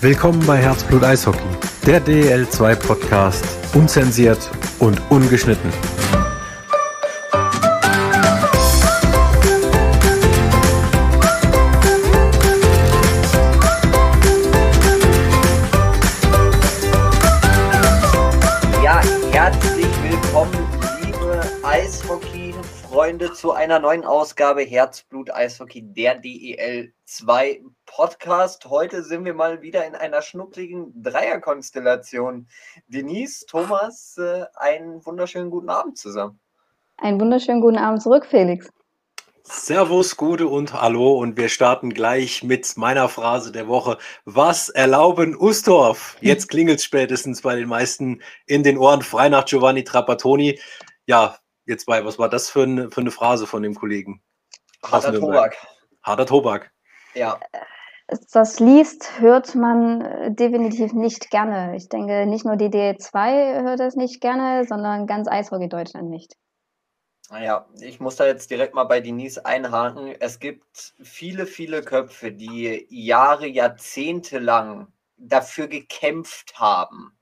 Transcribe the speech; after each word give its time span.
Willkommen 0.00 0.46
bei 0.46 0.58
Herzblut 0.58 1.02
Eishockey, 1.02 1.42
der 1.84 2.00
DL2 2.00 2.76
Podcast, 2.76 3.44
unzensiert 3.74 4.38
und 4.78 5.02
ungeschnitten. 5.10 5.72
Ja, 18.84 19.02
herzlich 19.32 19.86
willkommen, 20.04 20.68
liebe 21.02 21.42
Eishockey-Freunde, 21.64 23.32
zu 23.32 23.50
einer 23.50 23.80
neuen 23.80 24.04
Ausgabe 24.04 24.62
Herzblut 24.62 25.34
Eishockey, 25.34 25.82
der 25.82 26.14
DEL 26.20 26.92
2 27.04 27.62
Podcast. 27.98 28.64
Heute 28.66 29.02
sind 29.02 29.24
wir 29.24 29.34
mal 29.34 29.60
wieder 29.60 29.84
in 29.84 29.96
einer 29.96 30.22
schnuckligen 30.22 31.02
Dreierkonstellation. 31.02 32.46
Denise, 32.86 33.44
Thomas, 33.44 34.16
äh, 34.18 34.44
einen 34.54 35.04
wunderschönen 35.04 35.50
guten 35.50 35.68
Abend 35.68 35.98
zusammen. 35.98 36.38
Einen 36.98 37.20
wunderschönen 37.20 37.60
guten 37.60 37.76
Abend 37.76 38.00
zurück, 38.00 38.24
Felix. 38.26 38.68
Servus, 39.42 40.16
Gute 40.16 40.46
und 40.46 40.80
Hallo 40.80 41.18
und 41.18 41.36
wir 41.36 41.48
starten 41.48 41.92
gleich 41.92 42.44
mit 42.44 42.76
meiner 42.76 43.08
Phrase 43.08 43.50
der 43.50 43.66
Woche. 43.66 43.98
Was 44.24 44.68
erlauben 44.68 45.36
Ustorf? 45.36 46.16
Jetzt 46.20 46.48
klingelt 46.50 46.78
es 46.78 46.84
spätestens 46.84 47.42
bei 47.42 47.56
den 47.56 47.68
meisten 47.68 48.22
in 48.46 48.62
den 48.62 48.78
Ohren. 48.78 49.02
Frei 49.02 49.28
nach 49.28 49.44
Giovanni 49.44 49.82
Trapattoni. 49.82 50.60
Ja, 51.06 51.36
jetzt 51.66 51.86
bei, 51.86 52.04
was 52.04 52.16
war 52.16 52.28
das 52.28 52.48
für 52.48 52.62
eine, 52.62 52.92
für 52.92 53.00
eine 53.00 53.10
Phrase 53.10 53.48
von 53.48 53.64
dem 53.64 53.74
Kollegen? 53.74 54.22
Harter 54.84 55.18
Tobak. 55.18 55.56
Harter 56.04 56.26
Tobak. 56.26 56.70
Ja. 57.14 57.40
Das 58.32 58.58
liest, 58.58 59.20
hört 59.20 59.54
man 59.54 60.00
äh, 60.00 60.34
definitiv 60.34 60.94
nicht 60.94 61.30
gerne. 61.30 61.76
Ich 61.76 61.90
denke, 61.90 62.24
nicht 62.24 62.46
nur 62.46 62.56
die 62.56 62.70
DL2 62.70 63.62
hört 63.62 63.80
es 63.80 63.96
nicht 63.96 64.22
gerne, 64.22 64.64
sondern 64.66 65.06
ganz 65.06 65.28
Eishockey 65.28 65.68
Deutschland 65.68 66.08
nicht. 66.08 66.34
Naja, 67.30 67.68
ich 67.80 68.00
muss 68.00 68.16
da 68.16 68.26
jetzt 68.26 68.50
direkt 68.50 68.74
mal 68.74 68.84
bei 68.84 69.00
Denise 69.00 69.44
einhaken. 69.44 70.14
Es 70.18 70.38
gibt 70.38 70.94
viele, 71.02 71.44
viele 71.44 71.82
Köpfe, 71.82 72.32
die 72.32 72.86
Jahre, 72.88 73.46
Jahrzehnte 73.46 74.38
lang 74.38 74.90
dafür 75.18 75.68
gekämpft 75.68 76.58
haben, 76.58 77.12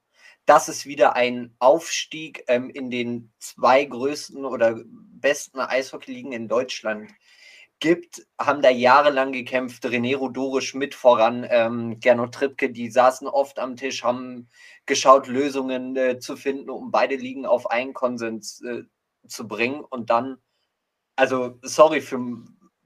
dass 0.45 0.69
es 0.69 0.87
wieder 0.87 1.17
einen 1.17 1.57
Aufstieg 1.59 2.45
ähm, 2.47 2.71
in 2.71 2.91
den 2.91 3.33
zwei 3.41 3.85
größten 3.85 4.45
oder 4.45 4.81
besten 4.85 5.59
Eishockey-Ligen 5.59 6.31
in 6.31 6.47
Deutschland 6.47 7.11
gibt, 7.81 8.27
haben 8.41 8.63
da 8.63 8.71
jahrelang 8.71 9.33
gekämpft. 9.33 9.85
René 9.85 10.17
Rodorisch 10.17 10.75
mit 10.75 10.95
voran, 10.95 11.47
ähm, 11.51 12.01
Gernot 12.01 12.35
Trippke, 12.35 12.71
die 12.71 12.91
saßen 12.91 13.29
oft 13.29 13.59
am 13.59 13.77
Tisch, 13.77 14.03
haben 14.03 14.49
geschaut, 14.87 15.27
Lösungen 15.27 15.97
äh, 15.97 16.19
zu 16.19 16.37
finden, 16.37 16.71
um 16.71 16.91
beide 16.91 17.17
Ligen 17.17 17.47
auf 17.47 17.71
einen 17.71 17.93
Konsens 17.93 18.63
äh, 18.63 18.85
zu 19.27 19.47
bringen 19.47 19.81
und 19.81 20.11
dann, 20.11 20.39
also 21.17 21.59
sorry 21.63 22.01
für 22.01 22.19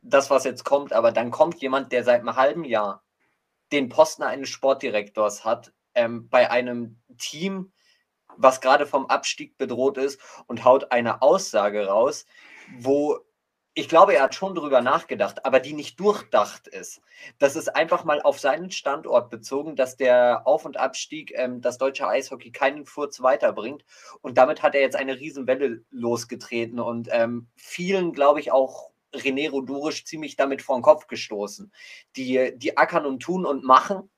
das, 0.03 0.31
was 0.31 0.45
jetzt 0.45 0.65
kommt, 0.65 0.93
aber 0.93 1.13
dann 1.13 1.31
kommt 1.31 1.61
jemand, 1.61 1.93
der 1.93 2.05
seit 2.05 2.21
einem 2.21 2.37
halben 2.37 2.65
Jahr 2.65 3.05
den 3.73 3.89
Posten 3.89 4.23
eines 4.23 4.49
Sportdirektors 4.49 5.45
hat, 5.45 5.73
ähm, 5.95 6.29
bei 6.29 6.51
einem 6.51 7.01
Team, 7.19 7.73
was 8.37 8.61
gerade 8.61 8.87
vom 8.87 9.07
Abstieg 9.07 9.57
bedroht 9.59 9.99
ist 9.99 10.21
und 10.47 10.65
haut 10.65 10.91
eine 10.93 11.23
Aussage 11.23 11.87
raus, 11.87 12.27
wo 12.79 13.19
ich 13.75 13.89
glaube, 13.89 14.15
er 14.15 14.23
hat 14.23 14.35
schon 14.35 14.55
darüber 14.55 14.81
nachgedacht, 14.81 15.45
aber 15.45 15.61
die 15.61 15.75
nicht 15.75 16.01
durchdacht 16.01 16.67
ist. 16.67 17.01
Das 17.39 17.55
ist 17.55 17.69
einfach 17.69 18.05
mal 18.05 18.21
auf 18.21 18.41
seinen 18.41 18.71
Standort 18.71 19.31
bezogen, 19.31 19.77
dass 19.77 19.97
der 19.97 20.47
Auf- 20.47 20.65
und 20.65 20.77
Abstieg 20.77 21.33
ähm, 21.37 21.61
das 21.61 21.79
deutsche 21.79 22.09
Eishockey 22.09 22.51
keinen 22.51 22.85
Furz 22.85 23.23
weiterbringt. 23.23 23.85
Und 24.23 24.39
damit 24.39 24.63
hat 24.63 24.75
er 24.75 24.81
jetzt 24.81 24.97
eine 24.97 25.19
Riesenwelle 25.21 25.85
losgetreten 25.91 26.81
und 26.81 27.09
ähm, 27.13 27.49
vielen, 27.55 28.13
glaube 28.13 28.41
ich, 28.41 28.51
auch 28.51 28.91
René 29.15 29.51
Rodurisch 29.51 30.05
ziemlich 30.05 30.37
damit 30.37 30.63
vor 30.63 30.77
den 30.77 30.83
Kopf 30.83 31.07
gestoßen. 31.07 31.73
Die, 32.17 32.53
die 32.57 32.77
ackern 32.77 33.07
und 33.07 33.21
tun 33.21 33.47
und 33.47 33.65
machen 33.65 34.11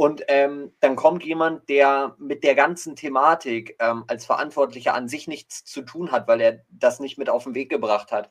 und 0.00 0.24
ähm, 0.28 0.72
dann 0.80 0.96
kommt 0.96 1.24
jemand, 1.24 1.68
der 1.68 2.16
mit 2.16 2.42
der 2.42 2.54
ganzen 2.54 2.96
Thematik 2.96 3.76
ähm, 3.80 4.04
als 4.06 4.24
Verantwortlicher 4.24 4.94
an 4.94 5.08
sich 5.08 5.28
nichts 5.28 5.62
zu 5.66 5.82
tun 5.82 6.10
hat, 6.10 6.26
weil 6.26 6.40
er 6.40 6.64
das 6.70 7.00
nicht 7.00 7.18
mit 7.18 7.28
auf 7.28 7.44
den 7.44 7.54
Weg 7.54 7.68
gebracht 7.68 8.10
hat. 8.10 8.30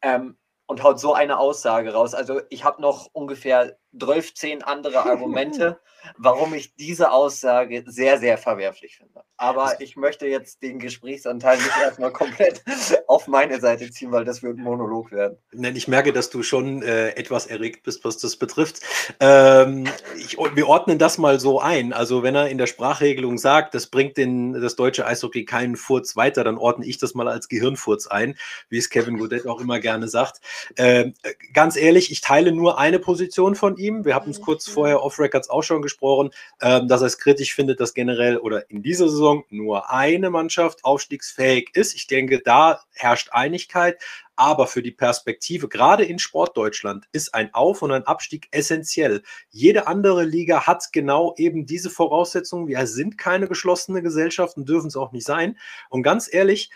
Ähm, 0.00 0.36
und 0.66 0.84
haut 0.84 1.00
so 1.00 1.14
eine 1.14 1.40
Aussage 1.40 1.92
raus. 1.92 2.14
Also 2.14 2.40
ich 2.50 2.62
habe 2.62 2.80
noch 2.80 3.08
ungefähr 3.12 3.76
12, 3.98 4.34
10 4.34 4.62
andere 4.62 5.04
Argumente, 5.04 5.80
warum 6.18 6.54
ich 6.54 6.74
diese 6.76 7.10
Aussage 7.10 7.84
sehr, 7.86 8.18
sehr 8.18 8.38
verwerflich 8.38 8.96
finde. 8.96 9.22
Aber 9.36 9.80
ich 9.80 9.96
möchte 9.96 10.26
jetzt 10.26 10.62
den 10.62 10.78
Gesprächsanteil 10.78 11.58
nicht 11.58 11.72
erstmal 11.80 12.12
komplett 12.12 12.62
auf 13.06 13.28
meine 13.28 13.60
Seite 13.60 13.90
ziehen, 13.90 14.12
weil 14.12 14.24
das 14.24 14.42
wird 14.42 14.58
ein 14.58 14.62
Monolog 14.64 15.12
werden. 15.12 15.38
Ich 15.52 15.88
merke, 15.88 16.12
dass 16.12 16.28
du 16.28 16.42
schon 16.42 16.82
äh, 16.82 17.10
etwas 17.10 17.46
erregt 17.46 17.84
bist, 17.84 18.04
was 18.04 18.18
das 18.18 18.36
betrifft. 18.36 18.80
Ähm, 19.20 19.86
ich, 20.16 20.36
wir 20.36 20.68
ordnen 20.68 20.98
das 20.98 21.18
mal 21.18 21.40
so 21.40 21.60
ein. 21.60 21.92
Also 21.92 22.22
wenn 22.22 22.34
er 22.34 22.48
in 22.48 22.58
der 22.58 22.66
Sprachregelung 22.66 23.38
sagt, 23.38 23.74
das 23.74 23.86
bringt 23.86 24.16
den, 24.16 24.52
das 24.52 24.76
deutsche 24.76 25.06
Eishockey 25.06 25.44
keinen 25.44 25.76
Furz 25.76 26.16
weiter, 26.16 26.44
dann 26.44 26.58
ordne 26.58 26.84
ich 26.84 26.98
das 26.98 27.14
mal 27.14 27.28
als 27.28 27.48
Gehirnfurz 27.48 28.06
ein, 28.08 28.36
wie 28.68 28.78
es 28.78 28.90
Kevin 28.90 29.18
Godet 29.18 29.46
auch 29.46 29.60
immer 29.60 29.78
gerne 29.78 30.08
sagt. 30.08 30.40
Ähm, 30.76 31.14
ganz 31.52 31.76
ehrlich, 31.76 32.10
ich 32.10 32.20
teile 32.20 32.52
nur 32.52 32.78
eine 32.78 32.98
Position 32.98 33.54
von 33.54 33.77
ihm. 33.78 34.04
Wir 34.04 34.14
haben 34.14 34.30
es 34.30 34.40
kurz 34.40 34.68
vorher 34.68 35.02
off-Records 35.02 35.50
auch 35.50 35.62
schon 35.62 35.82
gesprochen, 35.82 36.30
ähm, 36.60 36.88
dass 36.88 37.00
er 37.00 37.06
es 37.06 37.18
kritisch 37.18 37.54
findet, 37.54 37.80
dass 37.80 37.94
generell 37.94 38.38
oder 38.38 38.70
in 38.70 38.82
dieser 38.82 39.08
Saison 39.08 39.44
nur 39.50 39.90
eine 39.90 40.30
Mannschaft 40.30 40.84
aufstiegsfähig 40.84 41.70
ist. 41.74 41.94
Ich 41.94 42.06
denke, 42.06 42.40
da 42.40 42.80
herrscht 42.94 43.30
Einigkeit. 43.32 43.98
Aber 44.36 44.68
für 44.68 44.82
die 44.82 44.92
Perspektive, 44.92 45.68
gerade 45.68 46.04
in 46.04 46.20
Sportdeutschland, 46.20 47.08
ist 47.10 47.34
ein 47.34 47.52
Auf- 47.54 47.82
und 47.82 47.90
ein 47.90 48.06
Abstieg 48.06 48.46
essentiell. 48.52 49.24
Jede 49.50 49.88
andere 49.88 50.24
Liga 50.24 50.64
hat 50.64 50.92
genau 50.92 51.34
eben 51.38 51.66
diese 51.66 51.90
Voraussetzungen. 51.90 52.68
Wir 52.68 52.86
sind 52.86 53.18
keine 53.18 53.48
geschlossene 53.48 54.00
Gesellschaft 54.00 54.56
und 54.56 54.68
dürfen 54.68 54.86
es 54.86 54.96
auch 54.96 55.10
nicht 55.10 55.26
sein. 55.26 55.58
Und 55.90 56.04
ganz 56.04 56.32
ehrlich, 56.32 56.70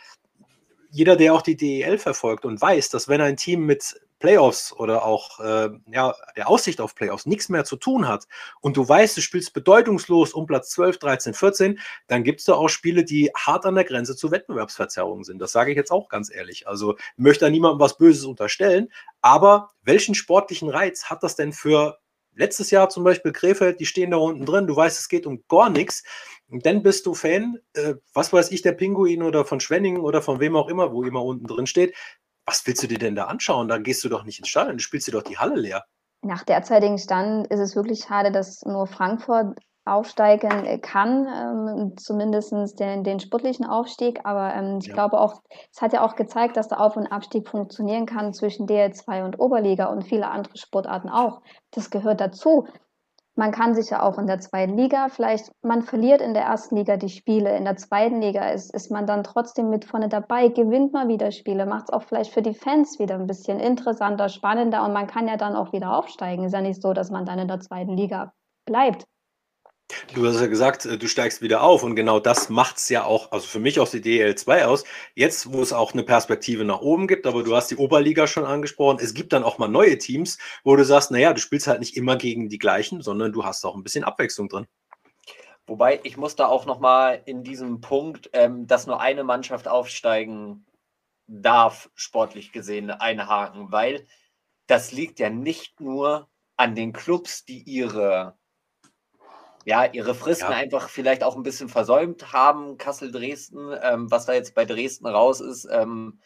jeder, 0.90 1.14
der 1.14 1.34
auch 1.34 1.42
die 1.42 1.56
DEL 1.56 1.98
verfolgt 1.98 2.44
und 2.44 2.60
weiß, 2.60 2.90
dass 2.90 3.08
wenn 3.08 3.20
ein 3.20 3.36
Team 3.36 3.64
mit 3.64 3.94
Playoffs 4.22 4.72
oder 4.72 5.04
auch 5.04 5.40
äh, 5.40 5.70
ja, 5.92 6.14
der 6.36 6.48
Aussicht 6.48 6.80
auf 6.80 6.94
Playoffs 6.94 7.26
nichts 7.26 7.48
mehr 7.48 7.64
zu 7.64 7.74
tun 7.74 8.06
hat 8.06 8.28
und 8.60 8.76
du 8.76 8.88
weißt, 8.88 9.16
du 9.16 9.20
spielst 9.20 9.52
bedeutungslos 9.52 10.32
um 10.32 10.46
Platz 10.46 10.70
12, 10.70 10.98
13, 11.00 11.34
14, 11.34 11.80
dann 12.06 12.22
gibt 12.22 12.38
es 12.38 12.46
da 12.46 12.54
auch 12.54 12.68
Spiele, 12.68 13.04
die 13.04 13.32
hart 13.36 13.66
an 13.66 13.74
der 13.74 13.82
Grenze 13.82 14.14
zu 14.14 14.30
Wettbewerbsverzerrungen 14.30 15.24
sind. 15.24 15.40
Das 15.40 15.50
sage 15.50 15.72
ich 15.72 15.76
jetzt 15.76 15.90
auch 15.90 16.08
ganz 16.08 16.32
ehrlich. 16.32 16.68
Also 16.68 16.94
möchte 17.16 17.46
da 17.46 17.50
niemandem 17.50 17.80
was 17.80 17.98
Böses 17.98 18.24
unterstellen, 18.24 18.92
aber 19.22 19.70
welchen 19.82 20.14
sportlichen 20.14 20.68
Reiz 20.68 21.06
hat 21.06 21.24
das 21.24 21.34
denn 21.34 21.52
für 21.52 21.98
letztes 22.36 22.70
Jahr 22.70 22.90
zum 22.90 23.02
Beispiel 23.02 23.32
Krefeld, 23.32 23.80
die 23.80 23.86
stehen 23.86 24.12
da 24.12 24.18
unten 24.18 24.46
drin, 24.46 24.68
du 24.68 24.76
weißt, 24.76 25.00
es 25.00 25.08
geht 25.08 25.26
um 25.26 25.42
gar 25.48 25.68
nichts. 25.68 26.04
Und 26.48 26.64
dann 26.64 26.82
bist 26.84 27.06
du 27.06 27.14
Fan, 27.14 27.58
äh, 27.72 27.94
was 28.14 28.32
weiß 28.32 28.52
ich, 28.52 28.62
der 28.62 28.72
Pinguin 28.72 29.22
oder 29.22 29.44
von 29.44 29.58
Schwenningen 29.58 30.02
oder 30.02 30.22
von 30.22 30.38
wem 30.38 30.54
auch 30.54 30.68
immer, 30.68 30.92
wo 30.92 31.02
immer 31.02 31.24
unten 31.24 31.46
drin 31.46 31.66
steht 31.66 31.94
was 32.46 32.66
willst 32.66 32.82
du 32.82 32.88
dir 32.88 32.98
denn 32.98 33.14
da 33.14 33.26
anschauen? 33.26 33.68
Da 33.68 33.78
gehst 33.78 34.02
du 34.04 34.08
doch 34.08 34.24
nicht 34.24 34.38
ins 34.38 34.48
Stadion, 34.48 34.76
du 34.76 34.82
spielst 34.82 35.06
dir 35.06 35.12
doch 35.12 35.22
die 35.22 35.38
Halle 35.38 35.56
leer. 35.56 35.84
Nach 36.22 36.44
derzeitigen 36.44 36.98
Stand 36.98 37.48
ist 37.48 37.60
es 37.60 37.74
wirklich 37.74 38.00
schade, 38.00 38.30
dass 38.30 38.62
nur 38.62 38.86
Frankfurt 38.86 39.58
aufsteigen 39.84 40.80
kann, 40.80 41.26
ähm, 41.26 41.96
zumindest 41.96 42.78
den, 42.78 43.02
den 43.02 43.18
sportlichen 43.18 43.66
Aufstieg. 43.66 44.20
Aber 44.24 44.54
ähm, 44.54 44.78
ich 44.80 44.86
ja. 44.86 44.94
glaube 44.94 45.18
auch, 45.18 45.42
es 45.72 45.82
hat 45.82 45.92
ja 45.92 46.04
auch 46.04 46.14
gezeigt, 46.14 46.56
dass 46.56 46.68
der 46.68 46.80
Auf- 46.80 46.96
und 46.96 47.08
Abstieg 47.08 47.48
funktionieren 47.48 48.06
kann 48.06 48.32
zwischen 48.32 48.68
DL2 48.68 49.24
und 49.24 49.40
Oberliga 49.40 49.86
und 49.86 50.04
viele 50.04 50.28
andere 50.28 50.56
Sportarten 50.56 51.08
auch. 51.08 51.42
Das 51.72 51.90
gehört 51.90 52.20
dazu. 52.20 52.68
Man 53.34 53.50
kann 53.50 53.74
sich 53.74 53.88
ja 53.88 54.02
auch 54.02 54.18
in 54.18 54.26
der 54.26 54.40
zweiten 54.40 54.76
Liga, 54.76 55.08
vielleicht, 55.08 55.50
man 55.62 55.82
verliert 55.82 56.20
in 56.20 56.34
der 56.34 56.42
ersten 56.42 56.76
Liga 56.76 56.98
die 56.98 57.08
Spiele, 57.08 57.56
in 57.56 57.64
der 57.64 57.76
zweiten 57.76 58.20
Liga 58.20 58.50
ist, 58.50 58.74
ist 58.74 58.90
man 58.90 59.06
dann 59.06 59.24
trotzdem 59.24 59.70
mit 59.70 59.86
vorne 59.86 60.10
dabei, 60.10 60.48
gewinnt 60.48 60.92
mal 60.92 61.08
wieder 61.08 61.30
Spiele, 61.30 61.64
macht 61.64 61.84
es 61.84 61.90
auch 61.90 62.02
vielleicht 62.02 62.32
für 62.32 62.42
die 62.42 62.54
Fans 62.54 62.98
wieder 62.98 63.14
ein 63.14 63.26
bisschen 63.26 63.58
interessanter, 63.58 64.28
spannender 64.28 64.84
und 64.84 64.92
man 64.92 65.06
kann 65.06 65.28
ja 65.28 65.38
dann 65.38 65.56
auch 65.56 65.72
wieder 65.72 65.96
aufsteigen. 65.96 66.44
Ist 66.44 66.52
ja 66.52 66.60
nicht 66.60 66.82
so, 66.82 66.92
dass 66.92 67.10
man 67.10 67.24
dann 67.24 67.38
in 67.38 67.48
der 67.48 67.60
zweiten 67.60 67.96
Liga 67.96 68.34
bleibt. 68.66 69.06
Du 70.14 70.26
hast 70.26 70.40
ja 70.40 70.46
gesagt, 70.46 70.84
äh, 70.86 70.98
du 70.98 71.08
steigst 71.08 71.42
wieder 71.42 71.62
auf 71.62 71.82
und 71.82 71.96
genau 71.96 72.20
das 72.20 72.48
macht 72.48 72.76
es 72.76 72.88
ja 72.88 73.04
auch, 73.04 73.32
also 73.32 73.46
für 73.46 73.60
mich 73.60 73.80
aus 73.80 73.90
die 73.90 74.00
DL2 74.00 74.64
aus, 74.64 74.84
jetzt 75.14 75.52
wo 75.52 75.62
es 75.62 75.72
auch 75.72 75.92
eine 75.92 76.02
Perspektive 76.02 76.64
nach 76.64 76.80
oben 76.80 77.06
gibt, 77.06 77.26
aber 77.26 77.42
du 77.42 77.54
hast 77.54 77.70
die 77.70 77.76
Oberliga 77.76 78.26
schon 78.26 78.44
angesprochen, 78.44 78.98
es 79.00 79.14
gibt 79.14 79.32
dann 79.32 79.44
auch 79.44 79.58
mal 79.58 79.68
neue 79.68 79.98
Teams, 79.98 80.38
wo 80.64 80.76
du 80.76 80.84
sagst, 80.84 81.10
naja, 81.10 81.32
du 81.32 81.40
spielst 81.40 81.66
halt 81.66 81.80
nicht 81.80 81.96
immer 81.96 82.16
gegen 82.16 82.48
die 82.48 82.58
gleichen, 82.58 83.02
sondern 83.02 83.32
du 83.32 83.44
hast 83.44 83.64
auch 83.64 83.74
ein 83.74 83.82
bisschen 83.82 84.04
Abwechslung 84.04 84.48
drin. 84.48 84.66
Wobei 85.66 86.00
ich 86.02 86.16
muss 86.16 86.36
da 86.36 86.46
auch 86.46 86.66
nochmal 86.66 87.22
in 87.24 87.44
diesem 87.44 87.80
Punkt, 87.80 88.30
ähm, 88.32 88.66
dass 88.66 88.86
nur 88.86 89.00
eine 89.00 89.24
Mannschaft 89.24 89.68
aufsteigen 89.68 90.66
darf, 91.26 91.90
sportlich 91.94 92.52
gesehen, 92.52 92.90
einhaken, 92.90 93.70
weil 93.70 94.06
das 94.66 94.92
liegt 94.92 95.20
ja 95.20 95.30
nicht 95.30 95.80
nur 95.80 96.28
an 96.56 96.74
den 96.74 96.92
Clubs, 96.92 97.44
die 97.44 97.62
ihre 97.62 98.36
ja, 99.64 99.84
ihre 99.84 100.14
Fristen 100.14 100.50
ja. 100.50 100.56
einfach 100.56 100.88
vielleicht 100.88 101.22
auch 101.22 101.36
ein 101.36 101.42
bisschen 101.42 101.68
versäumt 101.68 102.32
haben, 102.32 102.78
Kassel, 102.78 103.12
Dresden, 103.12 103.70
ähm, 103.82 104.10
was 104.10 104.26
da 104.26 104.32
jetzt 104.32 104.54
bei 104.54 104.64
Dresden 104.64 105.06
raus 105.06 105.40
ist, 105.40 105.68
ähm, 105.70 106.18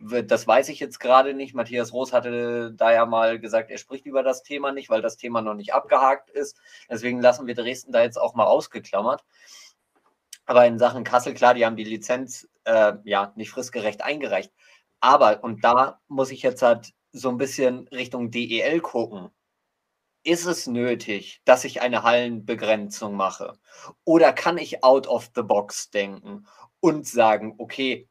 das 0.00 0.46
weiß 0.46 0.70
ich 0.70 0.80
jetzt 0.80 0.98
gerade 0.98 1.34
nicht. 1.34 1.54
Matthias 1.54 1.92
Roos 1.92 2.12
hatte 2.12 2.72
da 2.72 2.92
ja 2.92 3.04
mal 3.04 3.38
gesagt, 3.38 3.70
er 3.70 3.76
spricht 3.76 4.06
über 4.06 4.22
das 4.22 4.42
Thema 4.42 4.72
nicht, 4.72 4.88
weil 4.88 5.02
das 5.02 5.18
Thema 5.18 5.42
noch 5.42 5.54
nicht 5.54 5.74
abgehakt 5.74 6.30
ist. 6.30 6.58
Deswegen 6.88 7.20
lassen 7.20 7.46
wir 7.46 7.54
Dresden 7.54 7.92
da 7.92 8.02
jetzt 8.02 8.18
auch 8.18 8.34
mal 8.34 8.46
ausgeklammert. 8.46 9.24
Aber 10.46 10.66
in 10.66 10.78
Sachen 10.78 11.04
Kassel, 11.04 11.34
klar, 11.34 11.54
die 11.54 11.66
haben 11.66 11.76
die 11.76 11.84
Lizenz 11.84 12.48
äh, 12.64 12.94
ja 13.04 13.32
nicht 13.36 13.50
fristgerecht 13.50 14.02
eingereicht. 14.02 14.52
Aber, 15.00 15.44
und 15.44 15.64
da 15.64 16.00
muss 16.08 16.30
ich 16.30 16.42
jetzt 16.42 16.62
halt 16.62 16.92
so 17.12 17.28
ein 17.28 17.38
bisschen 17.38 17.86
Richtung 17.88 18.30
DEL 18.30 18.80
gucken. 18.80 19.30
Ist 20.22 20.44
es 20.44 20.66
nötig, 20.66 21.40
dass 21.46 21.64
ich 21.64 21.80
eine 21.80 22.02
Hallenbegrenzung 22.02 23.14
mache? 23.16 23.54
Oder 24.04 24.32
kann 24.34 24.58
ich 24.58 24.84
out 24.84 25.06
of 25.06 25.30
the 25.34 25.42
box 25.42 25.90
denken 25.90 26.46
und 26.80 27.06
sagen, 27.06 27.54
okay, 27.58 28.06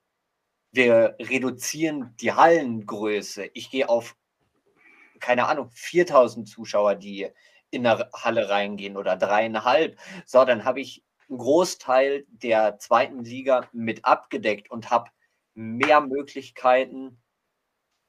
wir 0.72 1.16
reduzieren 1.20 2.16
die 2.20 2.34
Hallengröße. 2.34 3.50
Ich 3.54 3.70
gehe 3.70 3.90
auf, 3.90 4.16
keine 5.20 5.48
Ahnung, 5.48 5.70
4000 5.72 6.48
Zuschauer, 6.48 6.96
die 6.96 7.28
in 7.72 7.84
der 7.84 8.10
Halle 8.14 8.50
reingehen 8.50 8.98
oder 8.98 9.16
dreieinhalb. 9.16 10.00
So, 10.26 10.44
dann 10.46 10.66
habe 10.66 10.82
ich 10.82 11.04
einen 11.30 11.38
Großteil 11.38 12.26
der 12.30 12.80
zweiten 12.80 13.24
Liga 13.24 13.68
mit 13.72 14.06
abgedeckt 14.06 14.72
und 14.72 14.90
habe 14.90 15.12
mehr 15.54 16.02
Möglichkeiten, 16.02 17.22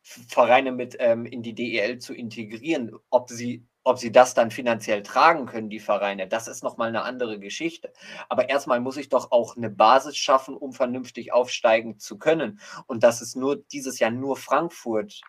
Vereine 0.02 0.72
mit 0.72 0.96
ähm, 0.98 1.26
in 1.26 1.42
die 1.42 1.54
DEL 1.54 1.98
zu 1.98 2.14
integrieren. 2.14 2.96
Ob 3.10 3.28
sie 3.28 3.66
ob 3.82 3.98
sie 3.98 4.12
das 4.12 4.34
dann 4.34 4.50
finanziell 4.50 5.02
tragen 5.02 5.46
können, 5.46 5.70
die 5.70 5.80
Vereine, 5.80 6.28
das 6.28 6.48
ist 6.48 6.62
nochmal 6.62 6.88
eine 6.88 7.02
andere 7.02 7.38
Geschichte. 7.38 7.92
Aber 8.28 8.48
erstmal 8.48 8.80
muss 8.80 8.96
ich 8.96 9.08
doch 9.08 9.32
auch 9.32 9.56
eine 9.56 9.70
Basis 9.70 10.16
schaffen, 10.16 10.56
um 10.56 10.72
vernünftig 10.72 11.32
aufsteigen 11.32 11.98
zu 11.98 12.18
können. 12.18 12.60
Und 12.86 13.02
dass 13.02 13.20
es 13.20 13.34
nur 13.34 13.56
dieses 13.56 13.98
Jahr 13.98 14.10
nur 14.10 14.36
Frankfurt 14.36 15.20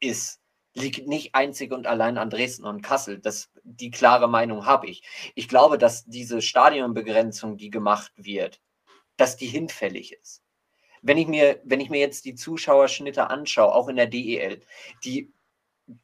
ist, 0.00 0.40
liegt 0.74 1.06
nicht 1.06 1.34
einzig 1.34 1.72
und 1.72 1.86
allein 1.86 2.18
an 2.18 2.30
Dresden 2.30 2.64
und 2.64 2.82
Kassel. 2.82 3.20
Das, 3.20 3.50
die 3.62 3.90
klare 3.90 4.28
Meinung 4.28 4.66
habe 4.66 4.88
ich. 4.88 5.02
Ich 5.36 5.48
glaube, 5.48 5.78
dass 5.78 6.04
diese 6.04 6.42
Stadionbegrenzung, 6.42 7.56
die 7.56 7.70
gemacht 7.70 8.12
wird, 8.16 8.60
dass 9.16 9.36
die 9.36 9.46
hinfällig 9.46 10.12
ist. 10.12 10.42
Wenn 11.02 11.18
ich 11.18 11.28
mir, 11.28 11.60
wenn 11.64 11.80
ich 11.80 11.90
mir 11.90 12.00
jetzt 12.00 12.24
die 12.24 12.34
Zuschauerschnitte 12.34 13.30
anschaue, 13.30 13.72
auch 13.72 13.88
in 13.88 13.96
der 13.96 14.06
DEL, 14.06 14.62
die 15.04 15.32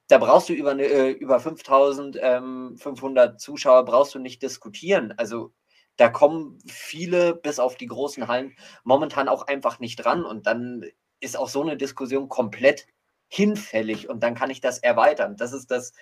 da 0.08 0.18
brauchst 0.18 0.48
du 0.48 0.52
über, 0.52 0.72
eine, 0.72 0.84
äh, 0.84 1.10
über 1.10 1.40
5500 1.40 3.32
ähm, 3.32 3.38
Zuschauer 3.38 3.84
brauchst 3.84 4.14
du 4.14 4.18
nicht 4.18 4.42
diskutieren. 4.42 5.14
Also 5.16 5.52
da 5.96 6.08
kommen 6.08 6.58
viele 6.66 7.34
bis 7.34 7.58
auf 7.58 7.76
die 7.76 7.86
großen 7.86 8.28
Hallen 8.28 8.56
momentan 8.84 9.28
auch 9.28 9.46
einfach 9.46 9.80
nicht 9.80 9.96
dran 9.96 10.24
und 10.24 10.46
dann 10.46 10.84
ist 11.20 11.38
auch 11.38 11.48
so 11.48 11.62
eine 11.62 11.76
Diskussion 11.76 12.28
komplett 12.28 12.86
hinfällig 13.28 14.08
und 14.08 14.22
dann 14.22 14.34
kann 14.34 14.50
ich 14.50 14.60
das 14.60 14.78
erweitern. 14.78 15.36
Das 15.36 15.52
ist 15.52 15.70
das, 15.70 15.92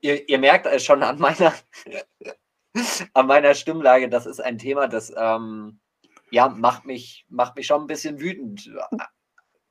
ihr, 0.00 0.28
ihr 0.28 0.38
merkt 0.38 0.66
es 0.66 0.84
schon 0.84 1.02
an 1.02 1.18
meiner, 1.18 1.54
an 3.14 3.26
meiner 3.26 3.54
Stimmlage, 3.54 4.08
das 4.08 4.26
ist 4.26 4.40
ein 4.40 4.58
Thema, 4.58 4.88
das 4.88 5.12
ähm, 5.16 5.80
ja, 6.30 6.48
macht 6.48 6.84
mich, 6.84 7.24
macht 7.28 7.56
mich 7.56 7.66
schon 7.66 7.82
ein 7.82 7.86
bisschen 7.86 8.20
wütend 8.20 8.70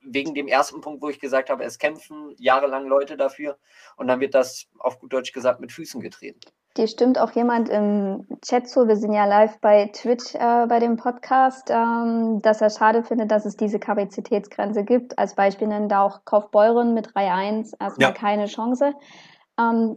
wegen 0.06 0.34
dem 0.34 0.48
ersten 0.48 0.82
Punkt, 0.82 1.02
wo 1.02 1.10
ich 1.10 1.20
gesagt 1.20 1.50
habe, 1.50 1.64
es 1.64 1.80
kämpfen 1.80 2.36
jahrelang 2.38 2.88
Leute 2.88 3.18
dafür 3.18 3.58
und 3.98 4.08
dann 4.08 4.20
wird 4.20 4.36
das 4.36 4.68
auf 4.80 5.00
gut 5.00 5.14
Deutsch 5.14 5.34
gesagt 5.34 5.60
mit 5.60 5.72
Füßen 5.72 6.02
getreten. 6.02 6.40
Dir 6.78 6.88
stimmt 6.88 7.18
auch 7.18 7.32
jemand 7.32 7.70
im 7.70 8.28
Chat 8.42 8.68
zu, 8.68 8.86
wir 8.88 8.98
sind 8.98 9.14
ja 9.14 9.24
live 9.24 9.60
bei 9.62 9.90
Twitch 9.94 10.36
äh, 10.36 10.66
bei 10.68 10.80
dem 10.80 10.98
Podcast, 10.98 11.70
ähm, 11.70 12.42
dass 12.42 12.60
er 12.60 12.70
schade 12.70 13.02
findet, 13.04 13.32
dass 13.32 13.46
es 13.46 13.56
diese 13.56 13.80
Kapazitätsgrenze 13.80 14.84
gibt. 14.84 15.18
Als 15.18 15.36
Beispiel 15.36 15.70
nennt 15.70 15.92
er 15.94 16.02
auch 16.02 16.26
Kaufbeuren 16.26 16.94
mit 16.94 17.08
3-1 17.12 17.76
erstmal 17.80 18.10
ja. 18.10 18.12
keine 18.12 18.48
Chance. 18.48 18.94
Ähm, 19.58 19.96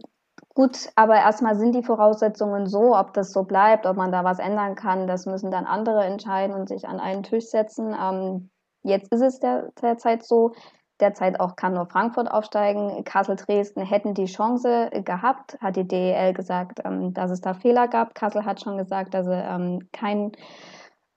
gut, 0.55 0.89
aber 0.95 1.15
erstmal 1.15 1.57
sind 1.57 1.75
die 1.75 1.83
Voraussetzungen 1.83 2.65
so, 2.65 2.95
ob 2.95 3.13
das 3.13 3.33
so 3.33 3.43
bleibt, 3.43 3.85
ob 3.85 3.97
man 3.97 4.13
da 4.13 4.23
was 4.23 4.39
ändern 4.39 4.75
kann, 4.75 5.05
das 5.05 5.25
müssen 5.25 5.51
dann 5.51 5.65
andere 5.65 6.05
entscheiden 6.05 6.55
und 6.55 6.69
sich 6.69 6.87
an 6.87 7.01
einen 7.01 7.23
Tisch 7.23 7.47
setzen. 7.47 7.93
Ähm, 7.93 8.51
Jetzt 8.83 9.11
ist 9.13 9.21
es 9.21 9.39
der, 9.39 9.71
derzeit 9.81 10.23
so. 10.23 10.53
Derzeit 10.99 11.39
auch 11.39 11.55
kann 11.55 11.73
nur 11.73 11.85
Frankfurt 11.85 12.29
aufsteigen. 12.29 13.03
Kassel, 13.05 13.37
Dresden 13.37 13.85
hätten 13.85 14.13
die 14.13 14.25
Chance 14.25 14.89
gehabt, 15.05 15.57
hat 15.61 15.77
die 15.77 15.87
DEL 15.87 16.33
gesagt, 16.33 16.81
ähm, 16.83 17.13
dass 17.13 17.31
es 17.31 17.39
da 17.39 17.53
Fehler 17.53 17.87
gab. 17.87 18.15
Kassel 18.15 18.43
hat 18.43 18.61
schon 18.61 18.77
gesagt, 18.77 19.13
dass 19.13 19.25
sie 19.25 19.33
ähm, 19.33 19.87
keinen 19.93 20.33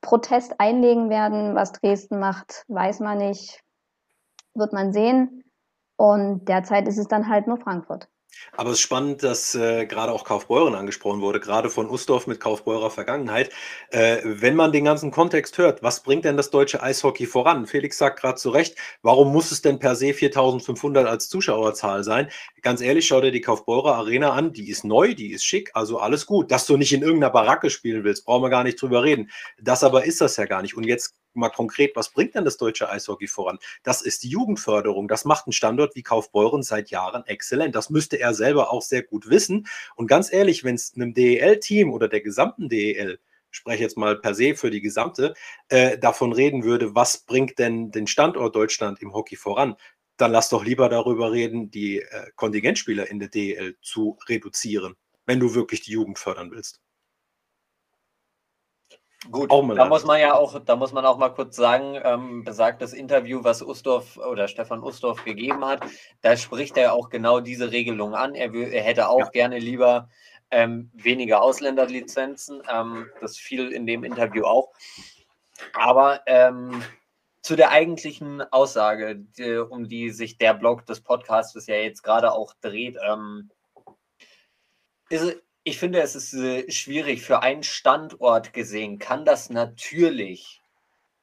Protest 0.01 0.61
einlegen 0.61 1.11
werden. 1.11 1.57
Was 1.57 1.73
Dresden 1.73 2.21
macht, 2.21 2.65
weiß 2.69 3.01
man 3.01 3.19
nicht. 3.19 3.61
Wird 4.55 4.73
man 4.73 4.93
sehen. 4.93 5.43
Und 5.97 6.49
derzeit 6.49 6.87
ist 6.87 6.99
es 6.99 7.09
dann 7.09 7.29
halt 7.29 7.49
nur 7.49 7.59
Frankfurt. 7.59 8.09
Aber 8.55 8.71
es 8.71 8.77
ist 8.77 8.83
spannend, 8.83 9.23
dass 9.23 9.55
äh, 9.55 9.87
gerade 9.87 10.13
auch 10.13 10.25
Kaufbeuren 10.25 10.75
angesprochen 10.75 11.21
wurde, 11.21 11.41
gerade 11.41 11.71
von 11.71 11.89
Ustorf 11.89 12.27
mit 12.27 12.41
Kaufbeurer 12.41 12.91
Vergangenheit. 12.91 13.51
Äh, 13.91 14.19
wenn 14.25 14.57
man 14.57 14.73
den 14.73 14.85
ganzen 14.85 15.11
Kontext 15.11 15.59
hört, 15.59 15.83
was 15.83 16.03
bringt 16.03 16.25
denn 16.25 16.37
das 16.37 16.51
deutsche 16.51 16.83
Eishockey 16.83 17.27
voran? 17.27 17.67
Felix 17.67 17.99
sagt 17.99 18.21
gerade 18.21 18.37
zu 18.37 18.51
Recht, 18.51 18.77
warum 19.03 19.33
muss 19.33 19.53
es 19.53 19.63
denn 19.63 19.79
per 19.79 19.97
se 19.97 20.13
4500 20.13 21.07
als 21.07 21.29
Zuschauerzahl 21.29 22.05
sein? 22.05 22.29
Ganz 22.63 22.81
ehrlich, 22.81 23.07
schau 23.07 23.21
dir 23.21 23.33
die 23.33 23.41
Kaufbeurer 23.41 23.95
Arena 23.97 24.33
an, 24.33 24.53
die 24.53 24.69
ist 24.69 24.85
neu, 24.85 25.15
die 25.15 25.33
ist 25.33 25.45
schick, 25.45 25.71
also 25.75 25.99
alles 25.99 26.27
gut. 26.27 26.51
Dass 26.51 26.67
du 26.67 26.77
nicht 26.77 26.93
in 26.93 27.03
irgendeiner 27.03 27.33
Baracke 27.33 27.71
spielen 27.71 28.05
willst, 28.05 28.25
brauchen 28.27 28.43
wir 28.43 28.51
gar 28.51 28.65
nicht 28.65 28.81
drüber 28.81 29.03
reden. 29.03 29.31
Das 29.61 29.83
aber 29.85 30.05
ist 30.05 30.21
das 30.21 30.37
ja 30.37 30.45
gar 30.47 30.63
nicht. 30.63 30.77
Und 30.77 30.85
jetzt 30.85 31.15
mal 31.35 31.51
konkret, 31.51 31.97
was 31.97 32.11
bringt 32.11 32.35
denn 32.35 32.45
das 32.45 32.57
deutsche 32.57 32.89
Eishockey 32.89 33.27
voran? 33.27 33.59
Das 33.83 34.03
ist 34.03 34.23
die 34.23 34.29
Jugendförderung. 34.29 35.09
Das 35.09 35.25
macht 35.25 35.47
ein 35.47 35.53
Standort 35.53 35.95
wie 35.95 36.03
Kaufbeuren 36.03 36.63
seit 36.63 36.91
Jahren 36.91 37.25
exzellent. 37.27 37.75
Das 37.75 37.91
müsste 37.91 38.19
er 38.19 38.35
selber 38.35 38.73
auch 38.73 38.83
sehr 38.83 39.03
gut 39.03 39.29
wissen. 39.29 39.67
Und 39.97 40.07
ganz 40.07 40.33
ehrlich, 40.33 40.65
wenn 40.65 40.75
es 40.75 40.95
einem 40.95 41.15
DEL-Team 41.15 41.93
oder 41.93 42.09
der 42.09 42.21
gesamten 42.21 42.69
DEL 42.69 43.19
spreche 43.53 43.83
jetzt 43.83 43.97
mal 43.97 44.17
per 44.17 44.35
se 44.35 44.55
für 44.55 44.71
die 44.71 44.81
gesamte, 44.81 45.35
äh, 45.69 45.99
davon 45.99 46.33
reden 46.33 46.65
würde, 46.65 46.95
was 46.95 47.19
bringt 47.19 47.59
denn 47.59 47.91
den 47.91 48.07
Standort 48.07 48.57
Deutschland 48.57 49.01
im 49.01 49.13
Hockey 49.13 49.37
voran, 49.37 49.77
dann 50.17 50.33
lass 50.33 50.49
doch 50.49 50.65
lieber 50.65 50.89
darüber 50.89 51.33
reden, 51.33 51.71
die 51.71 52.01
äh, 52.01 52.31
Kontingentspieler 52.37 53.11
in 53.11 53.19
der 53.19 53.29
DEL 53.29 53.77
zu 53.83 54.19
reduzieren, 54.29 54.95
wenn 55.27 55.41
du 55.41 55.55
wirklich 55.55 55.83
die 55.83 55.93
Jugend 55.93 56.19
fördern 56.19 56.51
willst. 56.51 56.81
Gut, 59.31 59.51
da 59.51 59.85
muss 59.85 60.05
man 60.05 60.21
ja 60.21 60.35
auch, 60.35 60.59
da 60.65 60.75
muss 60.75 60.93
man 60.93 61.07
auch 61.07 61.17
mal 61.17 61.29
kurz 61.29 61.55
sagen, 61.55 61.97
ähm, 62.03 62.43
besagtes 62.43 62.93
Interview, 62.93 63.45
was 63.45 63.63
Ustorf 63.63 64.17
oder 64.17 64.49
Stefan 64.49 64.83
Ustorf 64.83 65.25
gegeben 65.25 65.65
hat, 65.65 65.85
da 66.23 66.37
spricht 66.37 66.77
er 66.77 66.93
auch 66.93 67.09
genau 67.09 67.39
diese 67.39 67.71
Regelung 67.71 68.15
an. 68.17 68.35
Er, 68.35 68.53
er 68.53 68.83
hätte 68.83 69.09
auch 69.09 69.21
ja. 69.21 69.29
gerne 69.29 69.59
lieber 69.59 70.09
ähm, 70.51 70.91
weniger 70.93 71.41
Ausländerlizenzen. 71.41 72.63
Ähm, 72.69 73.07
das 73.21 73.37
fiel 73.37 73.71
in 73.71 73.87
dem 73.87 74.03
Interview 74.03 74.45
auch. 74.45 74.73
Aber 75.73 76.21
ähm, 76.27 76.83
zu 77.43 77.55
der 77.55 77.71
eigentlichen 77.71 78.41
Aussage, 78.53 79.17
die, 79.17 79.57
um 79.57 79.89
die 79.89 80.11
sich 80.11 80.37
der 80.39 80.55
Blog 80.55 80.85
des 80.87 81.01
Podcasts 81.01 81.67
ja 81.67 81.77
jetzt 81.77 82.03
gerade 82.03 82.33
auch 82.33 82.55
dreht, 82.61 82.97
ähm, 83.09 83.51
ist, 85.09 85.43
ich 85.65 85.79
finde, 85.79 86.01
es 86.01 86.15
ist 86.15 86.35
äh, 86.35 86.71
schwierig 86.71 87.23
für 87.23 87.43
einen 87.43 87.63
Standort 87.63 88.53
gesehen, 88.53 88.99
kann 88.99 89.25
das 89.25 89.51
natürlich 89.51 90.61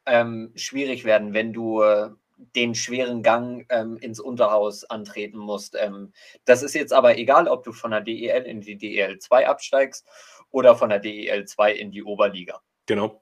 ähm, 0.05 0.51
schwierig 0.55 1.03
werden, 1.03 1.33
wenn 1.33 1.53
du 1.53 1.81
äh, 1.81 2.09
den 2.55 2.73
schweren 2.73 3.21
Gang 3.21 3.65
ähm, 3.69 3.97
ins 3.97 4.19
Unterhaus 4.19 4.85
antreten 4.85 5.37
musst. 5.37 5.75
Ähm, 5.77 6.13
das 6.45 6.63
ist 6.63 6.73
jetzt 6.73 6.93
aber 6.93 7.17
egal, 7.17 7.47
ob 7.47 7.63
du 7.63 7.73
von 7.73 7.91
der 7.91 8.01
DEL 8.01 8.43
in 8.43 8.61
die 8.61 8.77
DEL 8.77 9.19
2 9.19 9.47
absteigst 9.47 10.07
oder 10.51 10.75
von 10.75 10.89
der 10.89 10.99
DEL 10.99 11.45
2 11.45 11.73
in 11.73 11.91
die 11.91 12.03
Oberliga. 12.03 12.61
Genau. 12.85 13.21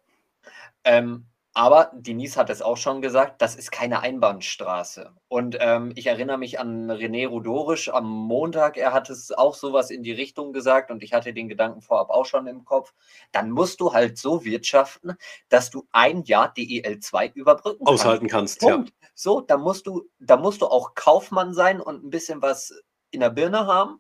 Ähm, 0.84 1.26
aber 1.58 1.90
Denise 1.92 2.38
hat 2.38 2.52
es 2.52 2.62
auch 2.62 2.78
schon 2.78 3.02
gesagt, 3.02 3.42
das 3.42 3.56
ist 3.56 3.72
keine 3.72 4.02
Einbahnstraße. 4.02 5.10
Und 5.28 5.58
ähm, 5.60 5.92
ich 5.96 6.06
erinnere 6.06 6.38
mich 6.38 6.60
an 6.60 6.92
René 6.92 7.28
Rudorisch 7.28 7.90
am 7.90 8.08
Montag, 8.08 8.78
er 8.78 8.94
hat 8.94 9.10
es 9.10 9.32
auch 9.32 9.56
sowas 9.56 9.90
in 9.90 10.04
die 10.04 10.12
Richtung 10.12 10.54
gesagt 10.54 10.92
und 10.92 11.02
ich 11.02 11.14
hatte 11.14 11.34
den 11.34 11.50
Gedanken 11.50 11.82
vorab 11.82 12.12
auch 12.12 12.28
schon 12.28 12.46
im 12.46 12.64
Kopf. 12.64 12.94
Dann 13.32 13.50
musst 13.50 13.80
du 13.80 13.92
halt 13.92 14.20
so 14.20 14.46
wirtschaften, 14.46 15.16
dass 15.50 15.72
du 15.72 15.88
ein 15.92 16.22
Jahr 16.26 16.54
DEL 16.54 17.00
2 17.00 17.30
überbrücken 17.30 17.88
Aushalten 17.88 18.28
kannst. 18.28 18.60
Punkt. 18.60 18.90
Ja. 18.90 19.08
So, 19.16 19.42
da 19.42 19.58
musst 19.58 19.88
du, 19.88 20.08
da 20.20 20.38
musst 20.38 20.62
du 20.62 20.68
auch 20.68 20.94
Kaufmann 20.94 21.56
sein 21.56 21.82
und 21.82 22.04
ein 22.04 22.12
bisschen 22.12 22.44
was 22.44 22.72
in 23.10 23.22
der 23.22 23.32
Birne 23.32 23.66
haben, 23.66 24.00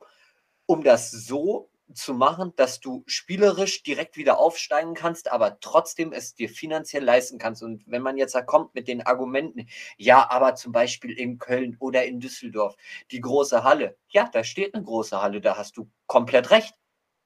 um 0.67 0.83
das 0.83 1.09
so 1.09 1.71
zu 1.93 2.13
machen, 2.13 2.53
dass 2.55 2.79
du 2.79 3.03
spielerisch 3.07 3.83
direkt 3.83 4.17
wieder 4.17 4.39
aufsteigen 4.39 4.93
kannst, 4.93 5.31
aber 5.31 5.59
trotzdem 5.59 6.11
es 6.11 6.35
dir 6.35 6.49
finanziell 6.49 7.03
leisten 7.03 7.37
kannst. 7.37 7.63
Und 7.63 7.83
wenn 7.87 8.01
man 8.01 8.17
jetzt 8.17 8.35
da 8.35 8.41
kommt 8.41 8.75
mit 8.75 8.87
den 8.87 9.01
Argumenten, 9.05 9.67
ja, 9.97 10.29
aber 10.29 10.55
zum 10.55 10.71
Beispiel 10.71 11.17
in 11.17 11.37
Köln 11.37 11.77
oder 11.79 12.05
in 12.05 12.19
Düsseldorf, 12.19 12.75
die 13.11 13.21
große 13.21 13.63
Halle, 13.63 13.97
ja, 14.09 14.29
da 14.31 14.43
steht 14.43 14.75
eine 14.75 14.83
große 14.83 15.21
Halle, 15.21 15.41
da 15.41 15.57
hast 15.57 15.77
du 15.77 15.89
komplett 16.07 16.51
recht. 16.51 16.73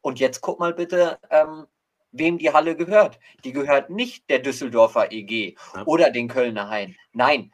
Und 0.01 0.19
jetzt 0.19 0.41
guck 0.41 0.59
mal 0.59 0.73
bitte, 0.73 1.19
ähm, 1.29 1.67
wem 2.11 2.37
die 2.37 2.51
Halle 2.51 2.75
gehört. 2.75 3.19
Die 3.43 3.51
gehört 3.53 3.89
nicht 3.89 4.29
der 4.29 4.39
Düsseldorfer 4.39 5.11
EG 5.11 5.55
ja. 5.75 5.85
oder 5.85 6.11
den 6.11 6.27
Kölner 6.27 6.69
Hain. 6.69 6.95
Nein, 7.13 7.51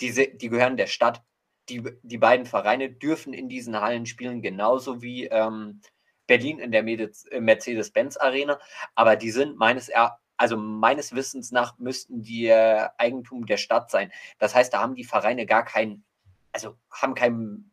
diese, 0.00 0.28
die 0.28 0.48
gehören 0.48 0.76
der 0.76 0.86
Stadt. 0.86 1.22
Die, 1.68 1.84
die 2.02 2.18
beiden 2.18 2.46
Vereine 2.46 2.90
dürfen 2.90 3.32
in 3.32 3.48
diesen 3.48 3.80
Hallen 3.80 4.04
spielen, 4.04 4.42
genauso 4.42 5.02
wie 5.02 5.26
ähm, 5.26 5.80
Berlin 6.30 6.60
in 6.60 6.70
der 6.70 6.86
äh, 6.86 7.40
Mercedes-Benz 7.40 8.16
Arena. 8.16 8.60
Aber 8.94 9.16
die 9.16 9.32
sind 9.32 9.58
meines 9.58 9.88
Erachtens 9.88 10.20
also 10.36 10.56
meines 10.56 11.14
Wissens 11.14 11.52
nach 11.52 11.76
müssten 11.78 12.22
die 12.22 12.46
äh, 12.46 12.88
Eigentum 12.96 13.44
der 13.44 13.58
Stadt 13.58 13.90
sein. 13.90 14.10
Das 14.38 14.54
heißt, 14.54 14.72
da 14.72 14.80
haben 14.80 14.94
die 14.94 15.04
Vereine 15.04 15.44
gar 15.44 15.66
kein, 15.66 16.02
also 16.50 16.76
haben 16.90 17.14
kein 17.14 17.70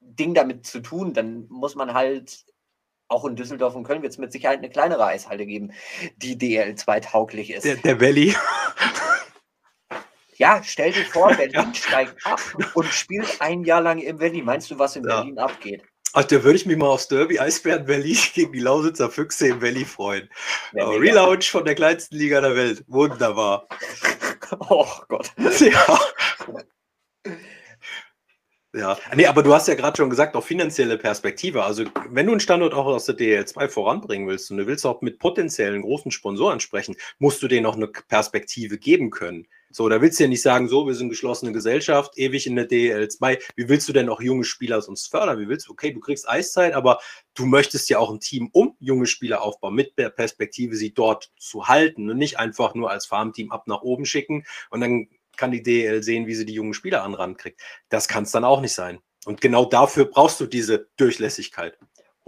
Ding 0.00 0.32
damit 0.32 0.64
zu 0.64 0.80
tun. 0.80 1.12
Dann 1.12 1.46
muss 1.50 1.74
man 1.74 1.92
halt 1.92 2.46
auch 3.08 3.26
in 3.26 3.36
Düsseldorf 3.36 3.74
und 3.74 3.84
Köln 3.84 4.00
wird 4.00 4.12
es 4.12 4.18
mit 4.18 4.32
Sicherheit 4.32 4.56
eine 4.56 4.70
kleinere 4.70 5.04
Eishalle 5.04 5.44
geben, 5.44 5.72
die 6.16 6.38
DL2 6.38 7.00
tauglich 7.00 7.50
ist. 7.50 7.66
Der, 7.66 7.76
der 7.76 8.00
Valley. 8.00 8.34
Ja, 10.38 10.62
stell 10.62 10.92
dir 10.92 11.04
vor, 11.04 11.28
Berlin 11.36 11.52
ja. 11.52 11.74
steigt 11.74 12.24
ab 12.24 12.40
und 12.74 12.86
spielt 12.86 13.40
ein 13.40 13.64
Jahr 13.64 13.80
lang 13.80 13.98
im 13.98 14.20
Valley. 14.20 14.40
Meinst 14.40 14.70
du, 14.70 14.78
was 14.78 14.94
in 14.94 15.02
ja. 15.02 15.16
Berlin 15.16 15.38
abgeht? 15.38 15.82
Ach, 16.14 16.24
da 16.24 16.42
würde 16.42 16.56
ich 16.56 16.66
mich 16.66 16.76
mal 16.76 16.88
aufs 16.88 17.08
Derby 17.08 17.38
Eisbären 17.38 17.84
Berlin 17.84 18.16
gegen 18.34 18.52
die 18.52 18.60
Lausitzer 18.60 19.10
Füchse 19.10 19.48
im 19.48 19.62
Valley 19.62 19.84
freuen. 19.84 20.28
Ja, 20.72 20.88
Relaunch 20.88 21.50
von 21.50 21.64
der 21.64 21.74
kleinsten 21.74 22.16
Liga 22.16 22.40
der 22.40 22.56
Welt. 22.56 22.84
Wunderbar. 22.86 23.68
Oh 24.70 24.86
Gott. 25.08 25.30
Ja. 25.60 25.98
Ja, 28.74 28.98
nee, 29.14 29.26
aber 29.26 29.42
du 29.42 29.52
hast 29.52 29.66
ja 29.66 29.74
gerade 29.74 29.96
schon 29.96 30.10
gesagt, 30.10 30.36
auch 30.36 30.44
finanzielle 30.44 30.98
Perspektive. 30.98 31.64
Also, 31.64 31.84
wenn 32.10 32.26
du 32.26 32.32
einen 32.32 32.40
Standort 32.40 32.74
auch 32.74 32.86
aus 32.86 33.06
der 33.06 33.16
DL2 33.16 33.68
voranbringen 33.68 34.28
willst 34.28 34.50
und 34.50 34.58
du 34.58 34.66
willst 34.66 34.86
auch 34.86 35.00
mit 35.00 35.18
potenziellen 35.18 35.82
großen 35.82 36.10
Sponsoren 36.10 36.60
sprechen, 36.60 36.96
musst 37.18 37.42
du 37.42 37.48
denen 37.48 37.66
auch 37.66 37.76
eine 37.76 37.88
Perspektive 37.88 38.78
geben 38.78 39.10
können. 39.10 39.46
So, 39.70 39.88
da 39.88 40.00
willst 40.00 40.18
du 40.18 40.24
ja 40.24 40.28
nicht 40.28 40.42
sagen, 40.42 40.68
so, 40.68 40.86
wir 40.86 40.94
sind 40.94 41.10
geschlossene 41.10 41.52
Gesellschaft, 41.52 42.16
ewig 42.16 42.46
in 42.46 42.56
der 42.56 42.68
DL2. 42.68 43.38
Wie 43.56 43.68
willst 43.68 43.88
du 43.88 43.92
denn 43.92 44.08
auch 44.08 44.20
junge 44.20 44.44
Spieler 44.44 44.80
sonst 44.80 45.10
fördern? 45.10 45.38
Wie 45.38 45.48
willst 45.48 45.68
du, 45.68 45.72
okay, 45.72 45.92
du 45.92 46.00
kriegst 46.00 46.28
Eiszeit, 46.28 46.72
aber 46.72 47.00
du 47.34 47.44
möchtest 47.46 47.88
ja 47.90 47.98
auch 47.98 48.10
ein 48.10 48.20
Team 48.20 48.48
um 48.52 48.76
junge 48.80 49.06
Spieler 49.06 49.42
aufbauen, 49.42 49.74
mit 49.74 49.98
der 49.98 50.10
Perspektive, 50.10 50.74
sie 50.76 50.94
dort 50.94 51.30
zu 51.38 51.68
halten 51.68 52.10
und 52.10 52.16
nicht 52.16 52.38
einfach 52.38 52.74
nur 52.74 52.90
als 52.90 53.06
Farmteam 53.06 53.52
ab 53.52 53.66
nach 53.66 53.82
oben 53.82 54.06
schicken 54.06 54.44
und 54.70 54.80
dann 54.80 55.08
kann 55.36 55.52
die 55.52 55.62
DL 55.62 56.02
sehen, 56.02 56.26
wie 56.26 56.34
sie 56.34 56.46
die 56.46 56.54
jungen 56.54 56.74
Spieler 56.74 57.04
an 57.04 57.36
kriegt. 57.36 57.60
Das 57.88 58.08
kann 58.08 58.24
es 58.24 58.32
dann 58.32 58.44
auch 58.44 58.60
nicht 58.60 58.74
sein. 58.74 58.98
Und 59.24 59.40
genau 59.40 59.64
dafür 59.64 60.06
brauchst 60.06 60.40
du 60.40 60.46
diese 60.46 60.88
Durchlässigkeit. 60.96 61.78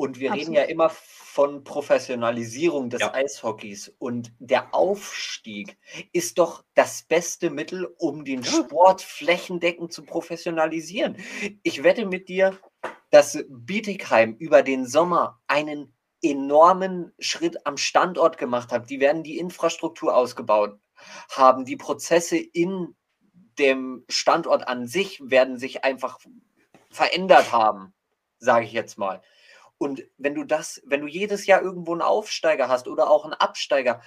Und 0.01 0.19
wir 0.19 0.31
Absolut. 0.31 0.49
reden 0.49 0.55
ja 0.55 0.63
immer 0.63 0.89
von 0.89 1.63
Professionalisierung 1.63 2.89
des 2.89 3.03
ja. 3.03 3.13
Eishockeys. 3.13 3.95
Und 3.99 4.33
der 4.39 4.75
Aufstieg 4.75 5.77
ist 6.15 6.39
doch 6.39 6.65
das 6.73 7.03
beste 7.03 7.51
Mittel, 7.51 7.85
um 7.99 8.25
den 8.25 8.43
Sport 8.43 9.03
flächendeckend 9.03 9.93
zu 9.93 10.03
professionalisieren. 10.03 11.19
Ich 11.63 11.83
wette 11.83 12.07
mit 12.07 12.31
dir, 12.31 12.59
dass 13.11 13.45
Bietigheim 13.51 14.37
über 14.39 14.63
den 14.63 14.87
Sommer 14.87 15.39
einen 15.49 15.95
enormen 16.23 17.13
Schritt 17.19 17.67
am 17.67 17.77
Standort 17.77 18.39
gemacht 18.39 18.73
hat. 18.73 18.89
Die 18.89 19.01
werden 19.01 19.23
die 19.23 19.37
Infrastruktur 19.37 20.17
ausgebaut 20.17 20.81
haben. 21.31 21.67
Die 21.67 21.77
Prozesse 21.77 22.39
in 22.39 22.97
dem 23.59 24.07
Standort 24.09 24.67
an 24.67 24.87
sich 24.87 25.21
werden 25.23 25.59
sich 25.59 25.85
einfach 25.85 26.19
verändert 26.89 27.53
haben, 27.53 27.93
sage 28.39 28.65
ich 28.65 28.73
jetzt 28.73 28.97
mal. 28.97 29.21
Und 29.81 30.07
wenn 30.19 30.35
du 30.35 30.45
das, 30.45 30.83
wenn 30.85 31.01
du 31.01 31.07
jedes 31.07 31.47
Jahr 31.47 31.63
irgendwo 31.63 31.93
einen 31.93 32.03
Aufsteiger 32.03 32.69
hast 32.69 32.87
oder 32.87 33.09
auch 33.09 33.25
einen 33.25 33.33
Absteiger, 33.33 34.03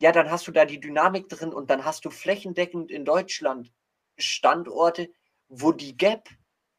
ja, 0.00 0.10
dann 0.10 0.28
hast 0.28 0.48
du 0.48 0.50
da 0.50 0.64
die 0.64 0.80
Dynamik 0.80 1.28
drin 1.28 1.52
und 1.52 1.70
dann 1.70 1.84
hast 1.84 2.04
du 2.04 2.10
flächendeckend 2.10 2.90
in 2.90 3.04
Deutschland 3.04 3.72
Standorte, 4.16 5.08
wo 5.48 5.70
die 5.70 5.96
Gap 5.96 6.28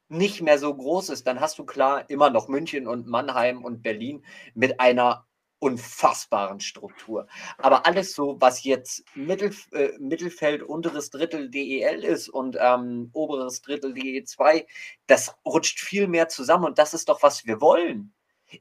nicht 0.09 0.41
mehr 0.41 0.59
so 0.59 0.75
groß 0.75 1.09
ist. 1.09 1.27
Dann 1.27 1.39
hast 1.39 1.59
du 1.59 1.65
klar 1.65 2.09
immer 2.09 2.29
noch 2.29 2.49
München 2.49 2.87
und 2.87 3.07
Mannheim 3.07 3.63
und 3.63 3.83
Berlin 3.83 4.25
mit 4.53 4.81
einer 4.81 5.25
unfassbaren 5.59 6.59
Struktur. 6.59 7.27
Aber 7.57 7.85
alles 7.85 8.13
so, 8.13 8.37
was 8.39 8.63
jetzt 8.63 9.03
Mittel, 9.15 9.53
äh, 9.71 9.91
Mittelfeld, 9.99 10.63
unteres 10.63 11.09
Drittel 11.09 11.49
DEL 11.49 12.03
ist 12.03 12.29
und 12.29 12.57
ähm, 12.59 13.09
oberes 13.13 13.61
Drittel 13.61 13.93
DE2, 13.93 14.65
das 15.07 15.35
rutscht 15.45 15.79
viel 15.79 16.07
mehr 16.07 16.29
zusammen 16.29 16.65
und 16.65 16.79
das 16.79 16.93
ist 16.93 17.09
doch, 17.09 17.23
was 17.23 17.45
wir 17.45 17.61
wollen. 17.61 18.13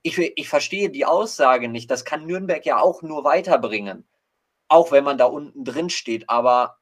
Ich, 0.02 0.18
ich 0.18 0.48
verstehe 0.48 0.90
die 0.90 1.06
Aussage 1.06 1.68
nicht. 1.68 1.90
Das 1.90 2.04
kann 2.04 2.26
Nürnberg 2.26 2.64
ja 2.66 2.78
auch 2.78 3.02
nur 3.02 3.24
weiterbringen. 3.24 4.06
Auch 4.68 4.92
wenn 4.92 5.04
man 5.04 5.16
da 5.16 5.24
unten 5.24 5.64
drin 5.64 5.88
steht. 5.88 6.28
Aber 6.28 6.78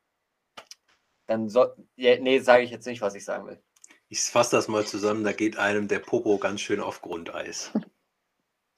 dann 1.27 1.49
soll. 1.49 1.75
Ja, 1.95 2.19
nee, 2.19 2.41
sage 2.41 2.65
ich 2.65 2.71
jetzt 2.71 2.87
nicht, 2.87 3.01
was 3.01 3.15
ich 3.15 3.25
sagen 3.25 3.47
will. 3.47 3.63
Ich 4.09 4.23
fasse 4.23 4.57
das 4.57 4.67
mal 4.67 4.85
zusammen. 4.85 5.23
Da 5.23 5.33
geht 5.33 5.57
einem 5.57 5.87
der 5.87 6.01
Popo 6.01 6.39
ganz 6.39 6.61
schön 6.61 6.81
auf 6.81 7.01
Grundeis. 7.01 7.71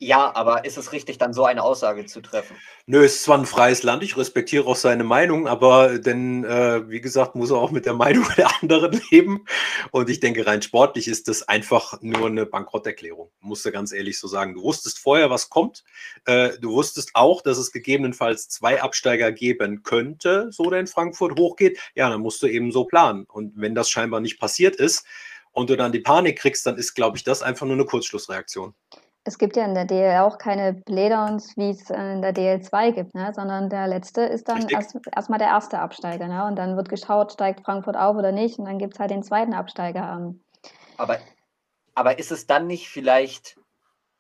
Ja, 0.01 0.33
aber 0.37 0.65
ist 0.65 0.79
es 0.79 0.93
richtig, 0.93 1.19
dann 1.19 1.33
so 1.33 1.45
eine 1.45 1.65
Aussage 1.65 2.07
zu 2.07 2.21
treffen? 2.21 2.57
Nö, 2.87 3.05
es 3.05 3.17
ist 3.17 3.25
zwar 3.25 3.37
ein 3.37 3.47
freies 3.47 3.83
Land, 3.83 4.05
ich 4.05 4.17
respektiere 4.17 4.65
auch 4.65 4.77
seine 4.77 5.03
Meinung, 5.03 5.49
aber 5.49 5.99
denn, 5.99 6.45
äh, 6.45 6.89
wie 6.89 7.01
gesagt, 7.01 7.35
muss 7.35 7.51
er 7.51 7.57
auch 7.57 7.73
mit 7.73 7.85
der 7.85 7.95
Meinung 7.95 8.25
der 8.37 8.49
anderen 8.63 9.01
leben. 9.11 9.45
Und 9.91 10.09
ich 10.09 10.21
denke, 10.21 10.47
rein 10.47 10.63
sportlich 10.63 11.09
ist 11.09 11.27
das 11.27 11.49
einfach 11.49 12.01
nur 12.01 12.29
eine 12.29 12.47
Bankrotterklärung. 12.47 13.33
Musst 13.41 13.65
du 13.65 13.73
ganz 13.73 13.91
ehrlich 13.91 14.21
so 14.21 14.29
sagen. 14.29 14.55
Du 14.55 14.63
wusstest 14.63 15.01
vorher, 15.01 15.31
was 15.31 15.51
kommt. 15.51 15.83
Äh, 16.27 16.51
du 16.61 16.71
wusstest 16.71 17.11
auch, 17.15 17.43
dass 17.43 17.59
es 17.59 17.73
gegebenenfalls 17.73 18.49
zwei 18.49 18.81
Absteiger 18.81 19.33
geben 19.33 19.83
könnte, 19.83 20.53
so 20.53 20.71
der 20.71 20.79
in 20.79 20.87
Frankfurt 20.87 21.37
hochgeht. 21.37 21.77
Ja, 21.97 22.09
dann 22.09 22.21
musst 22.21 22.41
du 22.41 22.47
eben 22.47 22.71
so 22.71 22.85
planen. 22.85 23.25
Und 23.25 23.55
wenn 23.57 23.75
das 23.75 23.91
scheinbar 23.91 24.21
nicht 24.21 24.39
passiert 24.39 24.77
ist 24.77 25.05
und 25.51 25.71
du 25.71 25.77
dann 25.77 25.91
die 25.91 25.99
Panik 25.99 26.39
kriegst, 26.39 26.65
dann 26.67 26.77
ist, 26.77 26.95
glaube 26.95 27.17
ich, 27.17 27.25
das 27.25 27.43
einfach 27.43 27.67
nur 27.67 27.75
eine 27.75 27.85
Kurzschlussreaktion 27.85 28.75
es 29.29 29.37
gibt 29.37 29.57
ja 29.57 29.65
in 29.67 29.75
der 29.75 29.85
DL 29.85 30.21
auch 30.21 30.39
keine 30.39 30.73
Playdowns, 30.73 31.55
wie 31.59 31.69
es 31.69 31.91
in 31.91 32.23
der 32.23 32.35
DL2 32.35 32.93
gibt, 32.93 33.15
ne? 33.15 33.31
sondern 33.35 33.69
der 33.69 33.87
letzte 33.87 34.23
ist 34.23 34.49
dann 34.49 34.67
erstmal 34.69 35.03
erst 35.15 35.31
der 35.31 35.49
erste 35.49 35.79
Absteiger. 35.81 36.27
Ne? 36.29 36.47
Und 36.47 36.57
dann 36.57 36.77
wird 36.77 36.89
geschaut, 36.89 37.33
steigt 37.33 37.61
Frankfurt 37.61 37.97
auf 37.97 38.17
oder 38.17 38.33
nicht. 38.33 38.59
Und 38.59 38.65
dann 38.65 38.79
gibt 38.79 38.95
es 38.95 39.01
halt 39.01 39.11
den 39.11 39.23
zweiten 39.23 39.53
Absteiger 39.53 40.03
an. 40.03 40.41
Aber, 40.97 41.19
aber 41.95 42.19
ist 42.19 42.33
es 42.33 42.47
dann 42.47 42.67
nicht 42.67 42.89
vielleicht 42.89 43.61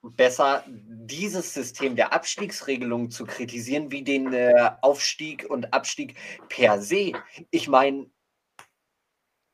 besser, 0.03 0.63
dieses 0.67 1.55
System 1.55 1.97
der 1.97 2.13
Abstiegsregelung 2.13 3.11
zu 3.11 3.25
kritisieren, 3.25 3.91
wie 3.91 4.03
den 4.03 4.35
äh, 4.35 4.73
Aufstieg 4.83 5.47
und 5.49 5.73
Abstieg 5.73 6.17
per 6.51 6.83
se? 6.83 7.13
Ich 7.51 7.67
meine, 7.67 8.11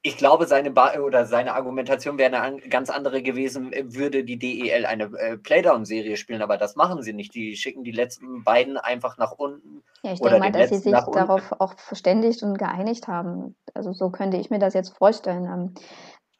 ich 0.06 0.18
glaube, 0.18 0.46
seine 0.46 0.70
ba 0.70 1.00
oder 1.00 1.24
seine 1.24 1.54
Argumentation 1.54 2.18
wäre 2.18 2.38
eine 2.38 2.58
ganz 2.60 2.90
andere 2.90 3.22
gewesen, 3.22 3.72
würde 3.84 4.22
die 4.22 4.38
DEL 4.38 4.84
eine 4.84 5.04
äh, 5.04 5.38
Playdown-Serie 5.38 6.18
spielen, 6.18 6.42
aber 6.42 6.58
das 6.58 6.76
machen 6.76 7.02
sie 7.02 7.14
nicht. 7.14 7.34
Die 7.34 7.56
schicken 7.56 7.84
die 7.84 7.90
letzten 7.90 8.44
beiden 8.44 8.76
einfach 8.76 9.16
nach 9.16 9.32
unten. 9.32 9.82
Ja, 10.02 10.12
ich 10.12 10.20
denke 10.20 10.38
mal, 10.38 10.52
dass 10.52 10.68
sie 10.68 10.76
sich 10.76 10.92
darauf 10.92 11.52
auch 11.58 11.78
verständigt 11.78 12.42
und 12.42 12.58
geeinigt 12.58 13.08
haben. 13.08 13.56
Also 13.72 13.94
so 13.94 14.10
könnte 14.10 14.36
ich 14.36 14.50
mir 14.50 14.58
das 14.58 14.74
jetzt 14.74 14.94
vorstellen. 14.94 15.46
Ähm, 15.46 15.74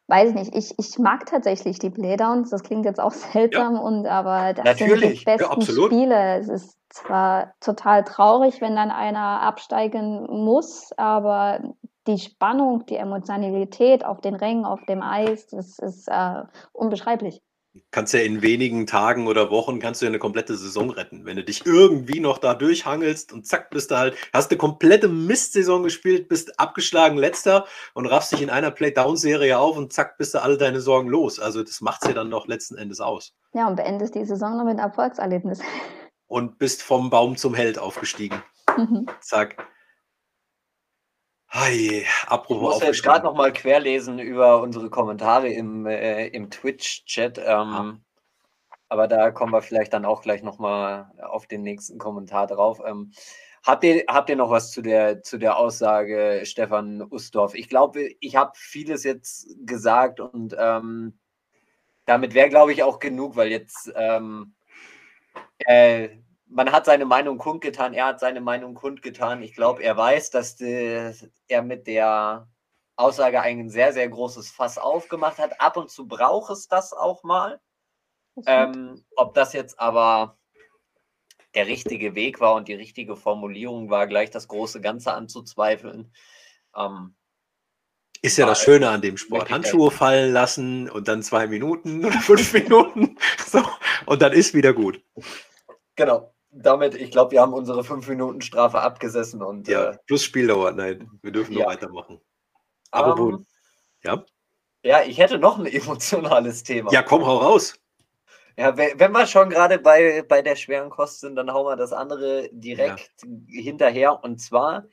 weiß 0.09 0.35
nicht, 0.35 0.54
ich, 0.54 0.75
ich 0.78 0.99
mag 0.99 1.25
tatsächlich 1.25 1.78
die 1.78 1.88
Playdowns, 1.88 2.50
das 2.50 2.64
klingt 2.64 2.85
jetzt 2.85 3.00
auch 3.00 3.12
seltsam, 3.33 3.76
ja. 3.76 3.80
und 3.80 4.06
aber 4.06 4.52
das 4.52 4.66
Natürlich. 4.66 5.00
sind 5.00 5.21
die 5.21 5.25
besten 5.25 5.61
ja, 5.61 5.87
Spiele. 5.87 6.38
Es 6.38 6.49
ist 6.50 6.78
zwar 6.90 7.54
total 7.61 8.04
traurig, 8.04 8.61
wenn 8.61 8.76
dann 8.76 8.90
einer 8.90 9.40
absteigen 9.40 10.26
muss, 10.28 10.90
aber 10.99 11.61
die 12.07 12.19
Spannung, 12.19 12.87
die 12.87 12.97
Emotionalität 12.97 14.05
auf 14.05 14.21
den 14.21 14.35
Rängen, 14.35 14.65
auf 14.65 14.85
dem 14.87 15.03
Eis, 15.03 15.47
das 15.47 15.79
ist 15.79 16.09
äh, 16.09 16.43
unbeschreiblich. 16.73 17.41
Kannst 17.91 18.15
ja 18.15 18.21
in 18.21 18.41
wenigen 18.41 18.87
Tagen 18.87 19.27
oder 19.27 19.51
Wochen 19.51 19.81
kannst 19.81 20.01
du 20.01 20.07
ja 20.07 20.11
eine 20.11 20.21
komplette 20.21 20.55
Saison 20.55 20.91
retten. 20.91 21.25
Wenn 21.25 21.35
du 21.37 21.43
dich 21.43 21.67
irgendwie 21.67 22.21
noch 22.21 22.39
da 22.39 22.55
durchhangelst 22.55 23.33
und 23.33 23.49
zack, 23.49 23.71
bist 23.71 23.91
du 23.91 23.99
halt, 23.99 24.15
hast 24.33 24.53
eine 24.53 24.59
komplette 24.59 25.09
Mistsaison 25.09 25.83
gespielt, 25.83 26.29
bist 26.29 26.61
abgeschlagen 26.61 27.17
letzter 27.17 27.67
und 27.95 28.07
raffst 28.07 28.31
dich 28.31 28.43
in 28.43 28.51
einer 28.51 28.71
Playdown-Serie 28.71 29.59
auf 29.59 29.77
und 29.77 29.93
zack, 29.93 30.19
bist 30.19 30.35
du 30.35 30.43
alle 30.43 30.57
deine 30.57 30.81
Sorgen 30.81 31.09
los. 31.09 31.41
Also 31.41 31.65
das 31.65 31.81
macht 31.81 32.03
es 32.03 32.09
ja 32.09 32.15
dann 32.15 32.31
doch 32.31 32.47
letzten 32.47 32.77
Endes 32.77 33.01
aus. 33.01 33.35
Ja, 33.55 33.67
und 33.67 33.75
beendest 33.75 34.15
die 34.15 34.25
Saison 34.25 34.57
noch 34.57 34.65
mit 34.65 34.79
Erfolgserlebnis. 34.79 35.61
Und 36.29 36.59
bist 36.59 36.81
vom 36.81 37.11
Baum 37.11 37.37
zum 37.37 37.55
Held 37.55 37.81
aufgestiegen. 37.81 38.41
Mhm. 38.77 39.07
Zack. 39.21 39.67
Hey, 41.57 42.05
apropos 42.27 42.57
ich 42.57 42.81
muss 42.81 42.83
jetzt 42.83 43.03
gerade 43.05 43.25
noch 43.25 43.35
mal 43.37 43.53
querlesen 43.53 44.19
über 44.19 44.61
unsere 44.61 44.91
Kommentare 44.91 45.49
im, 45.49 45.87
äh, 45.87 46.27
im 46.27 46.51
Twitch-Chat. 46.51 47.39
Ähm, 47.39 47.45
ja. 47.47 47.97
Aber 48.89 49.07
da 49.07 49.31
kommen 49.31 49.53
wir 49.53 49.63
vielleicht 49.63 49.93
dann 49.93 50.05
auch 50.05 50.23
gleich 50.23 50.43
noch 50.43 50.59
mal 50.59 51.13
auf 51.23 51.47
den 51.47 51.63
nächsten 51.63 51.99
Kommentar 51.99 52.49
drauf. 52.49 52.81
Ähm, 52.85 53.13
habt, 53.63 53.85
ihr, 53.85 54.03
habt 54.09 54.31
ihr 54.31 54.37
noch 54.37 54.51
was 54.51 54.73
zu 54.73 54.83
der, 54.83 55.23
zu 55.23 55.39
der 55.39 55.57
Aussage 55.57 56.41
Stefan 56.43 57.07
Ustorf? 57.09 57.55
Ich 57.55 57.69
glaube, 57.69 58.11
ich 58.19 58.35
habe 58.35 58.51
vieles 58.57 59.05
jetzt 59.05 59.47
gesagt 59.65 60.19
und 60.19 60.57
ähm, 60.59 61.21
damit 62.05 62.35
wäre, 62.35 62.49
glaube 62.49 62.73
ich, 62.73 62.83
auch 62.83 62.99
genug, 62.99 63.37
weil 63.37 63.53
jetzt 63.53 63.93
ähm, 63.95 64.55
Äh, 65.67 66.09
man 66.47 66.73
hat 66.73 66.85
seine 66.85 67.05
Meinung 67.05 67.39
kundgetan, 67.39 67.95
er 67.95 68.07
hat 68.07 68.21
seine 68.21 68.41
Meinung 68.41 68.75
kundgetan. 68.75 69.43
Ich 69.43 69.55
glaube, 69.55 69.83
er 69.83 69.97
weiß, 69.97 70.31
dass 70.31 70.57
die, 70.57 71.13
er 71.49 71.63
mit 71.63 71.87
der 71.87 72.49
Aussage 72.97 73.41
ein 73.41 73.71
sehr, 73.71 73.93
sehr 73.93 74.09
großes 74.09 74.51
Fass 74.51 74.79
aufgemacht 74.79 75.39
hat. 75.39 75.61
Ab 75.61 75.77
und 75.77 75.91
zu 75.91 76.07
braucht 76.07 76.51
es 76.51 76.69
das 76.69 76.93
auch 76.93 77.23
mal. 77.23 77.61
Ähm, 78.47 79.05
ob 79.17 79.35
das 79.35 79.53
jetzt 79.53 79.79
aber 79.79 80.39
der 81.55 81.67
richtige 81.67 82.15
Weg 82.15 82.41
war 82.41 82.55
und 82.55 82.67
die 82.67 82.75
richtige 82.75 83.17
Formulierung 83.17 83.91
war, 83.91 84.07
gleich 84.07 84.31
das 84.31 84.49
große 84.49 84.81
Ganze 84.81 85.13
anzuzweifeln. 85.13 86.13
Ähm, 86.77 87.15
ist 88.23 88.39
ja 88.39 88.47
das 88.47 88.61
Schöne 88.61 88.89
an 88.89 89.03
dem 89.03 89.17
Sport. 89.17 89.51
Handschuhe 89.51 89.91
fallen 89.91 90.33
lassen 90.33 90.89
und 90.89 91.09
dann 91.09 91.23
zwei 91.23 91.47
Minuten 91.47 92.05
oder 92.07 92.19
fünf 92.21 92.53
Minuten. 92.53 93.19
So, 93.47 93.63
und 94.07 94.23
dann 94.23 94.33
ist 94.33 94.55
wieder 94.55 94.73
gut. 94.73 95.01
Genau. 95.95 96.34
Damit, 96.57 96.95
ich 96.95 97.11
glaube, 97.11 97.33
wir 97.33 97.41
haben 97.41 97.53
unsere 97.53 97.83
fünf 97.83 98.09
Minuten 98.09 98.41
Strafe 98.41 98.81
abgesessen 98.81 99.43
und. 99.43 99.67
Ja, 99.67 99.91
äh, 99.91 99.99
plus 100.07 100.23
Spieldauer. 100.23 100.73
Nein, 100.73 101.11
wir 101.21 101.33
dürfen 101.33 101.53
ja. 101.53 101.61
noch 101.61 101.67
weitermachen. 101.67 102.21
Aber 102.91 103.21
um, 103.21 103.35
ähm, 103.35 103.47
ja. 104.05 104.25
Ja, 104.85 105.03
ich 105.03 105.19
hätte 105.19 105.39
noch 105.39 105.59
ein 105.59 105.67
emotionales 105.73 106.63
Thema. 106.63 106.93
Ja, 106.93 107.03
komm, 107.03 107.27
hau 107.27 107.39
raus. 107.39 107.75
Ja, 108.57 108.77
wenn 108.77 109.11
wir 109.11 109.27
schon 109.27 109.51
gerade 109.51 109.81
bei, 109.81 110.23
bei 110.29 110.41
der 110.41 110.55
schweren 110.55 110.89
Kost 110.89 111.21
sind, 111.21 111.35
dann 111.35 111.53
hauen 111.53 111.67
wir 111.67 111.75
das 111.75 111.93
andere 111.93 112.49
direkt 112.53 113.11
ja. 113.25 113.63
hinterher. 113.63 114.23
Und 114.23 114.41
zwar 114.41 114.85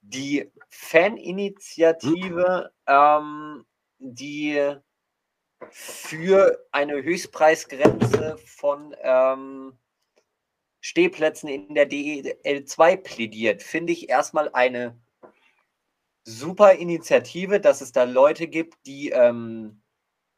die 0.00 0.48
Faninitiative, 0.68 2.70
hm. 2.86 2.86
ähm, 2.86 3.64
die 3.98 4.76
für 5.70 6.56
eine 6.70 7.02
Höchstpreisgrenze 7.02 8.38
von 8.46 8.94
ähm, 9.02 9.76
Stehplätzen 10.80 11.48
in 11.48 11.74
der 11.74 11.88
DEL2 11.88 12.96
plädiert, 12.96 13.62
finde 13.62 13.92
ich 13.92 14.08
erstmal 14.08 14.50
eine 14.52 14.98
super 16.24 16.72
Initiative, 16.72 17.60
dass 17.60 17.80
es 17.80 17.92
da 17.92 18.04
Leute 18.04 18.48
gibt, 18.48 18.86
die 18.86 19.10
ähm, 19.10 19.82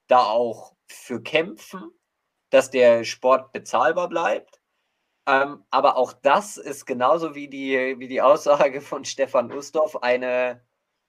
da 0.08 0.24
auch 0.24 0.74
für 0.86 1.22
kämpfen, 1.22 1.90
dass 2.50 2.70
der 2.70 3.04
Sport 3.04 3.52
bezahlbar 3.52 4.08
bleibt. 4.08 4.60
Ähm, 5.26 5.64
aber 5.70 5.96
auch 5.96 6.12
das 6.12 6.56
ist 6.56 6.84
genauso 6.86 7.34
wie 7.34 7.48
die, 7.48 7.96
wie 7.98 8.08
die 8.08 8.22
Aussage 8.22 8.80
von 8.80 9.04
Stefan 9.04 9.52
Ustorf 9.52 9.96
eine, 10.02 10.64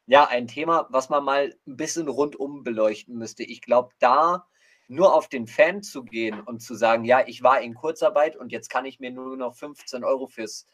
ja, 0.05 0.25
ein 0.25 0.47
Thema, 0.47 0.87
was 0.91 1.09
man 1.09 1.23
mal 1.23 1.55
ein 1.67 1.77
bisschen 1.77 2.07
rundum 2.07 2.63
beleuchten 2.63 3.17
müsste. 3.17 3.43
Ich 3.43 3.61
glaube, 3.61 3.93
da 3.99 4.47
nur 4.87 5.13
auf 5.13 5.27
den 5.27 5.47
Fan 5.47 5.81
zu 5.81 6.03
gehen 6.03 6.41
und 6.41 6.61
zu 6.61 6.75
sagen, 6.75 7.05
ja, 7.05 7.23
ich 7.25 7.43
war 7.43 7.61
in 7.61 7.73
Kurzarbeit 7.73 8.35
und 8.35 8.51
jetzt 8.51 8.69
kann 8.69 8.85
ich 8.85 8.99
mir 8.99 9.11
nur 9.11 9.37
noch 9.37 9.55
15 9.55 10.03
Euro 10.03 10.27
fürs 10.27 10.67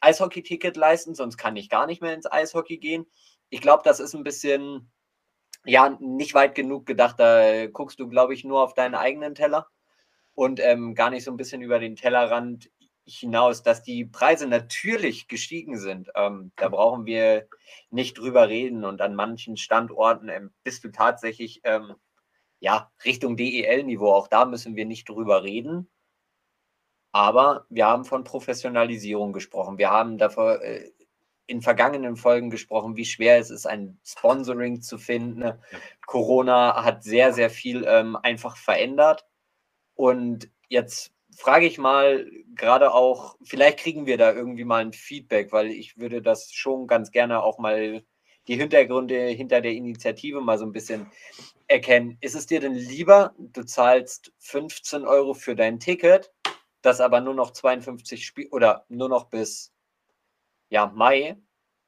Eishockey-Ticket 0.00 0.76
leisten, 0.76 1.14
sonst 1.14 1.36
kann 1.36 1.56
ich 1.56 1.68
gar 1.68 1.86
nicht 1.86 2.02
mehr 2.02 2.14
ins 2.14 2.30
Eishockey 2.30 2.78
gehen. 2.78 3.06
Ich 3.50 3.60
glaube, 3.60 3.82
das 3.84 4.00
ist 4.00 4.14
ein 4.14 4.24
bisschen, 4.24 4.90
ja, 5.64 5.96
nicht 6.00 6.34
weit 6.34 6.54
genug 6.54 6.86
gedacht. 6.86 7.20
Da 7.20 7.66
guckst 7.68 8.00
du, 8.00 8.08
glaube 8.08 8.34
ich, 8.34 8.44
nur 8.44 8.62
auf 8.62 8.74
deinen 8.74 8.94
eigenen 8.94 9.34
Teller 9.34 9.68
und 10.34 10.60
ähm, 10.60 10.94
gar 10.94 11.10
nicht 11.10 11.24
so 11.24 11.30
ein 11.30 11.36
bisschen 11.36 11.62
über 11.62 11.78
den 11.78 11.96
Tellerrand 11.96 12.70
hinaus, 13.04 13.62
dass 13.62 13.82
die 13.82 14.04
Preise 14.04 14.46
natürlich 14.46 15.28
gestiegen 15.28 15.78
sind. 15.78 16.10
Ähm, 16.14 16.52
da 16.56 16.68
brauchen 16.68 17.06
wir 17.06 17.48
nicht 17.90 18.18
drüber 18.18 18.48
reden. 18.48 18.84
Und 18.84 19.00
an 19.00 19.14
manchen 19.14 19.56
Standorten 19.56 20.28
ähm, 20.28 20.52
bist 20.64 20.84
du 20.84 20.90
tatsächlich 20.90 21.60
ähm, 21.64 21.94
ja, 22.62 22.92
Richtung 23.04 23.36
DEL-Niveau. 23.36 24.12
Auch 24.12 24.28
da 24.28 24.44
müssen 24.44 24.76
wir 24.76 24.86
nicht 24.86 25.08
drüber 25.08 25.42
reden. 25.42 25.90
Aber 27.10 27.66
wir 27.68 27.86
haben 27.86 28.04
von 28.04 28.22
Professionalisierung 28.22 29.32
gesprochen. 29.32 29.78
Wir 29.78 29.90
haben 29.90 30.16
davor 30.16 30.62
äh, 30.62 30.92
in 31.48 31.60
vergangenen 31.60 32.14
Folgen 32.14 32.50
gesprochen, 32.50 32.96
wie 32.96 33.04
schwer 33.04 33.40
es 33.40 33.50
ist, 33.50 33.66
ein 33.66 33.98
Sponsoring 34.04 34.80
zu 34.80 34.96
finden. 34.96 35.42
Ja. 35.42 35.58
Corona 36.06 36.84
hat 36.84 37.02
sehr, 37.02 37.32
sehr 37.32 37.50
viel 37.50 37.84
ähm, 37.84 38.14
einfach 38.14 38.56
verändert. 38.56 39.26
Und 39.96 40.48
jetzt 40.68 41.12
frage 41.36 41.66
ich 41.66 41.78
mal 41.78 42.30
gerade 42.54 42.94
auch, 42.94 43.36
vielleicht 43.42 43.80
kriegen 43.80 44.06
wir 44.06 44.18
da 44.18 44.32
irgendwie 44.32 44.64
mal 44.64 44.82
ein 44.82 44.92
Feedback, 44.92 45.50
weil 45.50 45.66
ich 45.72 45.98
würde 45.98 46.22
das 46.22 46.52
schon 46.52 46.86
ganz 46.86 47.10
gerne 47.10 47.42
auch 47.42 47.58
mal 47.58 48.04
die 48.46 48.56
Hintergründe 48.56 49.26
hinter 49.28 49.60
der 49.60 49.72
Initiative 49.72 50.40
mal 50.40 50.58
so 50.58 50.64
ein 50.64 50.72
bisschen 50.72 51.10
erkennen. 51.72 52.18
Ist 52.20 52.34
es 52.34 52.46
dir 52.46 52.60
denn 52.60 52.74
lieber, 52.74 53.34
du 53.38 53.64
zahlst 53.64 54.32
15 54.38 55.04
Euro 55.06 55.34
für 55.34 55.56
dein 55.56 55.80
Ticket, 55.80 56.32
das 56.82 57.00
aber 57.00 57.20
nur 57.20 57.34
noch 57.34 57.52
52 57.52 58.24
Spiel 58.24 58.48
oder 58.50 58.84
nur 58.88 59.08
noch 59.08 59.30
bis 59.30 59.72
ja, 60.68 60.86
Mai, 60.86 61.36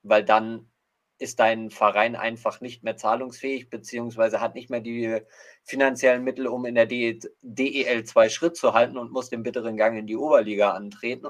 weil 0.02 0.24
dann 0.24 0.70
ist 1.18 1.38
dein 1.40 1.70
Verein 1.70 2.16
einfach 2.16 2.60
nicht 2.60 2.82
mehr 2.82 2.96
zahlungsfähig, 2.96 3.70
beziehungsweise 3.70 4.40
hat 4.40 4.54
nicht 4.54 4.68
mehr 4.68 4.80
die 4.80 5.20
finanziellen 5.62 6.24
Mittel, 6.24 6.46
um 6.48 6.66
in 6.66 6.74
der 6.74 6.86
DEL 6.86 8.04
2 8.04 8.28
Schritt 8.28 8.56
zu 8.56 8.74
halten 8.74 8.98
und 8.98 9.12
muss 9.12 9.30
den 9.30 9.42
bitteren 9.42 9.76
Gang 9.76 9.96
in 9.96 10.06
die 10.06 10.16
Oberliga 10.16 10.72
antreten. 10.72 11.28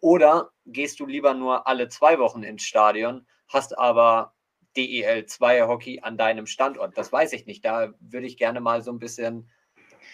Oder 0.00 0.50
gehst 0.66 1.00
du 1.00 1.06
lieber 1.06 1.34
nur 1.34 1.66
alle 1.66 1.88
zwei 1.88 2.18
Wochen 2.18 2.42
ins 2.42 2.62
Stadion, 2.62 3.26
hast 3.48 3.78
aber 3.78 4.33
DEL 4.76 5.26
2 5.26 5.62
Hockey 5.62 6.00
an 6.00 6.16
deinem 6.16 6.46
Standort? 6.46 6.96
Das 6.96 7.12
weiß 7.12 7.32
ich 7.32 7.46
nicht. 7.46 7.64
Da 7.64 7.92
würde 8.00 8.26
ich 8.26 8.36
gerne 8.36 8.60
mal 8.60 8.82
so 8.82 8.90
ein 8.90 8.98
bisschen 8.98 9.50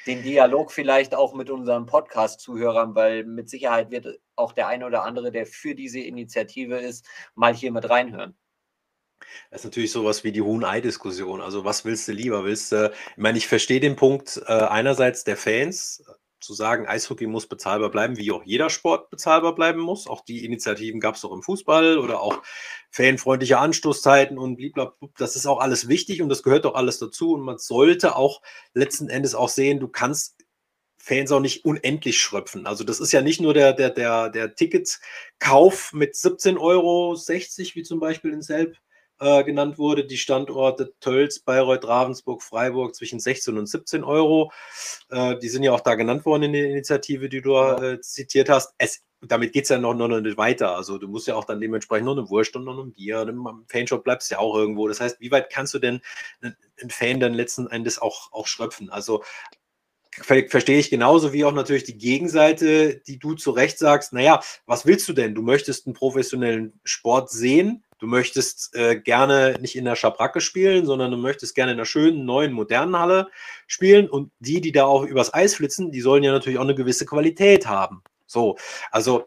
den 0.06 0.22
Dialog 0.22 0.72
vielleicht 0.72 1.14
auch 1.14 1.34
mit 1.34 1.50
unseren 1.50 1.86
Podcast-Zuhörern, 1.86 2.94
weil 2.94 3.24
mit 3.24 3.50
Sicherheit 3.50 3.90
wird 3.90 4.20
auch 4.36 4.52
der 4.52 4.68
eine 4.68 4.86
oder 4.86 5.02
andere, 5.04 5.30
der 5.30 5.46
für 5.46 5.74
diese 5.74 6.00
Initiative 6.00 6.78
ist, 6.78 7.06
mal 7.34 7.54
hier 7.54 7.72
mit 7.72 7.88
reinhören. 7.88 8.36
Das 9.50 9.60
ist 9.60 9.64
natürlich 9.66 9.92
sowas 9.92 10.24
wie 10.24 10.32
die 10.32 10.40
Huhn-Ei-Diskussion. 10.40 11.40
Also 11.40 11.64
was 11.64 11.84
willst 11.84 12.08
du 12.08 12.12
lieber? 12.12 12.44
Willst 12.44 12.72
du, 12.72 12.90
ich 12.90 13.22
meine, 13.22 13.38
ich 13.38 13.46
verstehe 13.46 13.80
den 13.80 13.96
Punkt 13.96 14.40
äh, 14.46 14.52
einerseits 14.52 15.24
der 15.24 15.36
Fans, 15.36 16.02
zu 16.40 16.54
sagen, 16.54 16.86
Eishockey 16.86 17.26
muss 17.26 17.46
bezahlbar 17.46 17.90
bleiben, 17.90 18.16
wie 18.16 18.32
auch 18.32 18.44
jeder 18.44 18.70
Sport 18.70 19.10
bezahlbar 19.10 19.54
bleiben 19.54 19.80
muss. 19.80 20.06
Auch 20.06 20.24
die 20.24 20.44
Initiativen 20.44 21.00
gab 21.00 21.14
es 21.14 21.24
auch 21.24 21.32
im 21.32 21.42
Fußball 21.42 21.98
oder 21.98 22.20
auch 22.20 22.42
fanfreundliche 22.90 23.58
Anstoßzeiten 23.58 24.38
und 24.38 24.56
blablabla. 24.56 25.08
Das 25.16 25.36
ist 25.36 25.46
auch 25.46 25.60
alles 25.60 25.88
wichtig 25.88 26.22
und 26.22 26.28
das 26.28 26.42
gehört 26.42 26.66
auch 26.66 26.74
alles 26.74 26.98
dazu. 26.98 27.34
Und 27.34 27.42
man 27.42 27.58
sollte 27.58 28.16
auch 28.16 28.42
letzten 28.74 29.08
Endes 29.08 29.34
auch 29.34 29.48
sehen, 29.48 29.80
du 29.80 29.88
kannst 29.88 30.36
Fans 31.02 31.32
auch 31.32 31.40
nicht 31.40 31.64
unendlich 31.64 32.20
schröpfen. 32.20 32.66
Also 32.66 32.84
das 32.84 33.00
ist 33.00 33.12
ja 33.12 33.22
nicht 33.22 33.40
nur 33.40 33.54
der, 33.54 33.72
der, 33.72 33.90
der, 33.90 34.28
der 34.28 34.54
Ticketkauf 34.54 35.94
mit 35.94 36.14
17,60 36.14 36.60
Euro, 36.60 37.16
wie 37.16 37.82
zum 37.82 38.00
Beispiel 38.00 38.32
in 38.32 38.42
Selb, 38.42 38.76
äh, 39.20 39.44
genannt 39.44 39.78
wurde, 39.78 40.04
die 40.04 40.16
Standorte 40.16 40.94
Tölz, 41.00 41.38
Bayreuth, 41.40 41.86
Ravensburg, 41.86 42.42
Freiburg 42.42 42.94
zwischen 42.94 43.20
16 43.20 43.58
und 43.58 43.66
17 43.66 44.02
Euro. 44.02 44.50
Äh, 45.10 45.38
die 45.38 45.48
sind 45.48 45.62
ja 45.62 45.72
auch 45.72 45.80
da 45.80 45.94
genannt 45.94 46.24
worden 46.24 46.44
in 46.44 46.52
der 46.54 46.70
Initiative, 46.70 47.28
die 47.28 47.42
du 47.42 47.56
äh, 47.56 48.00
zitiert 48.00 48.48
hast. 48.48 48.74
Es, 48.78 49.02
damit 49.20 49.52
geht 49.52 49.64
es 49.64 49.68
ja 49.68 49.78
noch, 49.78 49.94
noch 49.94 50.08
nicht 50.08 50.38
weiter. 50.38 50.74
Also 50.74 50.96
du 50.96 51.06
musst 51.06 51.26
ja 51.26 51.34
auch 51.34 51.44
dann 51.44 51.60
dementsprechend 51.60 52.06
noch 52.06 52.16
eine 52.16 52.28
Wurst 52.30 52.56
und 52.56 52.64
noch 52.64 52.82
ein 52.82 52.92
Bier. 52.92 53.28
Im 53.28 53.46
Fanshop 53.68 54.04
bleibst 54.04 54.30
du 54.30 54.36
ja 54.36 54.38
auch 54.38 54.54
irgendwo. 54.56 54.88
Das 54.88 55.00
heißt, 55.00 55.20
wie 55.20 55.30
weit 55.30 55.50
kannst 55.50 55.74
du 55.74 55.78
denn 55.78 56.00
einen 56.42 56.90
Fan 56.90 57.20
dann 57.20 57.34
letzten 57.34 57.66
Endes 57.66 57.98
auch, 57.98 58.32
auch 58.32 58.46
schröpfen? 58.46 58.88
Also 58.88 59.22
verstehe 60.12 60.78
ich 60.78 60.90
genauso 60.90 61.32
wie 61.32 61.44
auch 61.44 61.52
natürlich 61.52 61.84
die 61.84 61.98
Gegenseite, 61.98 63.00
die 63.06 63.18
du 63.18 63.34
zu 63.34 63.50
Recht 63.50 63.78
sagst, 63.78 64.12
naja, 64.12 64.40
was 64.66 64.86
willst 64.86 65.08
du 65.08 65.12
denn? 65.12 65.34
Du 65.34 65.42
möchtest 65.42 65.86
einen 65.86 65.94
professionellen 65.94 66.80
Sport 66.84 67.30
sehen, 67.30 67.84
du 68.00 68.06
möchtest 68.06 68.74
äh, 68.74 68.98
gerne 68.98 69.56
nicht 69.60 69.76
in 69.76 69.84
der 69.84 69.96
Schabracke 69.96 70.40
spielen, 70.40 70.86
sondern 70.86 71.10
du 71.10 71.16
möchtest 71.16 71.54
gerne 71.54 71.72
in 71.72 71.78
einer 71.78 71.86
schönen, 71.86 72.24
neuen, 72.24 72.52
modernen 72.52 72.98
Halle 72.98 73.28
spielen 73.66 74.08
und 74.08 74.32
die, 74.40 74.60
die 74.60 74.72
da 74.72 74.84
auch 74.84 75.04
übers 75.04 75.32
Eis 75.32 75.54
flitzen, 75.54 75.92
die 75.92 76.00
sollen 76.00 76.24
ja 76.24 76.32
natürlich 76.32 76.58
auch 76.58 76.64
eine 76.64 76.74
gewisse 76.74 77.06
Qualität 77.06 77.66
haben. 77.66 78.02
So, 78.26 78.56
also 78.90 79.26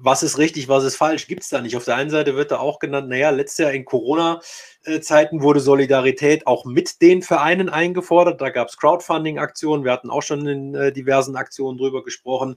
was 0.00 0.22
ist 0.22 0.38
richtig, 0.38 0.68
was 0.68 0.84
ist 0.84 0.96
falsch, 0.96 1.26
gibt 1.26 1.42
es 1.42 1.48
da 1.48 1.60
nicht. 1.60 1.76
Auf 1.76 1.84
der 1.84 1.96
einen 1.96 2.10
Seite 2.10 2.36
wird 2.36 2.50
da 2.50 2.58
auch 2.58 2.78
genannt, 2.78 3.08
naja, 3.08 3.30
letztes 3.30 3.58
Jahr 3.58 3.72
in 3.72 3.84
Corona-Zeiten 3.84 5.42
wurde 5.42 5.60
Solidarität 5.60 6.46
auch 6.46 6.64
mit 6.64 7.00
den 7.00 7.22
Vereinen 7.22 7.68
eingefordert. 7.68 8.40
Da 8.40 8.50
gab 8.50 8.68
es 8.68 8.76
Crowdfunding-Aktionen. 8.76 9.84
Wir 9.84 9.92
hatten 9.92 10.10
auch 10.10 10.22
schon 10.22 10.46
in 10.46 10.74
äh, 10.74 10.92
diversen 10.92 11.36
Aktionen 11.36 11.78
drüber 11.78 12.04
gesprochen 12.04 12.56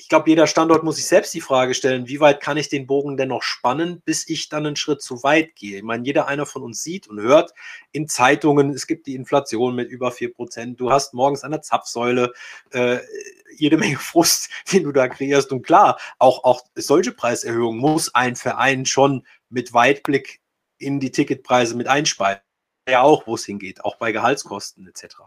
ich 0.00 0.08
glaube, 0.08 0.30
jeder 0.30 0.46
Standort 0.46 0.82
muss 0.82 0.96
sich 0.96 1.06
selbst 1.06 1.34
die 1.34 1.42
Frage 1.42 1.74
stellen, 1.74 2.08
wie 2.08 2.20
weit 2.20 2.40
kann 2.40 2.56
ich 2.56 2.70
den 2.70 2.86
Bogen 2.86 3.18
denn 3.18 3.28
noch 3.28 3.42
spannen, 3.42 4.00
bis 4.00 4.26
ich 4.26 4.48
dann 4.48 4.64
einen 4.64 4.76
Schritt 4.76 5.02
zu 5.02 5.22
weit 5.22 5.54
gehe. 5.56 5.76
Ich 5.76 5.82
meine, 5.82 6.06
jeder 6.06 6.26
einer 6.26 6.46
von 6.46 6.62
uns 6.62 6.82
sieht 6.82 7.06
und 7.06 7.20
hört 7.20 7.52
in 7.92 8.08
Zeitungen, 8.08 8.70
es 8.70 8.86
gibt 8.86 9.06
die 9.06 9.14
Inflation 9.14 9.74
mit 9.74 9.90
über 9.90 10.08
4%, 10.08 10.76
du 10.76 10.90
hast 10.90 11.12
morgens 11.12 11.44
an 11.44 11.50
der 11.50 11.60
Zapfsäule 11.60 12.32
äh, 12.70 12.98
jede 13.54 13.76
Menge 13.76 13.96
Frust, 13.98 14.48
den 14.72 14.84
du 14.84 14.92
da 14.92 15.06
kreierst. 15.06 15.52
Und 15.52 15.62
klar, 15.62 16.00
auch, 16.18 16.44
auch 16.44 16.62
solche 16.74 17.12
Preiserhöhungen 17.12 17.78
muss 17.78 18.14
ein 18.14 18.36
Verein 18.36 18.86
schon 18.86 19.26
mit 19.50 19.74
Weitblick 19.74 20.40
in 20.78 20.98
die 20.98 21.10
Ticketpreise 21.10 21.76
mit 21.76 21.88
einspeisen. 21.88 22.40
Ja, 22.88 23.02
auch, 23.02 23.26
wo 23.26 23.34
es 23.34 23.44
hingeht, 23.44 23.84
auch 23.84 23.96
bei 23.96 24.12
Gehaltskosten 24.12 24.88
etc 24.88 25.18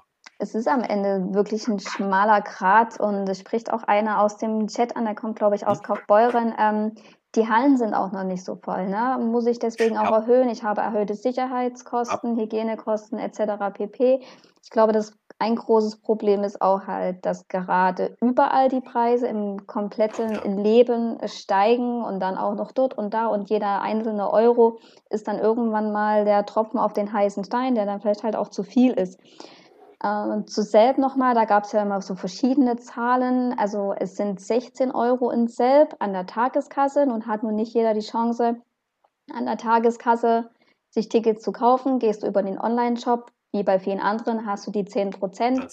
Es 0.43 0.55
ist 0.55 0.67
am 0.67 0.81
Ende 0.81 1.33
wirklich 1.33 1.69
ein 1.69 1.79
schmaler 1.79 2.41
Grat 2.41 2.99
und 2.99 3.29
es 3.29 3.39
spricht 3.39 3.71
auch 3.71 3.83
einer 3.83 4.21
aus 4.21 4.35
dem 4.35 4.67
Chat 4.67 4.97
an, 4.97 5.05
der 5.05 5.15
kommt, 5.15 5.37
glaube 5.37 5.55
ich, 5.55 5.65
aus 5.65 5.79
mhm. 5.79 5.83
Kaufbeuren. 5.83 6.53
Ähm, 6.59 6.95
die 7.35 7.47
Hallen 7.47 7.77
sind 7.77 7.93
auch 7.93 8.11
noch 8.11 8.25
nicht 8.25 8.43
so 8.43 8.57
voll. 8.57 8.89
Ne? 8.89 9.17
Muss 9.21 9.47
ich 9.47 9.57
deswegen 9.57 9.97
auch 9.97 10.11
ja. 10.11 10.17
erhöhen? 10.17 10.49
Ich 10.49 10.63
habe 10.63 10.81
erhöhte 10.81 11.15
Sicherheitskosten, 11.15 12.35
ja. 12.35 12.43
Hygienekosten 12.43 13.19
etc. 13.19 13.73
pp. 13.73 14.21
Ich 14.61 14.69
glaube, 14.69 14.91
das 14.91 15.13
ein 15.39 15.55
großes 15.55 16.01
Problem 16.01 16.43
ist 16.43 16.61
auch 16.61 16.87
halt, 16.87 17.25
dass 17.25 17.47
gerade 17.47 18.17
überall 18.21 18.67
die 18.67 18.81
Preise 18.81 19.27
im 19.27 19.65
kompletten 19.65 20.33
ja. 20.33 20.61
Leben 20.61 21.19
steigen 21.25 22.03
und 22.03 22.19
dann 22.19 22.37
auch 22.37 22.55
noch 22.55 22.73
dort 22.73 22.97
und 22.97 23.13
da 23.13 23.27
und 23.27 23.49
jeder 23.49 23.81
einzelne 23.81 24.29
Euro 24.29 24.79
ist 25.09 25.29
dann 25.29 25.39
irgendwann 25.39 25.93
mal 25.93 26.25
der 26.25 26.45
Tropfen 26.45 26.79
auf 26.79 26.91
den 26.91 27.13
heißen 27.13 27.45
Stein, 27.45 27.75
der 27.75 27.85
dann 27.85 28.01
vielleicht 28.01 28.23
halt 28.23 28.35
auch 28.35 28.49
zu 28.49 28.63
viel 28.63 28.91
ist. 28.91 29.17
Äh, 30.03 30.45
zu 30.45 30.61
Selb 30.61 30.97
nochmal, 30.97 31.33
da 31.33 31.45
gab 31.45 31.63
es 31.63 31.71
ja 31.71 31.81
immer 31.81 32.01
so 32.01 32.15
verschiedene 32.15 32.75
Zahlen. 32.75 33.57
Also 33.57 33.93
es 33.97 34.17
sind 34.17 34.41
16 34.41 34.91
Euro 34.91 35.31
in 35.31 35.47
Selb 35.47 35.95
an 35.99 36.11
der 36.11 36.25
Tageskasse. 36.25 37.05
Nun 37.05 37.25
hat 37.25 37.41
nun 37.41 37.55
nicht 37.55 37.73
jeder 37.73 37.93
die 37.93 38.01
Chance, 38.01 38.57
an 39.33 39.45
der 39.45 39.57
Tageskasse 39.57 40.49
sich 40.89 41.07
Tickets 41.07 41.41
zu 41.41 41.53
kaufen. 41.53 41.99
Gehst 41.99 42.21
du 42.21 42.27
über 42.27 42.43
den 42.43 42.59
Online-Shop, 42.59 43.31
wie 43.53 43.63
bei 43.63 43.79
vielen 43.79 44.01
anderen, 44.01 44.45
hast 44.45 44.67
du 44.67 44.71
die 44.71 44.83
10 44.83 45.11
Prozent. 45.11 45.65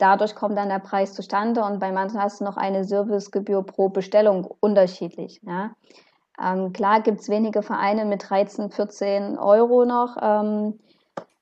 Dadurch 0.00 0.34
kommt 0.34 0.58
dann 0.58 0.70
der 0.70 0.80
Preis 0.80 1.14
zustande 1.14 1.62
und 1.62 1.78
bei 1.78 1.92
manchen 1.92 2.20
hast 2.20 2.40
du 2.40 2.44
noch 2.44 2.56
eine 2.56 2.84
Servicegebühr 2.84 3.62
pro 3.62 3.90
Bestellung 3.90 4.44
unterschiedlich. 4.60 5.40
Ja. 5.42 5.70
Ähm, 6.42 6.72
klar 6.72 7.00
gibt 7.00 7.20
es 7.20 7.28
wenige 7.28 7.62
Vereine 7.62 8.04
mit 8.06 8.28
13, 8.28 8.70
14 8.70 9.38
Euro 9.38 9.84
noch. 9.84 10.16
Ähm, 10.20 10.80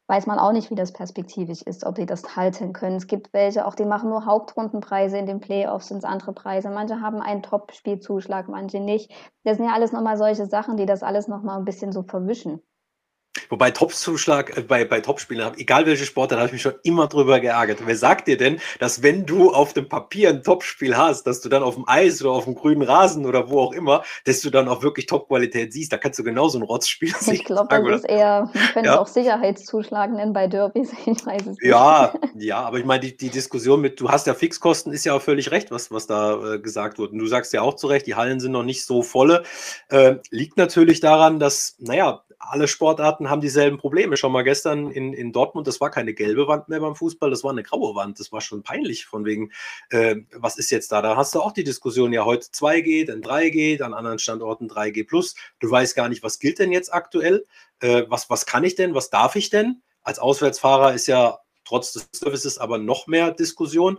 weiß 0.08 0.26
man 0.26 0.38
auch 0.38 0.52
nicht, 0.52 0.70
wie 0.70 0.74
das 0.74 0.92
perspektivisch 0.92 1.62
ist, 1.62 1.84
ob 1.84 1.96
die 1.96 2.06
das 2.06 2.36
halten 2.36 2.72
können. 2.72 2.96
Es 2.96 3.06
gibt 3.06 3.32
welche, 3.32 3.66
auch 3.66 3.74
die 3.74 3.84
machen 3.84 4.10
nur 4.10 4.24
Hauptrundenpreise, 4.26 5.18
in 5.18 5.26
den 5.26 5.40
Playoffs 5.40 5.88
sind 5.88 6.04
andere 6.04 6.32
Preise. 6.32 6.70
Manche 6.70 7.00
haben 7.00 7.20
einen 7.20 7.42
Top-Spielzuschlag, 7.42 8.48
manche 8.48 8.80
nicht. 8.80 9.10
Das 9.44 9.56
sind 9.56 9.66
ja 9.66 9.72
alles 9.74 9.92
nochmal 9.92 10.16
solche 10.16 10.46
Sachen, 10.46 10.76
die 10.76 10.86
das 10.86 11.02
alles 11.02 11.28
nochmal 11.28 11.58
ein 11.58 11.64
bisschen 11.64 11.92
so 11.92 12.02
verwischen. 12.02 12.60
Wobei 13.48 13.70
Topzuschlag 13.70 14.56
äh, 14.56 14.62
bei, 14.62 14.84
bei 14.84 15.00
Topspielern, 15.00 15.54
egal 15.56 15.86
welche 15.86 16.04
Sportart, 16.04 16.38
habe 16.38 16.48
ich 16.48 16.52
mich 16.52 16.62
schon 16.62 16.74
immer 16.82 17.06
drüber 17.06 17.40
geärgert. 17.40 17.78
Wer 17.84 17.96
sagt 17.96 18.28
dir 18.28 18.36
denn, 18.36 18.60
dass 18.78 19.02
wenn 19.02 19.26
du 19.26 19.52
auf 19.52 19.72
dem 19.72 19.88
Papier 19.88 20.30
ein 20.30 20.42
Topspiel 20.42 20.96
hast, 20.96 21.26
dass 21.26 21.40
du 21.40 21.48
dann 21.48 21.62
auf 21.62 21.74
dem 21.74 21.84
Eis 21.88 22.22
oder 22.22 22.32
auf 22.32 22.44
dem 22.44 22.54
grünen 22.54 22.82
Rasen 22.82 23.26
oder 23.26 23.50
wo 23.50 23.60
auch 23.60 23.72
immer, 23.72 24.02
dass 24.24 24.40
du 24.40 24.50
dann 24.50 24.68
auch 24.68 24.82
wirklich 24.82 25.06
Topqualität 25.06 25.72
siehst? 25.72 25.92
Da 25.92 25.98
kannst 25.98 26.18
du 26.18 26.24
genauso 26.24 26.58
ein 26.58 26.62
Rotzspiel 26.62 27.14
sehen. 27.14 27.34
Ich 27.34 27.44
glaube, 27.46 27.68
das 27.68 28.00
ist 28.00 28.08
eher, 28.08 28.50
man 28.52 28.66
könnte 28.72 28.88
ja. 28.88 28.94
es 28.94 29.00
auch 29.00 29.06
Sicherheitszuschlag 29.06 30.10
nennen 30.12 30.32
bei 30.32 30.46
Derbys. 30.46 30.90
Ich 31.06 31.24
weiß 31.24 31.42
es 31.42 31.46
nicht. 31.46 31.64
Ja, 31.64 32.12
ja, 32.34 32.60
aber 32.60 32.78
ich 32.78 32.84
meine, 32.84 33.00
die, 33.00 33.16
die 33.16 33.30
Diskussion 33.30 33.80
mit, 33.80 34.00
du 34.00 34.10
hast 34.10 34.26
ja 34.26 34.34
Fixkosten, 34.34 34.92
ist 34.92 35.04
ja 35.04 35.14
auch 35.14 35.22
völlig 35.22 35.50
recht, 35.50 35.70
was, 35.70 35.90
was 35.90 36.06
da 36.06 36.54
äh, 36.54 36.58
gesagt 36.58 36.98
wurde. 36.98 37.12
Und 37.12 37.18
du 37.18 37.26
sagst 37.26 37.52
ja 37.52 37.62
auch 37.62 37.74
zu 37.74 37.86
Recht, 37.86 38.06
die 38.06 38.16
Hallen 38.16 38.40
sind 38.40 38.52
noch 38.52 38.64
nicht 38.64 38.84
so 38.84 39.02
volle. 39.02 39.44
Äh, 39.88 40.16
liegt 40.30 40.56
natürlich 40.56 41.00
daran, 41.00 41.38
dass, 41.38 41.76
naja, 41.78 42.22
alle 42.38 42.68
Sportarten 42.68 43.25
haben 43.30 43.40
dieselben 43.40 43.78
Probleme. 43.78 44.16
Schon 44.16 44.32
mal 44.32 44.42
gestern 44.42 44.90
in, 44.90 45.12
in 45.12 45.32
Dortmund, 45.32 45.66
das 45.66 45.80
war 45.80 45.90
keine 45.90 46.14
gelbe 46.14 46.48
Wand 46.48 46.68
mehr 46.68 46.80
beim 46.80 46.94
Fußball, 46.94 47.30
das 47.30 47.44
war 47.44 47.50
eine 47.50 47.62
graue 47.62 47.94
Wand. 47.94 48.20
Das 48.20 48.32
war 48.32 48.40
schon 48.40 48.62
peinlich 48.62 49.06
von 49.06 49.24
wegen, 49.24 49.52
äh, 49.90 50.16
was 50.32 50.56
ist 50.56 50.70
jetzt 50.70 50.92
da? 50.92 51.02
Da 51.02 51.16
hast 51.16 51.34
du 51.34 51.40
auch 51.40 51.52
die 51.52 51.64
Diskussion, 51.64 52.12
ja, 52.12 52.24
heute 52.24 52.46
2G, 52.46 53.06
dann 53.06 53.22
3G, 53.22 53.82
an 53.82 53.94
anderen 53.94 54.18
Standorten 54.18 54.68
3G 54.68 55.06
plus. 55.06 55.34
Du 55.60 55.70
weißt 55.70 55.94
gar 55.96 56.08
nicht, 56.08 56.22
was 56.22 56.38
gilt 56.38 56.58
denn 56.58 56.72
jetzt 56.72 56.92
aktuell? 56.92 57.44
Äh, 57.80 58.04
was, 58.08 58.30
was 58.30 58.46
kann 58.46 58.64
ich 58.64 58.74
denn? 58.74 58.94
Was 58.94 59.10
darf 59.10 59.36
ich 59.36 59.50
denn? 59.50 59.82
Als 60.02 60.18
Auswärtsfahrer 60.18 60.94
ist 60.94 61.06
ja 61.06 61.38
trotz 61.64 61.92
des 61.92 62.08
Services 62.12 62.58
aber 62.58 62.78
noch 62.78 63.06
mehr 63.06 63.32
Diskussion. 63.32 63.98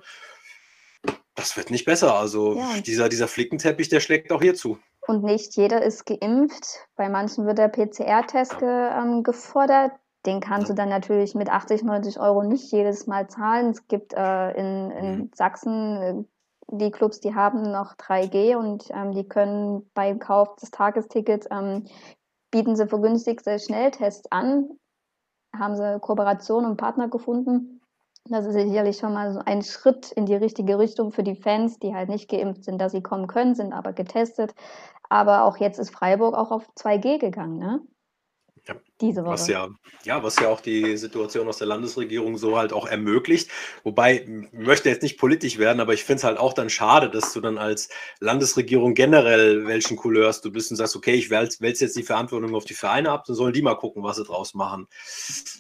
Das 1.36 1.56
wird 1.56 1.70
nicht 1.70 1.86
besser. 1.86 2.16
Also 2.16 2.58
ja. 2.58 2.82
dieser, 2.82 3.10
dieser 3.10 3.28
Flickenteppich, 3.28 3.90
der 3.90 4.00
schlägt 4.00 4.32
auch 4.32 4.42
hier 4.42 4.56
zu. 4.56 4.80
Und 5.08 5.24
nicht 5.24 5.56
jeder 5.56 5.82
ist 5.82 6.06
geimpft. 6.06 6.88
Bei 6.96 7.08
manchen 7.08 7.46
wird 7.46 7.58
der 7.58 7.70
PCR-Test 7.70 8.60
ge, 8.60 8.70
ähm, 8.70 9.24
gefordert. 9.24 9.94
Den 10.26 10.42
kannst 10.42 10.70
du 10.70 10.74
dann 10.74 10.90
natürlich 10.90 11.34
mit 11.34 11.50
80, 11.50 11.84
90 11.84 12.20
Euro 12.20 12.44
nicht 12.44 12.72
jedes 12.74 13.08
Mal 13.08 13.30
zahlen. 13.30 13.70
Es 13.70 13.88
gibt 13.88 14.14
äh, 14.14 14.52
in, 14.52 14.92
in 14.92 15.18
mhm. 15.18 15.32
Sachsen 15.34 16.02
äh, 16.02 16.24
die 16.70 16.92
Clubs, 16.92 17.22
die 17.22 17.34
haben 17.34 17.62
noch 17.62 17.96
3G 17.96 18.58
und 18.58 18.90
ähm, 18.92 19.14
die 19.14 19.28
können 19.28 19.90
beim 19.94 20.20
Kauf 20.20 20.56
des 20.58 20.72
Tagestickets 20.72 21.48
ähm, 21.50 21.86
bieten 22.52 22.76
sie 22.76 22.88
vergünstigste 22.88 23.58
Schnelltests 23.60 24.30
an. 24.32 24.70
Haben 25.58 25.78
sie 25.78 26.00
Kooperation 26.02 26.66
und 26.66 26.76
Partner 26.76 27.08
gefunden. 27.08 27.82
Das 28.30 28.46
ist 28.46 28.54
sicherlich 28.54 28.98
schon 28.98 29.14
mal 29.14 29.34
so 29.34 29.40
ein 29.46 29.62
Schritt 29.62 30.12
in 30.12 30.26
die 30.26 30.36
richtige 30.36 30.78
Richtung 30.78 31.12
für 31.12 31.24
die 31.24 31.36
Fans, 31.36 31.80
die 31.80 31.96
halt 31.96 32.10
nicht 32.10 32.30
geimpft 32.30 32.66
sind, 32.66 32.80
dass 32.80 32.92
sie 32.92 33.02
kommen 33.02 33.28
können, 33.28 33.56
sind 33.56 33.72
aber 33.72 33.94
getestet. 33.94 34.54
Aber 35.10 35.44
auch 35.44 35.58
jetzt 35.58 35.80
ist 35.80 35.92
Freiburg 35.92 36.36
auch 36.36 36.52
auf 36.52 36.68
2G 36.76 37.20
gegangen, 37.20 37.58
ne? 37.58 37.82
Ja, 38.68 38.76
diese 39.00 39.24
Woche. 39.24 39.34
Was 39.34 39.48
ja, 39.48 39.70
ja, 40.04 40.22
was 40.24 40.38
ja 40.40 40.50
auch 40.50 40.60
die 40.60 40.98
Situation 40.98 41.48
aus 41.48 41.58
der 41.58 41.68
Landesregierung 41.68 42.38
so 42.38 42.58
halt 42.58 42.74
auch 42.74 42.86
ermöglicht. 42.86 43.50
Wobei, 43.84 44.26
ich 44.26 44.52
möchte 44.52 44.90
jetzt 44.90 45.04
nicht 45.04 45.18
politisch 45.18 45.58
werden, 45.58 45.80
aber 45.80 45.94
ich 45.94 46.04
finde 46.04 46.18
es 46.18 46.24
halt 46.26 46.38
auch 46.38 46.52
dann 46.52 46.70
schade, 46.70 47.10
dass 47.10 47.32
du 47.32 47.40
dann 47.40 47.58
als 47.58 47.88
Landesregierung 48.20 48.94
generell 48.94 49.68
welchen 49.68 49.96
Couleurs 49.96 50.42
du 50.42 50.52
bist 50.52 50.70
und 50.72 50.78
sagst, 50.78 50.98
okay, 50.98 51.14
ich 51.14 51.30
wälze 51.30 51.64
jetzt 51.64 51.96
die 51.96 52.04
Verantwortung 52.04 52.56
auf 52.56 52.66
die 52.66 52.74
Vereine 52.74 53.12
ab, 53.12 53.24
dann 53.26 53.38
sollen 53.38 53.54
die 53.54 53.62
mal 53.62 53.76
gucken, 53.76 54.04
was 54.04 54.18
sie 54.18 54.26
draus 54.26 54.54
machen. 54.54 54.88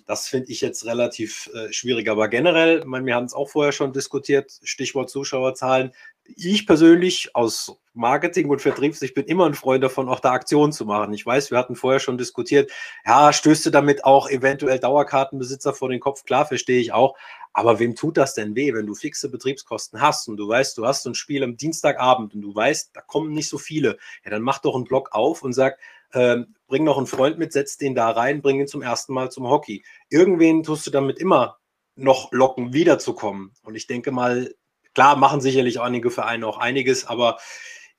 Das 0.05 0.27
finde 0.27 0.51
ich 0.51 0.59
jetzt 0.59 0.85
relativ 0.85 1.49
äh, 1.53 1.71
schwierig. 1.71 2.09
Aber 2.09 2.27
generell, 2.27 2.79
ich 2.79 2.85
meine, 2.85 3.05
wir 3.05 3.15
haben 3.15 3.25
es 3.25 3.33
auch 3.33 3.49
vorher 3.49 3.71
schon 3.71 3.93
diskutiert, 3.93 4.59
Stichwort 4.63 5.09
Zuschauerzahlen, 5.09 5.93
ich 6.35 6.67
persönlich 6.67 7.35
aus 7.35 7.77
Marketing 7.93 8.49
und 8.49 8.61
Vertriebssicht 8.61 9.15
bin 9.15 9.25
immer 9.25 9.45
ein 9.45 9.55
Freund 9.55 9.83
davon, 9.83 10.07
auch 10.07 10.19
da 10.19 10.31
Aktionen 10.31 10.71
zu 10.71 10.85
machen. 10.85 11.13
Ich 11.13 11.25
weiß, 11.25 11.51
wir 11.51 11.57
hatten 11.57 11.75
vorher 11.75 11.99
schon 11.99 12.17
diskutiert, 12.17 12.71
ja, 13.05 13.33
stößt 13.33 13.65
du 13.65 13.69
damit 13.71 14.05
auch 14.05 14.29
eventuell 14.29 14.79
Dauerkartenbesitzer 14.79 15.73
vor 15.73 15.89
den 15.89 15.99
Kopf? 15.99 16.23
Klar, 16.23 16.45
verstehe 16.45 16.79
ich 16.79 16.93
auch. 16.93 17.17
Aber 17.53 17.79
wem 17.79 17.95
tut 17.95 18.17
das 18.17 18.35
denn 18.35 18.55
weh, 18.55 18.73
wenn 18.73 18.85
du 18.85 18.93
fixe 18.93 19.29
Betriebskosten 19.29 19.99
hast 19.99 20.27
und 20.27 20.37
du 20.37 20.47
weißt, 20.47 20.77
du 20.77 20.85
hast 20.85 21.03
so 21.03 21.09
ein 21.09 21.15
Spiel 21.15 21.43
am 21.43 21.57
Dienstagabend 21.57 22.35
und 22.35 22.41
du 22.41 22.53
weißt, 22.53 22.91
da 22.93 23.01
kommen 23.01 23.33
nicht 23.33 23.49
so 23.49 23.57
viele, 23.57 23.97
ja, 24.23 24.29
dann 24.29 24.43
mach 24.43 24.59
doch 24.59 24.75
einen 24.75 24.83
Blog 24.83 25.09
auf 25.11 25.41
und 25.41 25.53
sag, 25.53 25.79
äh, 26.11 26.37
bring 26.67 26.83
noch 26.83 26.97
einen 26.97 27.07
Freund 27.07 27.39
mit, 27.39 27.53
setz 27.53 27.77
den 27.77 27.95
da 27.95 28.11
rein, 28.11 28.43
bring 28.43 28.59
ihn 28.59 28.67
zum 28.67 28.83
ersten 28.83 29.13
Mal 29.13 29.31
zum 29.31 29.47
Hockey. 29.47 29.83
Irgendwen 30.09 30.61
tust 30.61 30.85
du 30.85 30.91
damit 30.91 31.17
immer 31.17 31.57
noch 31.95 32.31
locken, 32.31 32.73
wiederzukommen. 32.73 33.53
Und 33.63 33.73
ich 33.73 33.87
denke 33.87 34.11
mal, 34.11 34.53
Klar 34.97 35.15
machen 35.15 35.41
sicherlich 35.41 35.79
einige 35.79 36.09
Vereine 36.09 36.47
auch 36.47 36.57
einiges, 36.57 37.05
aber 37.05 37.37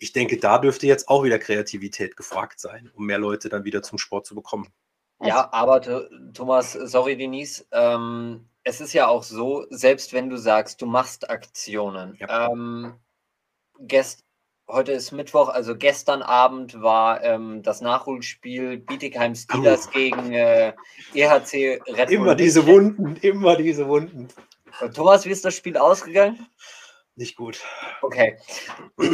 ich 0.01 0.13
denke, 0.13 0.37
da 0.37 0.59
dürfte 0.59 0.89
jetzt 0.89 1.09
auch 1.09 1.23
wieder 1.23 1.39
Kreativität 1.39 2.17
gefragt 2.17 2.59
sein, 2.59 2.91
um 2.93 3.07
mehr 3.07 3.21
Leute 3.21 3.49
dann 3.49 3.63
wieder 3.63 3.85
zum 3.85 3.99
Sport 3.99 4.27
zu 4.27 4.35
bekommen. 4.35 4.67
Ja, 5.23 5.49
aber 5.53 5.81
Thomas, 6.35 6.73
sorry 6.73 7.17
Denise, 7.17 7.65
ähm, 7.71 8.49
es 8.65 8.81
ist 8.81 8.95
ja 8.95 9.07
auch 9.07 9.23
so, 9.23 9.65
selbst 9.71 10.13
wenn 10.13 10.29
du 10.29 10.37
sagst, 10.39 10.83
du 10.83 10.87
machst 10.87 11.31
Aktionen. 11.31 12.17
Ja. 12.19 12.51
Ähm, 12.51 12.95
gest, 13.79 14.25
heute 14.67 14.91
ist 14.91 15.13
Mittwoch, 15.13 15.51
also 15.51 15.77
gestern 15.77 16.21
Abend 16.23 16.83
war 16.83 17.23
ähm, 17.23 17.63
das 17.63 17.81
Nachholspiel 17.81 18.77
Bietigheim 18.77 19.37
Steelers 19.37 19.87
oh. 19.87 19.93
gegen 19.93 20.33
äh, 20.33 20.73
EHC 21.15 21.81
Red 21.87 22.09
Bull. 22.09 22.17
Immer 22.17 22.35
diese 22.35 22.67
Wunden, 22.67 23.15
immer 23.23 23.55
diese 23.55 23.87
Wunden. 23.87 24.27
Und 24.81 24.97
Thomas, 24.97 25.25
wie 25.27 25.31
ist 25.31 25.45
das 25.45 25.55
Spiel 25.55 25.77
ausgegangen? 25.77 26.45
Nicht 27.19 27.37
gut. 27.37 27.61
Okay. 28.01 28.39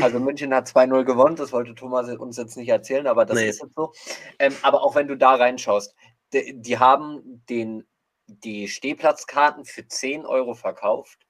Also 0.03 0.21
München 0.21 0.53
hat 0.53 0.69
2-0 0.69 1.05
gewonnen, 1.05 1.37
das 1.37 1.53
wollte 1.53 1.75
Thomas 1.75 2.07
uns 2.19 2.37
jetzt 2.37 2.55
nicht 2.55 2.69
erzählen, 2.69 3.07
aber 3.07 3.25
das 3.25 3.39
nee. 3.39 3.49
ist 3.49 3.63
jetzt 3.63 3.75
so. 3.75 3.95
Ähm, 4.39 4.55
aber 4.61 4.83
auch 4.83 4.95
wenn 4.95 5.09
du 5.09 5.17
da 5.17 5.35
reinschaust, 5.37 5.95
die, 6.35 6.61
die, 6.61 6.79
haben 6.79 7.43
den, 7.49 7.87
die 8.27 8.69
Stehplatzkarten 8.69 9.65
für 9.65 9.89
10 9.89 10.27
Euro 10.27 10.53
verkauft, 10.53 11.27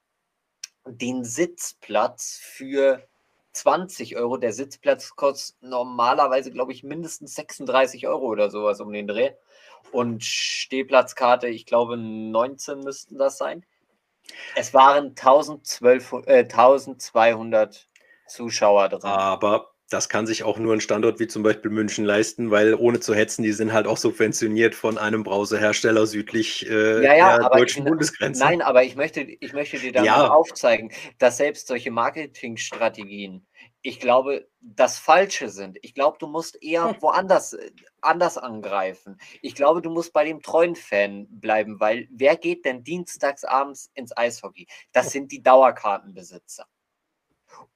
den 0.85 1.25
Sitzplatz 1.25 2.41
für 2.43 3.07
20 3.53 4.17
Euro. 4.17 4.37
Der 4.37 4.53
Sitzplatz 4.53 5.15
kostet 5.15 5.63
normalerweise, 5.63 6.51
glaube 6.51 6.73
ich, 6.73 6.83
mindestens 6.83 7.37
36 7.37 8.09
Euro 8.09 8.27
oder 8.27 8.51
sowas 8.51 8.81
um 8.81 8.93
den 8.93 9.07
Dreh. 9.07 9.31
Und 9.93 10.25
Stehplatzkarte, 10.25 11.47
ich 11.47 11.67
glaube, 11.67 11.97
19 11.97 12.81
müssten 12.81 13.17
das 13.17 13.39
sein. 13.39 13.65
Es 14.57 14.75
waren 14.75 15.15
1012, 15.15 16.13
äh, 16.27 16.45
1200 16.45 17.89
Zuschauer 18.27 18.89
drin. 18.89 19.03
Aber 19.05 19.75
das 19.91 20.09
kann 20.09 20.27
sich 20.27 20.43
auch 20.43 20.59
nur 20.59 20.73
ein 20.73 20.81
Standort 20.81 21.21
wie 21.21 21.27
zum 21.27 21.43
Beispiel 21.43 21.71
München 21.71 22.05
leisten, 22.05 22.51
weil 22.51 22.75
ohne 22.75 23.01
zu 23.01 23.15
hetzen, 23.15 23.43
die 23.43 23.53
sind 23.53 23.73
halt 23.73 23.87
auch 23.87 23.97
subventioniert 23.97 24.75
von 24.75 24.99
einem 24.99 25.23
Browserhersteller 25.23 26.07
südlich 26.07 26.69
äh, 26.69 27.05
ja, 27.05 27.15
ja, 27.15 27.39
der 27.39 27.51
deutschen 27.51 27.85
ich, 27.85 27.91
Bundesgrenze. 27.91 28.43
Nein, 28.43 28.63
aber 28.63 28.83
ich 28.83 28.97
möchte, 28.97 29.21
ich 29.21 29.53
möchte 29.53 29.79
dir 29.79 29.93
damit 29.93 30.07
ja. 30.07 30.29
aufzeigen, 30.29 30.91
dass 31.19 31.37
selbst 31.37 31.69
solche 31.69 31.91
Marketingstrategien, 31.91 33.47
ich 33.87 34.01
glaube, 34.01 34.49
das 34.63 34.99
Falsche 34.99 35.51
sind. 35.51 35.79
Ich 35.83 35.93
glaube, 35.93 36.17
du 36.19 36.27
musst 36.27 36.61
eher 36.63 36.97
woanders 37.03 37.53
äh, 37.53 37.71
anders 38.01 38.39
angreifen. 38.39 39.19
Ich 39.43 39.55
glaube, 39.55 39.83
du 39.83 39.91
musst 39.91 40.15
bei 40.15 40.25
dem 40.25 40.41
treuen 40.41 40.75
Fan 40.75 41.27
bleiben, 41.31 41.79
weil 41.81 42.09
wer 42.11 42.37
geht 42.37 42.65
denn 42.65 42.83
dienstags 42.83 43.45
abends 43.45 43.91
ins 43.95 44.17
Eishockey? 44.17 44.67
Das 44.93 45.13
sind 45.13 45.31
die 45.33 45.43
Dauerkartenbesitzer. 45.43 46.67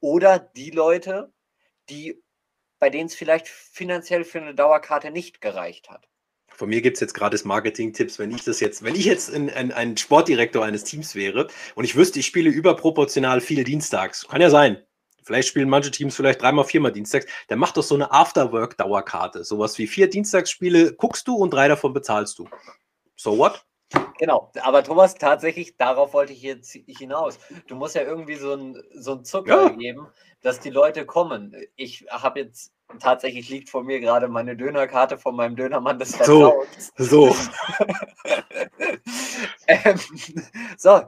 Oder 0.01 0.39
die 0.39 0.71
Leute, 0.71 1.33
die 1.91 2.23
bei 2.79 2.91
denen 2.91 3.07
es 3.07 3.15
vielleicht 3.15 3.49
finanziell 3.49 4.25
für 4.25 4.41
eine 4.41 4.55
Dauerkarte 4.55 5.11
nicht 5.11 5.41
gereicht 5.41 5.91
hat. 5.91 6.09
Von 6.47 6.71
mir 6.71 6.81
gibt 6.81 6.97
es 6.97 7.01
jetzt 7.01 7.15
gerade 7.15 7.39
Marketing-Tipps, 7.45 8.19
wenn 8.19 8.31
ich 8.31 8.45
das 8.45 8.61
jetzt, 8.61 8.83
wenn 8.83 8.95
ich 8.95 9.05
jetzt 9.05 9.35
ein, 9.35 9.51
ein, 9.51 9.73
ein 9.73 9.97
Sportdirektor 9.97 10.65
eines 10.65 10.85
Teams 10.85 11.15
wäre 11.15 11.49
und 11.75 11.85
ich 11.85 11.97
wüsste, 11.97 12.21
ich 12.21 12.27
spiele 12.27 12.51
überproportional 12.51 13.41
viel 13.41 13.65
dienstags, 13.65 14.27
kann 14.27 14.41
ja 14.41 14.49
sein, 14.49 14.83
Vielleicht 15.29 15.49
spielen 15.49 15.69
manche 15.69 15.91
Teams 15.91 16.17
vielleicht 16.17 16.41
dreimal, 16.41 16.65
viermal 16.65 16.91
dienstags. 16.91 17.27
Dann 17.49 17.59
mach 17.59 17.73
doch 17.73 17.83
so 17.83 17.95
eine 17.95 18.11
Afterwork-Dauerkarte. 18.11 19.45
Sowas 19.45 19.77
wie 19.77 19.87
vier 19.87 20.09
Dienstagsspiele 20.09 20.95
guckst 20.95 21.29
du 21.29 21.35
und 21.35 21.53
drei 21.53 21.69
davon 21.69 21.93
bezahlst 21.93 22.39
du. 22.39 22.49
So 23.15 23.37
what? 23.37 23.63
Genau, 24.19 24.51
aber 24.63 24.83
Thomas, 24.83 25.17
tatsächlich, 25.17 25.77
darauf 25.77 26.15
wollte 26.15 26.33
ich 26.33 26.41
jetzt 26.41 26.73
hinaus. 26.73 27.39
Du 27.67 27.75
musst 27.75 27.95
ja 27.95 28.01
irgendwie 28.03 28.37
so 28.37 28.55
ein, 28.55 28.83
so 28.95 29.17
ein 29.17 29.25
Zucker 29.27 29.65
ja. 29.65 29.69
geben, 29.69 30.07
dass 30.41 30.61
die 30.61 30.71
Leute 30.71 31.05
kommen. 31.05 31.55
Ich 31.77 32.07
habe 32.09 32.41
jetzt 32.41 32.73
tatsächlich 32.99 33.51
liegt 33.51 33.69
vor 33.69 33.85
mir 33.85 34.01
gerade 34.01 34.29
meine 34.29 34.57
Dönerkarte 34.57 35.19
von 35.19 35.37
meinem 35.37 35.57
Dönermann 35.57 35.99
des 35.99 36.17
Vertrauens. 36.17 36.91
So, 36.97 37.33
so. 37.33 37.37
ähm, 39.67 40.01
so, 40.79 41.03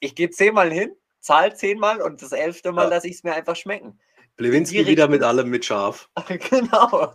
ich 0.00 0.14
gehe 0.14 0.28
zehnmal 0.28 0.70
hin, 0.70 0.94
zahl 1.24 1.56
zehnmal 1.56 2.02
und 2.02 2.20
das 2.22 2.32
elfte 2.32 2.70
Mal 2.70 2.84
ja. 2.84 2.90
lasse 2.90 3.08
ich 3.08 3.16
es 3.16 3.24
mir 3.24 3.34
einfach 3.34 3.56
schmecken. 3.56 3.98
Blewinski 4.36 4.86
wieder 4.86 5.08
mit 5.08 5.22
allem 5.22 5.48
mit 5.48 5.64
scharf. 5.64 6.10
genau. 6.50 7.14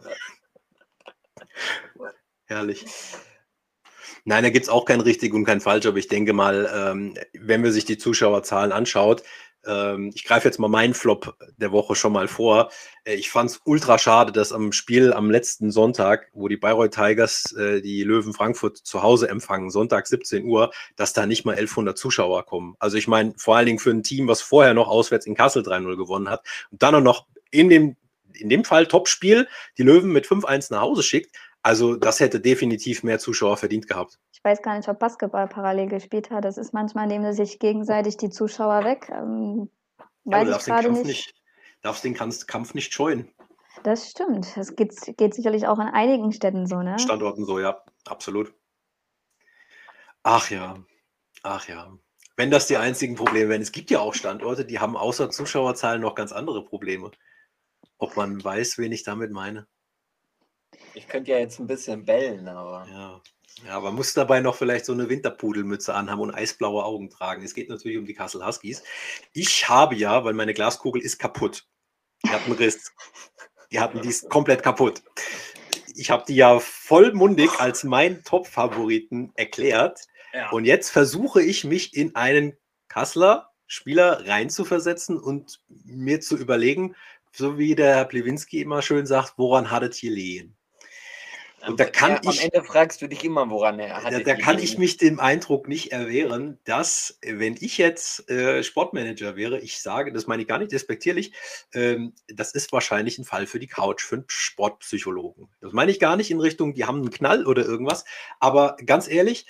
Herrlich. 2.46 2.86
Nein, 4.26 4.44
da 4.44 4.50
gibt 4.50 4.64
es 4.64 4.70
auch 4.70 4.86
kein 4.86 5.02
richtig 5.02 5.34
und 5.34 5.46
kein 5.46 5.62
falsch, 5.62 5.86
aber 5.86 5.98
ich 5.98 6.08
denke 6.08 6.34
mal, 6.34 6.70
ähm, 6.74 7.16
wenn 7.34 7.62
man 7.62 7.72
sich 7.72 7.86
die 7.86 7.98
Zuschauerzahlen 7.98 8.72
anschaut, 8.72 9.24
ich 9.66 10.24
greife 10.24 10.48
jetzt 10.48 10.60
mal 10.60 10.70
meinen 10.70 10.94
Flop 10.94 11.36
der 11.58 11.72
Woche 11.72 11.96
schon 11.96 12.14
mal 12.14 12.28
vor. 12.28 12.72
Äh, 13.04 13.16
ich 13.16 13.30
fand 13.30 13.50
es 13.52 13.62
ultra 13.66 13.98
schade, 13.98 14.32
dass 14.32 14.54
am 14.54 14.72
Spiel 14.72 15.14
am 15.14 15.30
letzten 15.30 15.70
Sonntag, 15.72 16.30
wo 16.34 16.48
die 16.48 16.58
Bayreuth 16.58 16.94
Tigers 16.94 17.52
äh, 17.54 17.82
die 17.82 18.04
Löwen 18.04 18.34
Frankfurt 18.34 18.78
zu 18.78 19.04
Hause 19.04 19.30
empfangen, 19.30 19.70
Sonntag 19.70 20.08
17 20.08 20.46
Uhr, 20.46 20.72
dass 20.96 21.14
da 21.14 21.26
nicht 21.26 21.46
mal 21.46 21.52
1100 21.52 21.98
Zuschauer 21.98 22.46
kommen. 22.46 22.76
Also 22.80 22.98
ich 22.98 23.08
meine, 23.08 23.34
vor 23.38 23.58
allen 23.58 23.66
Dingen 23.66 23.80
für 23.80 23.92
ein 23.92 24.04
Team, 24.04 24.28
was 24.28 24.42
vorher 24.42 24.74
noch 24.74 24.88
auswärts 24.88 25.26
in 25.26 25.36
Kassel 25.36 25.64
3-0 25.64 25.98
gewonnen 25.98 26.30
hat 26.30 26.46
und 26.72 26.82
dann 26.82 27.04
noch 27.04 27.28
in 27.52 27.70
dem, 27.70 27.98
in 28.34 28.50
dem 28.50 28.64
Fall 28.64 28.88
Topspiel 28.88 29.48
die 29.78 29.84
Löwen 29.84 30.12
mit 30.12 30.26
5-1 30.26 30.72
nach 30.72 30.82
Hause 30.82 31.04
schickt. 31.04 31.36
Also 31.62 31.96
das 31.96 32.22
hätte 32.22 32.40
definitiv 32.40 33.04
mehr 33.04 33.20
Zuschauer 33.20 33.58
verdient 33.58 33.88
gehabt. 33.88 34.18
Ich 34.40 34.46
weiß 34.46 34.62
gar 34.62 34.78
nicht, 34.78 34.88
ob 34.88 35.00
Basketball 35.00 35.48
parallel 35.50 35.90
gespielt 35.90 36.32
hat. 36.32 36.46
Das 36.46 36.58
ist 36.58 36.74
manchmal, 36.74 37.08
nehmen 37.08 37.30
sie 37.34 37.46
sich 37.46 37.60
gegenseitig 37.60 38.16
die 38.16 38.30
Zuschauer 38.30 38.86
weg. 38.86 39.10
Ähm, 39.12 39.70
weiß 40.24 40.48
ja, 40.48 40.58
ich 40.58 40.64
gerade 40.64 40.92
nicht. 40.94 41.06
nicht. 41.06 41.34
Darfst 41.82 42.06
den 42.06 42.14
Kampf 42.16 42.74
nicht 42.74 42.94
scheuen. 42.94 43.30
Das 43.84 44.10
stimmt. 44.10 44.56
Das 44.56 44.78
geht, 44.78 44.96
geht 45.18 45.34
sicherlich 45.34 45.68
auch 45.68 45.78
in 45.80 45.88
einigen 45.88 46.32
Städten 46.32 46.68
so, 46.68 46.82
ne? 46.82 46.98
Standorten 47.00 47.44
so, 47.46 47.60
ja, 47.60 47.84
absolut. 48.06 48.54
Ach 50.24 50.50
ja, 50.50 50.78
ach 51.44 51.68
ja. 51.68 51.92
Wenn 52.38 52.50
das 52.50 52.68
die 52.68 52.78
einzigen 52.78 53.16
Probleme 53.16 53.50
wären. 53.50 53.62
Es 53.62 53.74
gibt 53.74 53.92
ja 53.92 54.00
auch 54.00 54.14
Standorte, 54.14 54.66
die 54.66 54.80
haben 54.80 54.96
außer 54.96 55.30
Zuschauerzahlen 55.30 56.02
noch 56.02 56.16
ganz 56.16 56.32
andere 56.32 56.64
Probleme. 56.64 57.12
Ob 57.98 58.16
man 58.16 58.42
weiß, 58.42 58.78
wen 58.78 58.94
ich 58.94 59.04
damit 59.04 59.32
meine. 59.32 59.68
Ich 60.94 61.10
könnte 61.10 61.32
ja 61.32 61.40
jetzt 61.40 61.60
ein 61.60 61.68
bisschen 61.68 62.06
bellen, 62.06 62.48
aber. 62.48 62.88
Ja. 62.90 63.22
Ja, 63.66 63.80
man 63.80 63.96
muss 63.96 64.14
dabei 64.14 64.40
noch 64.40 64.56
vielleicht 64.56 64.86
so 64.86 64.94
eine 64.94 65.10
Winterpudelmütze 65.10 65.94
anhaben 65.94 66.22
und 66.22 66.34
eisblaue 66.34 66.84
Augen 66.84 67.10
tragen. 67.10 67.44
Es 67.44 67.54
geht 67.54 67.70
natürlich 67.70 67.98
um 67.98 68.06
die 68.06 68.14
Kassel 68.14 68.46
Huskies. 68.46 68.84
Ich 69.34 69.68
habe 69.68 69.96
ja, 69.96 70.24
weil 70.24 70.34
meine 70.34 70.54
Glaskugel 70.54 71.02
ist 71.02 71.20
kaputt. 71.20 71.68
Die 72.26 72.30
hat 72.30 72.46
einen 72.46 72.54
Riss. 72.54 72.94
Die 73.72 73.80
hatten 73.80 74.02
die 74.02 74.10
ist 74.10 74.30
komplett 74.30 74.64
kaputt. 74.64 75.04
Ich 75.96 76.10
habe 76.10 76.24
die 76.28 76.36
ja 76.36 76.60
vollmundig 76.60 77.60
als 77.60 77.84
meinen 77.84 78.24
Top-Favoriten 78.24 79.32
erklärt. 79.36 80.08
Ja. 80.34 80.50
Und 80.50 80.66
jetzt 80.66 80.90
versuche 80.90 81.42
ich 81.42 81.64
mich 81.66 81.96
in 81.96 82.16
einen 82.16 82.58
Kasseler 82.88 83.50
Spieler 83.72 84.28
reinzuversetzen 84.28 85.20
und 85.20 85.62
mir 85.86 86.22
zu 86.22 86.36
überlegen, 86.36 86.96
so 87.32 87.60
wie 87.60 87.76
der 87.76 87.96
Herr 87.96 88.06
Plewinski 88.06 88.62
immer 88.62 88.82
schön 88.82 89.06
sagt, 89.06 89.34
woran 89.38 89.70
hat 89.70 89.84
es 89.84 89.98
hier 89.98 90.12
liegen? 90.12 90.58
Und 91.72 91.80
da 91.80 91.86
kann 91.86 92.12
ja, 92.12 92.20
ich. 92.24 92.40
Am 92.40 92.50
Ende 92.52 92.64
fragst 92.64 93.02
du 93.02 93.08
dich 93.08 93.24
immer, 93.24 93.50
woran 93.50 93.80
er 93.80 94.04
hat. 94.04 94.14
Da, 94.14 94.20
da 94.20 94.36
kann 94.36 94.60
ich 94.60 94.78
mich 94.78 94.98
dem 94.98 95.20
Eindruck 95.20 95.68
nicht 95.68 95.92
erwehren, 95.92 96.60
dass, 96.66 97.20
wenn 97.26 97.56
ich 97.60 97.78
jetzt 97.78 98.30
äh, 98.30 98.64
Sportmanager 98.64 99.36
wäre, 99.36 99.60
ich 99.60 99.82
sage, 99.82 100.12
das 100.12 100.28
meine 100.28 100.42
ich 100.42 100.48
gar 100.48 100.60
nicht 100.60 100.72
despektierlich, 100.72 101.34
ähm, 101.74 102.14
das 102.28 102.52
ist 102.52 102.72
wahrscheinlich 102.72 103.18
ein 103.18 103.26
Fall 103.26 103.46
für 103.46 103.60
die 103.60 103.68
Couch, 103.68 104.04
für 104.04 104.16
einen 104.16 104.26
Sportpsychologen. 104.28 105.50
Das 105.62 105.74
meine 105.74 105.92
ich 105.92 106.00
gar 106.00 106.16
nicht 106.16 106.32
in 106.32 106.40
Richtung, 106.40 106.74
die 106.74 106.86
haben 106.86 107.00
einen 107.00 107.12
Knall 107.12 107.46
oder 107.46 107.66
irgendwas. 107.66 108.06
Aber 108.40 108.78
ganz 108.86 109.08
ehrlich, 109.08 109.46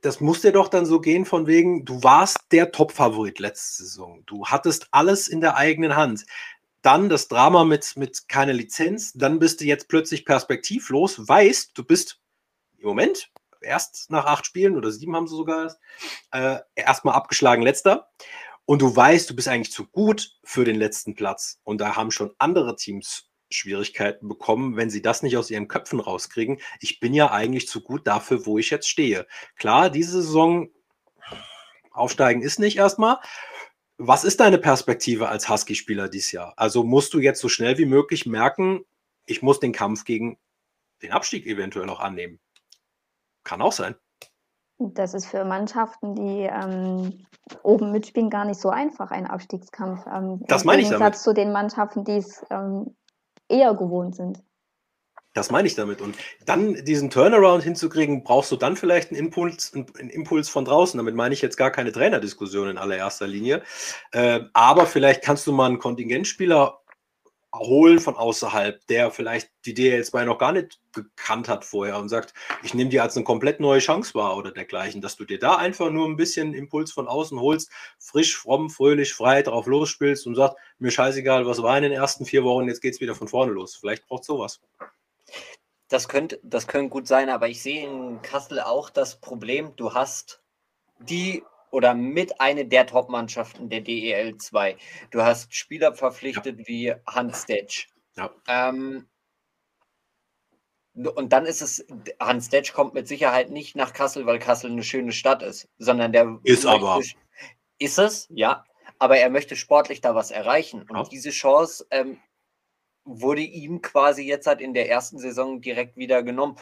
das 0.00 0.20
muss 0.20 0.40
dir 0.40 0.52
doch 0.52 0.68
dann 0.68 0.84
so 0.84 1.00
gehen, 1.00 1.24
von 1.24 1.46
wegen, 1.46 1.84
du 1.84 2.02
warst 2.02 2.38
der 2.50 2.72
Top-Favorit 2.72 3.38
letzte 3.38 3.84
Saison. 3.84 4.22
Du 4.26 4.46
hattest 4.46 4.88
alles 4.90 5.28
in 5.28 5.40
der 5.40 5.56
eigenen 5.56 5.94
Hand. 5.96 6.24
Dann 6.82 7.08
das 7.08 7.28
Drama 7.28 7.64
mit, 7.64 7.96
mit 7.96 8.28
keine 8.28 8.52
Lizenz. 8.52 9.12
Dann 9.14 9.38
bist 9.38 9.60
du 9.60 9.64
jetzt 9.64 9.88
plötzlich 9.88 10.24
perspektivlos, 10.24 11.28
weißt, 11.28 11.72
du 11.74 11.84
bist 11.84 12.20
im 12.78 12.88
Moment 12.88 13.30
erst 13.60 14.10
nach 14.10 14.26
acht 14.26 14.44
Spielen 14.44 14.76
oder 14.76 14.90
sieben 14.90 15.14
haben 15.14 15.28
sie 15.28 15.36
sogar 15.36 15.64
erst, 15.64 15.78
äh, 16.32 16.58
erstmal 16.74 17.14
abgeschlagen 17.14 17.62
letzter. 17.62 18.10
Und 18.64 18.82
du 18.82 18.94
weißt, 18.94 19.28
du 19.28 19.34
bist 19.34 19.48
eigentlich 19.48 19.72
zu 19.72 19.86
gut 19.86 20.38
für 20.44 20.64
den 20.64 20.76
letzten 20.76 21.14
Platz. 21.14 21.60
Und 21.64 21.80
da 21.80 21.96
haben 21.96 22.10
schon 22.10 22.34
andere 22.38 22.76
Teams 22.76 23.28
Schwierigkeiten 23.50 24.28
bekommen, 24.28 24.76
wenn 24.76 24.90
sie 24.90 25.02
das 25.02 25.22
nicht 25.22 25.36
aus 25.36 25.50
ihren 25.50 25.68
Köpfen 25.68 26.00
rauskriegen. 26.00 26.60
Ich 26.80 27.00
bin 27.00 27.12
ja 27.14 27.30
eigentlich 27.30 27.68
zu 27.68 27.82
gut 27.82 28.06
dafür, 28.06 28.46
wo 28.46 28.58
ich 28.58 28.70
jetzt 28.70 28.88
stehe. 28.88 29.26
Klar, 29.56 29.90
diese 29.90 30.22
Saison 30.22 30.70
aufsteigen 31.90 32.42
ist 32.42 32.58
nicht 32.58 32.78
erstmal. 32.78 33.18
Was 34.04 34.24
ist 34.24 34.40
deine 34.40 34.58
Perspektive 34.58 35.28
als 35.28 35.48
Husky-Spieler 35.48 36.08
dieses 36.08 36.32
Jahr? 36.32 36.54
Also 36.56 36.82
musst 36.82 37.14
du 37.14 37.20
jetzt 37.20 37.40
so 37.40 37.48
schnell 37.48 37.78
wie 37.78 37.84
möglich 37.84 38.26
merken, 38.26 38.84
ich 39.26 39.42
muss 39.42 39.60
den 39.60 39.70
Kampf 39.70 40.04
gegen 40.04 40.38
den 41.02 41.12
Abstieg 41.12 41.46
eventuell 41.46 41.86
noch 41.86 42.00
annehmen. 42.00 42.40
Kann 43.44 43.62
auch 43.62 43.70
sein. 43.70 43.94
Das 44.78 45.14
ist 45.14 45.26
für 45.26 45.44
Mannschaften, 45.44 46.16
die 46.16 46.50
ähm, 46.50 47.24
oben 47.62 47.92
mitspielen, 47.92 48.28
gar 48.28 48.44
nicht 48.44 48.60
so 48.60 48.70
einfach, 48.70 49.12
ein 49.12 49.28
Abstiegskampf. 49.28 50.04
Ähm, 50.12 50.40
das 50.48 50.64
meine 50.64 50.82
ich 50.82 50.88
damit. 50.88 50.98
Im 50.98 51.04
Gegensatz 51.04 51.22
zu 51.22 51.32
den 51.32 51.52
Mannschaften, 51.52 52.02
die 52.02 52.16
es 52.16 52.44
ähm, 52.50 52.96
eher 53.48 53.72
gewohnt 53.74 54.16
sind. 54.16 54.42
Das 55.34 55.50
meine 55.50 55.66
ich 55.66 55.74
damit. 55.74 56.00
Und 56.00 56.16
dann 56.44 56.84
diesen 56.84 57.08
Turnaround 57.08 57.62
hinzukriegen, 57.62 58.22
brauchst 58.22 58.52
du 58.52 58.56
dann 58.56 58.76
vielleicht 58.76 59.10
einen 59.10 59.18
Impuls, 59.18 59.72
einen 59.74 60.10
Impuls 60.10 60.48
von 60.48 60.64
draußen. 60.64 60.98
Damit 60.98 61.14
meine 61.14 61.34
ich 61.34 61.40
jetzt 61.40 61.56
gar 61.56 61.70
keine 61.70 61.92
Trainerdiskussion 61.92 62.68
in 62.68 62.78
allererster 62.78 63.26
Linie. 63.26 63.62
Äh, 64.12 64.40
aber 64.52 64.86
vielleicht 64.86 65.22
kannst 65.22 65.46
du 65.46 65.52
mal 65.52 65.66
einen 65.66 65.78
Kontingentspieler 65.78 66.82
holen 67.54 67.98
von 67.98 68.16
außerhalb, 68.16 68.86
der 68.86 69.10
vielleicht 69.10 69.50
die 69.66 69.74
DL 69.74 70.02
2 70.02 70.24
noch 70.24 70.38
gar 70.38 70.52
nicht 70.52 70.80
gekannt 70.94 71.48
hat 71.48 71.64
vorher 71.64 71.98
und 71.98 72.08
sagt, 72.08 72.32
ich 72.62 72.72
nehme 72.72 72.88
die 72.88 73.00
als 73.00 73.14
eine 73.14 73.24
komplett 73.24 73.60
neue 73.60 73.80
Chance 73.80 74.14
wahr 74.14 74.36
oder 74.38 74.52
dergleichen, 74.52 75.02
dass 75.02 75.16
du 75.16 75.24
dir 75.24 75.38
da 75.38 75.56
einfach 75.56 75.90
nur 75.90 76.08
ein 76.08 76.16
bisschen 76.16 76.54
Impuls 76.54 76.92
von 76.92 77.08
außen 77.08 77.38
holst, 77.38 77.70
frisch, 77.98 78.36
fromm, 78.36 78.70
fröhlich, 78.70 79.12
frei 79.12 79.42
drauf 79.42 79.66
losspielst 79.66 80.26
und 80.26 80.34
sagst, 80.34 80.56
mir 80.78 80.90
scheißegal, 80.90 81.46
was 81.46 81.62
war 81.62 81.76
in 81.76 81.82
den 81.82 81.92
ersten 81.92 82.24
vier 82.24 82.42
Wochen, 82.42 82.68
jetzt 82.68 82.80
geht 82.80 82.94
es 82.94 83.00
wieder 83.00 83.14
von 83.14 83.28
vorne 83.28 83.52
los. 83.52 83.76
Vielleicht 83.76 84.06
braucht 84.06 84.24
sowas. 84.24 84.60
Das 85.92 86.08
könnte, 86.08 86.40
das 86.42 86.66
könnte 86.66 86.88
gut 86.88 87.06
sein, 87.06 87.28
aber 87.28 87.48
ich 87.48 87.62
sehe 87.62 87.84
in 87.86 88.22
Kassel 88.22 88.60
auch 88.60 88.88
das 88.88 89.20
Problem, 89.20 89.76
du 89.76 89.92
hast 89.92 90.42
die 91.00 91.42
oder 91.70 91.92
mit 91.92 92.40
einer 92.40 92.64
der 92.64 92.86
Top-Mannschaften 92.86 93.68
der 93.68 93.82
DEL 93.82 94.38
2. 94.38 94.78
Du 95.10 95.22
hast 95.22 95.54
Spieler 95.54 95.94
verpflichtet 95.94 96.60
ja. 96.60 96.66
wie 96.66 96.94
Hans 97.06 97.44
Detsch. 97.44 97.88
Ja. 98.16 98.30
Ähm, 98.48 99.06
und 100.94 101.30
dann 101.30 101.44
ist 101.44 101.60
es, 101.60 101.84
Hans 102.18 102.48
Detsch 102.48 102.72
kommt 102.72 102.94
mit 102.94 103.06
Sicherheit 103.06 103.50
nicht 103.50 103.76
nach 103.76 103.92
Kassel, 103.92 104.24
weil 104.24 104.38
Kassel 104.38 104.70
eine 104.70 104.82
schöne 104.82 105.12
Stadt 105.12 105.42
ist, 105.42 105.68
sondern 105.76 106.12
der 106.12 106.38
ist 106.44 106.64
aber. 106.64 107.02
Ist 107.78 107.98
es, 107.98 108.28
ja. 108.30 108.64
Aber 108.98 109.18
er 109.18 109.28
möchte 109.28 109.56
sportlich 109.56 110.00
da 110.00 110.14
was 110.14 110.30
erreichen. 110.30 110.82
Und 110.88 110.96
ja. 110.96 111.04
diese 111.04 111.30
Chance 111.30 111.86
ähm, 111.90 112.18
wurde 113.04 113.42
ihm 113.42 113.82
quasi 113.82 114.22
jetzt 114.22 114.46
halt 114.46 114.60
in 114.60 114.74
der 114.74 114.88
ersten 114.88 115.18
Saison 115.18 115.60
direkt 115.60 115.96
wieder 115.96 116.22
genommen. 116.22 116.56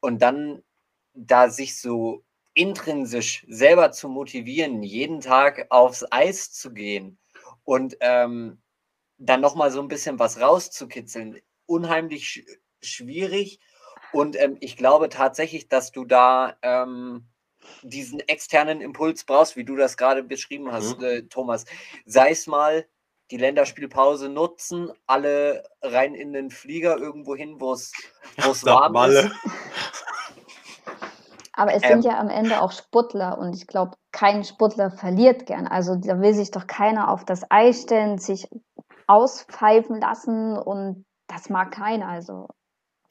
Und 0.00 0.22
dann 0.22 0.62
da 1.14 1.50
sich 1.50 1.78
so 1.78 2.24
intrinsisch 2.54 3.44
selber 3.48 3.92
zu 3.92 4.08
motivieren, 4.08 4.82
jeden 4.82 5.20
Tag 5.20 5.66
aufs 5.70 6.04
Eis 6.10 6.52
zu 6.52 6.72
gehen 6.72 7.18
und 7.64 7.96
ähm, 8.00 8.60
dann 9.18 9.40
nochmal 9.40 9.70
so 9.70 9.80
ein 9.80 9.88
bisschen 9.88 10.18
was 10.18 10.40
rauszukitzeln, 10.40 11.40
unheimlich 11.66 12.28
sch 12.28 12.40
schwierig. 12.82 13.60
Und 14.12 14.36
ähm, 14.40 14.56
ich 14.60 14.76
glaube 14.76 15.08
tatsächlich, 15.08 15.68
dass 15.68 15.92
du 15.92 16.04
da 16.04 16.56
ähm, 16.62 17.28
diesen 17.82 18.20
externen 18.20 18.80
Impuls 18.80 19.24
brauchst, 19.24 19.56
wie 19.56 19.64
du 19.64 19.76
das 19.76 19.96
gerade 19.96 20.22
beschrieben 20.22 20.72
hast, 20.72 20.98
mhm. 20.98 21.04
äh, 21.04 21.22
Thomas. 21.22 21.64
Sei 22.04 22.30
es 22.30 22.46
mal 22.46 22.86
die 23.32 23.38
Länderspielpause 23.38 24.28
nutzen, 24.28 24.92
alle 25.06 25.64
rein 25.80 26.14
in 26.14 26.34
den 26.34 26.50
Flieger 26.50 26.98
irgendwo 26.98 27.34
hin, 27.34 27.56
wo 27.60 27.72
es 27.72 27.92
warm 28.64 28.92
Malle. 28.92 29.20
ist. 29.20 29.32
Aber 31.54 31.74
es 31.74 31.82
ähm, 31.82 32.02
sind 32.02 32.04
ja 32.04 32.18
am 32.18 32.28
Ende 32.28 32.60
auch 32.60 32.72
Sportler 32.72 33.38
und 33.38 33.54
ich 33.54 33.66
glaube, 33.66 33.96
kein 34.10 34.44
Sportler 34.44 34.90
verliert 34.90 35.46
gern. 35.46 35.66
Also 35.66 35.96
da 35.96 36.20
will 36.20 36.34
sich 36.34 36.50
doch 36.50 36.66
keiner 36.66 37.10
auf 37.10 37.24
das 37.24 37.42
Eis 37.50 37.82
stellen, 37.82 38.18
sich 38.18 38.48
auspfeifen 39.06 40.00
lassen 40.00 40.56
und 40.56 41.06
das 41.26 41.48
mag 41.48 41.70
keiner. 41.70 42.08
Also 42.08 42.48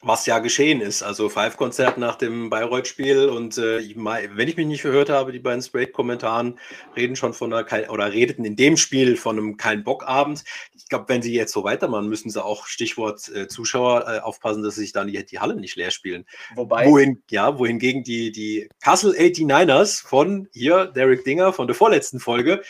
was 0.02 0.26
ja 0.26 0.40
geschehen 0.40 0.82
ist. 0.82 1.04
Also 1.04 1.30
Five-Konzert 1.30 1.98
nach 1.98 2.16
dem 2.16 2.50
Bayreuth-Spiel 2.50 3.30
und 3.30 3.58
äh, 3.58 3.80
wenn 3.96 4.48
ich 4.48 4.58
mich 4.58 4.68
nicht 4.68 4.82
verhört 4.82 5.10
habe, 5.10 5.32
die 5.32 5.40
beiden 5.40 5.62
Straight-Kommentaren 5.62 6.60
reden 6.96 7.16
schon 7.16 7.34
von 7.34 7.54
einer 7.54 7.90
oder 7.92 8.12
redeten 8.12 8.46
in 8.46 8.56
dem 8.56 8.78
Spiel 8.78 9.16
von 9.16 9.38
einem 9.38 9.58
kein 9.58 9.84
Bock-Abend. 9.84 10.44
Ich 10.76 10.88
glaube, 10.88 11.06
wenn 11.08 11.22
sie 11.22 11.34
jetzt 11.34 11.54
so 11.54 11.64
weitermachen, 11.64 12.10
müssen 12.10 12.30
sie 12.30 12.44
auch 12.44 12.66
Stichwort 12.66 13.30
äh, 13.30 13.48
Zuschauer 13.48 14.08
äh, 14.08 14.20
aufpassen, 14.20 14.64
dass 14.64 14.76
sie 14.76 14.82
sich 14.82 14.94
dann 14.94 15.08
die, 15.08 15.26
die 15.26 15.40
Halle 15.40 15.56
nicht 15.56 15.76
leer 15.76 15.92
spielen. 15.92 16.26
Wobei 16.56 16.86
Wohin, 16.86 17.22
ja, 17.30 17.58
wohingegen 17.58 18.04
die, 18.04 18.32
die 18.32 18.70
Kassel 18.82 19.14
89ers 19.14 20.06
von 20.06 20.48
hier, 20.52 20.86
Derek 20.86 21.24
Dinger 21.24 21.54
von 21.54 21.68
der 21.68 21.76
vorletzten 21.76 22.20
Folge, 22.20 22.62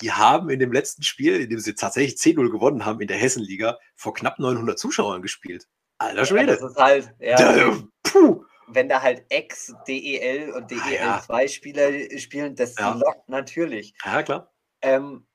die 0.00 0.12
haben 0.12 0.48
in 0.48 0.58
dem 0.58 0.72
letzten 0.72 1.02
Spiel, 1.02 1.40
in 1.40 1.50
dem 1.50 1.58
sie 1.58 1.74
tatsächlich 1.74 2.18
10-0 2.18 2.50
gewonnen 2.50 2.86
haben 2.86 3.00
in 3.00 3.08
der 3.08 3.18
Hessenliga, 3.18 3.78
vor 3.94 4.14
knapp 4.14 4.38
900 4.38 4.78
Zuschauern 4.78 5.20
gespielt. 5.20 5.68
Alter 6.00 6.24
Schwede. 6.24 6.52
Ja, 6.52 6.58
das 6.58 6.70
ist 6.70 6.76
halt, 6.78 7.14
ja, 7.20 7.76
Puh. 8.02 8.44
wenn 8.68 8.88
da 8.88 9.02
halt 9.02 9.24
Ex-DEL 9.28 10.52
und 10.52 10.70
DEL2 10.70 11.28
ah, 11.28 11.40
ja. 11.40 11.48
Spieler 11.48 12.18
spielen, 12.18 12.56
das 12.56 12.76
ja. 12.78 12.94
lockt 12.94 13.28
natürlich. 13.28 13.94
Ja, 14.04 14.22
klar. 14.22 14.50
Ähm, 14.80 15.26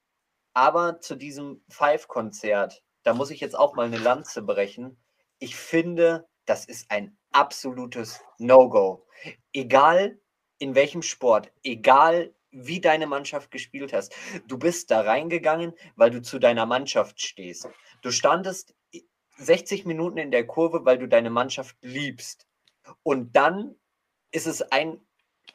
aber 0.54 1.00
zu 1.02 1.16
diesem 1.16 1.64
Five-Konzert, 1.70 2.84
da 3.04 3.14
muss 3.14 3.30
ich 3.30 3.42
jetzt 3.42 3.58
auch 3.58 3.76
mal 3.76 3.86
eine 3.86 4.00
Lanze 4.00 4.42
brechen. 4.42 4.98
Ich 5.38 5.56
finde, 5.56 6.28
das 6.46 6.66
ist 6.66 6.90
ein 6.90 7.16
absolutes 7.32 8.22
No-Go. 8.40 9.06
Egal 9.54 10.20
in 10.58 10.74
welchem 10.74 11.04
Sport, 11.04 11.52
egal 11.64 12.34
wie 12.50 12.80
deine 12.80 13.06
Mannschaft 13.06 13.52
gespielt 13.52 13.92
hast. 13.92 14.16
Du 14.48 14.58
bist 14.58 14.90
da 14.90 15.02
reingegangen, 15.02 15.74
weil 15.98 16.10
du 16.10 16.22
zu 16.22 16.40
deiner 16.40 16.66
Mannschaft 16.66 17.22
stehst. 17.22 17.68
Du 18.02 18.12
standest 18.12 18.74
60 19.38 19.86
Minuten 19.86 20.18
in 20.18 20.32
der 20.32 20.48
Kurve, 20.48 20.86
weil 20.86 20.98
du 20.98 21.08
deine 21.08 21.30
Mannschaft 21.30 21.76
liebst. 21.82 22.48
Und 23.04 23.36
dann 23.36 23.76
ist 24.32 24.48
es 24.48 24.62
ein 24.62 25.00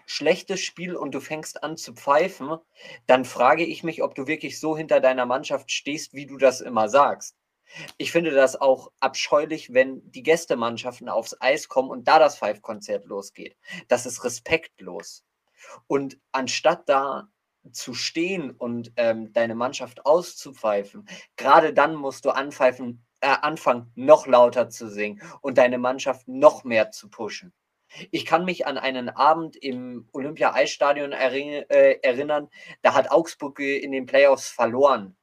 schlechtes 0.06 0.60
Spiel 0.60 0.96
und 0.96 1.14
du 1.14 1.20
fängst 1.20 1.62
an 1.62 1.76
zu 1.76 1.94
pfeifen, 1.94 2.58
dann 3.06 3.24
frage 3.24 3.64
ich 3.64 3.84
mich, 3.84 4.02
ob 4.02 4.14
du 4.14 4.26
wirklich 4.26 4.58
so 4.58 4.76
hinter 4.76 5.00
deiner 5.00 5.26
Mannschaft 5.26 5.70
stehst, 5.70 6.14
wie 6.14 6.26
du 6.26 6.36
das 6.36 6.60
immer 6.60 6.88
sagst. 6.88 7.36
Ich 7.98 8.10
finde 8.10 8.32
das 8.32 8.60
auch 8.60 8.90
abscheulich, 8.98 9.72
wenn 9.72 10.02
die 10.10 10.24
Gästemannschaften 10.24 11.08
aufs 11.08 11.36
Eis 11.40 11.68
kommen 11.68 11.90
und 11.90 12.08
da 12.08 12.18
das 12.18 12.38
Pfeifkonzert 12.38 13.04
losgeht. 13.04 13.56
Das 13.88 14.06
ist 14.06 14.24
respektlos. 14.24 15.24
Und 15.86 16.18
anstatt 16.32 16.88
da 16.88 17.28
zu 17.70 17.94
stehen 17.94 18.50
und 18.50 18.92
ähm, 18.96 19.32
deine 19.32 19.54
Mannschaft 19.54 20.04
auszupfeifen, 20.06 21.06
gerade 21.36 21.72
dann 21.72 21.94
musst 21.94 22.24
du 22.24 22.30
anpfeifen, 22.30 23.04
äh, 23.20 23.28
anfangen, 23.28 23.90
noch 23.94 24.26
lauter 24.26 24.68
zu 24.68 24.88
singen 24.88 25.22
und 25.40 25.58
deine 25.58 25.78
Mannschaft 25.78 26.28
noch 26.28 26.64
mehr 26.64 26.90
zu 26.90 27.08
pushen. 27.08 27.52
Ich 28.10 28.24
kann 28.24 28.44
mich 28.44 28.66
an 28.66 28.78
einen 28.78 29.08
Abend 29.08 29.56
im 29.56 30.08
Olympia-Eisstadion 30.12 31.12
äh, 31.12 31.98
erinnern, 32.02 32.48
da 32.82 32.94
hat 32.94 33.10
Augsburg 33.10 33.58
in 33.58 33.92
den 33.92 34.06
Playoffs 34.06 34.48
verloren. 34.48 35.16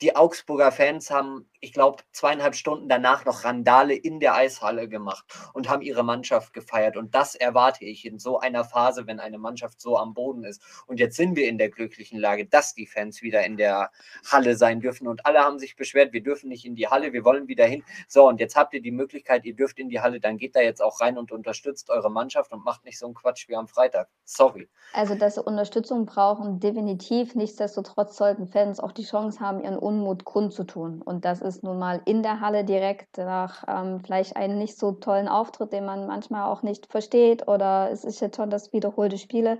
Die 0.00 0.14
Augsburger 0.14 0.70
Fans 0.70 1.10
haben 1.10 1.48
ich 1.60 1.72
glaube, 1.72 2.02
zweieinhalb 2.12 2.54
Stunden 2.54 2.88
danach 2.88 3.24
noch 3.24 3.44
Randale 3.44 3.94
in 3.94 4.20
der 4.20 4.34
Eishalle 4.34 4.88
gemacht 4.88 5.24
und 5.54 5.68
haben 5.68 5.82
ihre 5.82 6.04
Mannschaft 6.04 6.52
gefeiert. 6.52 6.96
Und 6.96 7.14
das 7.14 7.34
erwarte 7.34 7.84
ich 7.84 8.04
in 8.04 8.18
so 8.18 8.38
einer 8.38 8.64
Phase, 8.64 9.06
wenn 9.06 9.18
eine 9.18 9.38
Mannschaft 9.38 9.80
so 9.80 9.96
am 9.96 10.14
Boden 10.14 10.44
ist. 10.44 10.62
Und 10.86 11.00
jetzt 11.00 11.16
sind 11.16 11.36
wir 11.36 11.48
in 11.48 11.58
der 11.58 11.70
glücklichen 11.70 12.18
Lage, 12.18 12.46
dass 12.46 12.74
die 12.74 12.86
Fans 12.86 13.22
wieder 13.22 13.44
in 13.44 13.56
der 13.56 13.90
Halle 14.30 14.56
sein 14.56 14.80
dürfen. 14.80 15.08
Und 15.08 15.26
alle 15.26 15.40
haben 15.40 15.58
sich 15.58 15.76
beschwert, 15.76 16.12
wir 16.12 16.22
dürfen 16.22 16.48
nicht 16.48 16.64
in 16.64 16.76
die 16.76 16.88
Halle, 16.88 17.12
wir 17.12 17.24
wollen 17.24 17.48
wieder 17.48 17.66
hin. 17.66 17.82
So, 18.06 18.28
und 18.28 18.40
jetzt 18.40 18.56
habt 18.56 18.74
ihr 18.74 18.82
die 18.82 18.92
Möglichkeit, 18.92 19.44
ihr 19.44 19.54
dürft 19.54 19.78
in 19.78 19.88
die 19.88 20.00
Halle, 20.00 20.20
dann 20.20 20.38
geht 20.38 20.54
da 20.54 20.60
jetzt 20.60 20.82
auch 20.82 21.00
rein 21.00 21.18
und 21.18 21.32
unterstützt 21.32 21.90
eure 21.90 22.10
Mannschaft 22.10 22.52
und 22.52 22.64
macht 22.64 22.84
nicht 22.84 22.98
so 22.98 23.06
einen 23.06 23.14
Quatsch 23.14 23.48
wie 23.48 23.56
am 23.56 23.66
Freitag. 23.66 24.08
Sorry. 24.24 24.68
Also, 24.92 25.14
dass 25.16 25.34
sie 25.34 25.42
Unterstützung 25.42 26.06
brauchen, 26.06 26.60
definitiv. 26.60 27.34
Nichtsdestotrotz 27.34 28.16
sollten 28.16 28.46
Fans 28.46 28.78
auch 28.80 28.92
die 28.92 29.04
Chance 29.04 29.40
haben, 29.40 29.60
ihren 29.60 29.78
Unmut 29.88 30.24
kundzutun. 30.24 31.00
Und 31.02 31.24
das 31.24 31.40
ist 31.40 31.64
nun 31.64 31.78
mal 31.78 32.02
in 32.04 32.22
der 32.22 32.40
Halle 32.40 32.64
direkt 32.64 33.16
nach 33.16 33.64
ähm, 33.66 34.00
vielleicht 34.00 34.36
einem 34.36 34.58
nicht 34.58 34.78
so 34.78 34.92
tollen 34.92 35.28
Auftritt, 35.28 35.72
den 35.72 35.86
man 35.86 36.06
manchmal 36.06 36.44
auch 36.44 36.62
nicht 36.62 36.90
versteht 36.90 37.48
oder 37.48 37.90
es 37.90 38.04
ist 38.04 38.20
jetzt 38.20 38.36
schon 38.36 38.50
das 38.50 38.72
wiederholte 38.72 39.16
Spiele 39.16 39.58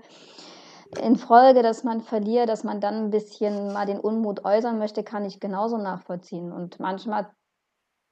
in 1.01 1.15
Folge, 1.15 1.61
dass 1.61 1.83
man 1.83 2.01
verliert, 2.01 2.49
dass 2.49 2.63
man 2.63 2.81
dann 2.81 2.95
ein 2.95 3.09
bisschen 3.09 3.73
mal 3.73 3.85
den 3.85 3.99
Unmut 3.99 4.45
äußern 4.45 4.79
möchte, 4.79 5.03
kann 5.03 5.25
ich 5.25 5.39
genauso 5.39 5.77
nachvollziehen. 5.77 6.51
Und 6.51 6.79
manchmal 6.79 7.29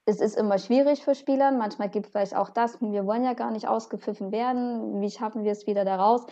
es 0.10 0.22
ist 0.22 0.38
immer 0.38 0.58
schwierig 0.58 1.04
für 1.04 1.16
Spieler. 1.16 1.52
Manchmal 1.52 1.90
gibt 1.90 2.06
es 2.06 2.12
vielleicht 2.14 2.36
auch 2.36 2.50
das, 2.50 2.80
wir 2.80 3.06
wollen 3.06 3.26
ja 3.26 3.34
gar 3.34 3.52
nicht 3.52 3.68
ausgepfiffen 3.68 4.32
werden. 4.32 5.02
Wie 5.02 5.12
schaffen 5.12 5.44
wir 5.44 5.52
es 5.52 5.68
wieder 5.68 5.84
da 5.84 5.98
raus? 5.98 6.26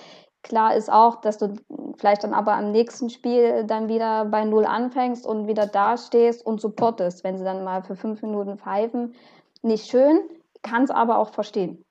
Klar 0.46 0.76
ist 0.76 0.92
auch, 0.92 1.22
dass 1.22 1.40
du 1.40 1.56
vielleicht 1.98 2.24
dann 2.24 2.36
aber 2.36 2.54
am 2.54 2.72
nächsten 2.72 3.10
Spiel 3.10 3.64
dann 3.66 3.90
wieder 3.90 4.26
bei 4.26 4.46
Null 4.46 4.66
anfängst 4.66 5.26
und 5.26 5.48
wieder 5.48 5.66
dastehst 5.66 6.46
und 6.46 6.62
supportest, 6.62 7.24
wenn 7.24 7.40
sie 7.40 7.44
dann 7.44 7.64
mal 7.64 7.82
für 7.82 7.96
fünf 7.96 8.22
Minuten 8.22 8.60
pfeifen. 8.60 9.16
Nicht 9.64 9.90
schön, 9.90 10.20
kann 10.62 10.84
es 10.84 10.92
aber 10.92 11.18
auch 11.18 11.34
verstehen. 11.34 11.84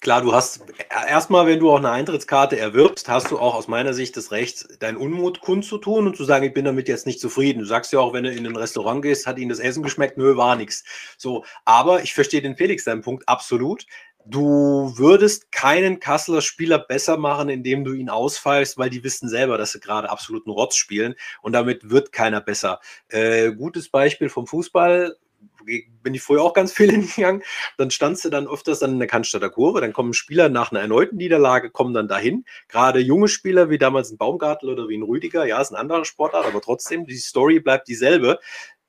Klar, 0.00 0.22
du 0.22 0.32
hast 0.32 0.62
erstmal, 1.08 1.48
wenn 1.48 1.58
du 1.58 1.72
auch 1.72 1.78
eine 1.78 1.90
Eintrittskarte 1.90 2.56
erwirbst, 2.56 3.08
hast 3.08 3.32
du 3.32 3.40
auch 3.40 3.56
aus 3.56 3.66
meiner 3.66 3.92
Sicht 3.92 4.16
das 4.16 4.30
Recht, 4.30 4.80
deinen 4.80 4.96
Unmut 4.96 5.40
kundzutun 5.40 6.06
und 6.06 6.16
zu 6.16 6.22
sagen, 6.22 6.46
ich 6.46 6.54
bin 6.54 6.64
damit 6.64 6.86
jetzt 6.86 7.06
nicht 7.06 7.20
zufrieden. 7.20 7.58
Du 7.58 7.66
sagst 7.66 7.92
ja 7.92 7.98
auch, 7.98 8.12
wenn 8.12 8.22
du 8.22 8.30
in 8.30 8.46
ein 8.46 8.56
Restaurant 8.56 9.02
gehst, 9.02 9.26
hat 9.26 9.36
ihnen 9.36 9.48
das 9.48 9.58
Essen 9.58 9.82
geschmeckt, 9.82 10.16
nö, 10.16 10.36
war 10.36 10.54
nichts. 10.54 10.84
So, 11.18 11.44
aber 11.64 12.04
ich 12.04 12.14
verstehe 12.14 12.40
den 12.40 12.56
Felix 12.56 12.84
deinen 12.84 13.02
Punkt 13.02 13.28
absolut. 13.28 13.84
Du 14.28 14.92
würdest 14.96 15.52
keinen 15.52 16.00
Kasseler 16.00 16.42
Spieler 16.42 16.80
besser 16.80 17.16
machen, 17.16 17.48
indem 17.48 17.84
du 17.84 17.92
ihn 17.92 18.10
ausfallst, 18.10 18.76
weil 18.76 18.90
die 18.90 19.04
wissen 19.04 19.28
selber, 19.28 19.56
dass 19.56 19.72
sie 19.72 19.78
gerade 19.78 20.10
absoluten 20.10 20.50
Rotz 20.50 20.74
spielen 20.74 21.14
und 21.42 21.52
damit 21.52 21.90
wird 21.90 22.10
keiner 22.10 22.40
besser. 22.40 22.80
Äh, 23.08 23.52
gutes 23.52 23.88
Beispiel 23.88 24.28
vom 24.28 24.48
Fußball, 24.48 25.16
bin 26.02 26.14
ich 26.14 26.22
früher 26.22 26.42
auch 26.42 26.54
ganz 26.54 26.72
viel 26.72 26.90
hingegangen. 26.92 27.42
Dann 27.76 27.90
standst 27.90 28.24
du 28.24 28.30
dann 28.30 28.46
öfters 28.46 28.80
dann 28.80 28.92
in 28.92 28.98
der 28.98 29.08
Cannstatter 29.08 29.50
Kurve, 29.50 29.80
dann 29.80 29.92
kommen 29.92 30.12
Spieler 30.12 30.48
nach 30.48 30.70
einer 30.70 30.80
erneuten 30.80 31.16
Niederlage, 31.16 31.70
kommen 31.70 31.94
dann 31.94 32.08
dahin. 32.08 32.44
Gerade 32.68 33.00
junge 33.00 33.28
Spieler, 33.28 33.70
wie 33.70 33.78
damals 33.78 34.10
ein 34.10 34.16
Baumgartel 34.16 34.70
oder 34.70 34.88
wie 34.88 34.96
ein 34.96 35.02
Rüdiger, 35.02 35.46
ja, 35.46 35.60
ist 35.60 35.72
ein 35.72 35.76
anderer 35.76 36.04
Sportart, 36.04 36.46
aber 36.46 36.60
trotzdem, 36.60 37.06
die 37.06 37.16
Story 37.16 37.60
bleibt 37.60 37.88
dieselbe 37.88 38.38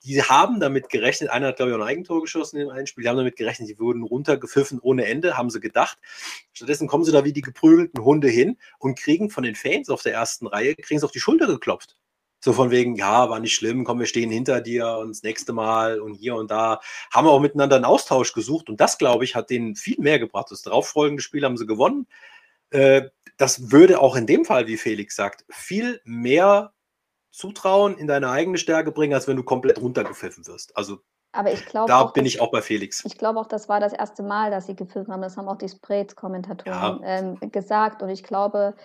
die 0.08 0.24
haben 0.24 0.60
damit 0.60 0.90
gerechnet, 0.90 1.30
einer 1.30 1.48
hat, 1.48 1.58
glaube 1.58 1.72
ich, 1.72 1.78
auch 1.78 1.82
ein 1.82 1.88
Eigentor 1.88 2.22
geschossen 2.22 2.58
in 2.58 2.70
einem 2.70 2.88
Spiel, 2.88 3.04
die 3.04 3.10
haben 3.10 3.18
damit 3.18 3.36
gerechnet, 3.36 3.70
die 3.70 3.80
wurden 3.80 4.04
runtergepfiffen 4.04 4.80
ohne 4.80 5.06
Ende, 5.06 5.38
haben 5.38 5.50
sie 5.50 5.60
gedacht. 5.60 5.98
Stattdessen 6.54 6.88
kommen 6.88 7.04
sie 7.04 7.12
da 7.12 7.26
wie 7.26 7.34
die 7.34 7.42
geprügelten 7.42 8.04
Hunde 8.04 8.30
hin 8.30 8.58
und 8.80 8.98
kriegen 8.98 9.30
von 9.30 9.44
den 9.44 9.56
Fans 9.56 9.90
auf 9.90 10.02
der 10.02 10.14
ersten 10.14 10.48
Reihe, 10.48 10.76
kriegen 10.76 11.00
sie 11.00 11.06
auf 11.06 11.12
die 11.12 11.20
Schulter 11.20 11.48
geklopft. 11.48 11.98
So 12.40 12.54
von 12.54 12.70
wegen, 12.72 12.96
ja, 12.96 13.30
war 13.30 13.40
nicht 13.40 13.56
schlimm, 13.56 13.84
komm, 13.84 14.00
wir 14.00 14.06
stehen 14.06 14.30
hinter 14.30 14.62
dir 14.62 14.98
und 15.00 15.10
das 15.10 15.24
nächste 15.24 15.54
Mal 15.54 16.00
und 16.00 16.14
hier 16.14 16.36
und 16.36 16.52
da. 16.52 16.80
Haben 17.12 17.28
wir 17.28 17.32
auch 17.32 17.40
miteinander 17.40 17.76
einen 17.76 17.86
Austausch 17.86 18.34
gesucht 18.34 18.70
und 18.70 18.80
das, 18.80 18.98
glaube 18.98 19.24
ich, 19.24 19.36
hat 19.36 19.50
denen 19.50 19.76
viel 19.76 20.00
mehr 20.00 20.20
gebracht. 20.20 20.52
Das 20.52 20.62
darauffolgende 20.62 21.24
Spiel 21.24 21.44
haben 21.44 21.58
sie 21.58 21.66
gewonnen. 21.66 22.08
Äh, 22.70 23.10
das 23.38 23.72
würde 23.72 24.00
auch 24.00 24.16
in 24.16 24.28
dem 24.28 24.46
Fall, 24.46 24.68
wie 24.68 24.78
Felix 24.78 25.16
sagt, 25.16 25.46
viel 25.50 26.02
mehr 26.06 26.74
Zutrauen 27.38 27.98
in 27.98 28.08
deine 28.08 28.30
eigene 28.30 28.58
Stärke 28.58 28.92
bringen, 28.92 29.14
als 29.14 29.28
wenn 29.28 29.38
du 29.38 29.44
komplett 29.44 29.80
runtergepfiffen 29.80 30.48
wirst. 30.48 30.76
Also 30.76 30.98
aber 31.32 31.54
ich 31.54 31.66
glaube 31.68 31.88
da 31.88 32.02
auch, 32.02 32.14
bin 32.14 32.26
ich 32.26 32.42
auch 32.42 32.50
bei 32.50 32.64
Felix. 32.64 33.06
Ich 33.06 33.18
glaube 33.18 33.40
auch, 33.40 33.46
das 33.46 33.70
war 33.70 33.80
das 33.80 33.94
erste 33.94 34.24
Mal, 34.24 34.50
dass 34.50 34.66
sie 34.66 34.76
gepfiffen 34.76 35.14
haben. 35.14 35.22
Das 35.22 35.38
haben 35.38 35.48
auch 35.48 35.58
die 35.58 35.70
Sprays-Kommentatoren 35.70 36.74
ja. 36.74 37.00
ähm, 37.04 37.38
gesagt. 37.52 38.02
Und 38.02 38.10
ich 38.10 38.24
glaube, 38.24 38.76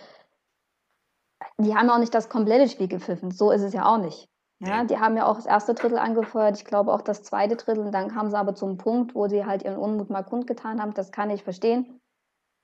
die 1.56 1.74
haben 1.74 1.88
auch 1.88 1.98
nicht 1.98 2.14
das 2.14 2.28
komplette 2.28 2.68
Spiel 2.68 2.88
gepfiffen. 2.88 3.30
So 3.30 3.52
ist 3.52 3.62
es 3.62 3.72
ja 3.72 3.86
auch 3.86 3.98
nicht. 3.98 4.28
Ja, 4.64 4.84
die 4.84 4.98
haben 4.98 5.16
ja 5.16 5.26
auch 5.26 5.36
das 5.36 5.46
erste 5.46 5.74
Drittel 5.74 5.98
angefeuert, 5.98 6.56
ich 6.56 6.64
glaube 6.64 6.92
auch 6.92 7.02
das 7.02 7.24
zweite 7.24 7.56
Drittel. 7.56 7.84
Und 7.84 7.92
dann 7.92 8.08
kamen 8.08 8.30
sie 8.30 8.38
aber 8.38 8.54
zum 8.54 8.76
Punkt, 8.76 9.14
wo 9.14 9.26
sie 9.26 9.44
halt 9.44 9.64
ihren 9.64 9.76
Unmut 9.76 10.08
mal 10.08 10.22
kundgetan 10.22 10.80
haben. 10.80 10.94
Das 10.94 11.10
kann 11.10 11.30
ich 11.30 11.42
verstehen. 11.42 12.00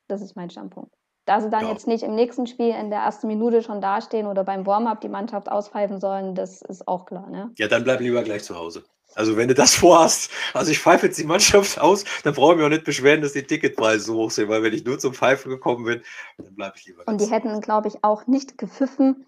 Das 0.06 0.20
ist 0.20 0.36
mein 0.36 0.50
Standpunkt. 0.50 0.97
Da 1.28 1.42
sie 1.42 1.50
dann 1.50 1.66
ja. 1.66 1.72
jetzt 1.72 1.86
nicht 1.86 2.04
im 2.04 2.14
nächsten 2.14 2.46
Spiel 2.46 2.70
in 2.70 2.88
der 2.88 3.00
ersten 3.00 3.26
Minute 3.26 3.62
schon 3.62 3.82
dastehen 3.82 4.26
oder 4.26 4.44
beim 4.44 4.64
Warm-up 4.64 5.02
die 5.02 5.10
Mannschaft 5.10 5.50
auspfeifen 5.50 6.00
sollen, 6.00 6.34
das 6.34 6.62
ist 6.62 6.88
auch 6.88 7.04
klar. 7.04 7.28
Ne? 7.28 7.50
Ja, 7.58 7.68
dann 7.68 7.84
bleib 7.84 8.00
lieber 8.00 8.22
gleich 8.22 8.44
zu 8.44 8.56
Hause. 8.56 8.82
Also 9.14 9.36
wenn 9.36 9.46
du 9.46 9.54
das 9.54 9.74
vorhast, 9.74 10.30
also 10.54 10.70
ich 10.70 10.78
pfeife 10.78 11.04
jetzt 11.04 11.18
die 11.18 11.24
Mannschaft 11.24 11.78
aus, 11.78 12.06
dann 12.24 12.32
brauche 12.32 12.52
ich 12.52 12.56
mich 12.56 12.64
auch 12.64 12.70
nicht 12.70 12.84
beschweren, 12.84 13.20
dass 13.20 13.34
die 13.34 13.42
Ticketpreise 13.42 14.06
so 14.06 14.14
hoch 14.14 14.30
sind, 14.30 14.48
weil 14.48 14.62
wenn 14.62 14.72
ich 14.72 14.86
nur 14.86 14.98
zum 14.98 15.12
Pfeifen 15.12 15.50
gekommen 15.50 15.84
bin, 15.84 16.00
dann 16.38 16.54
bleibe 16.54 16.76
ich 16.78 16.86
lieber. 16.86 17.02
Und 17.04 17.20
die 17.20 17.26
hätten, 17.26 17.60
glaube 17.60 17.88
ich, 17.88 18.02
auch 18.02 18.26
nicht 18.26 18.56
gepfiffen, 18.56 19.26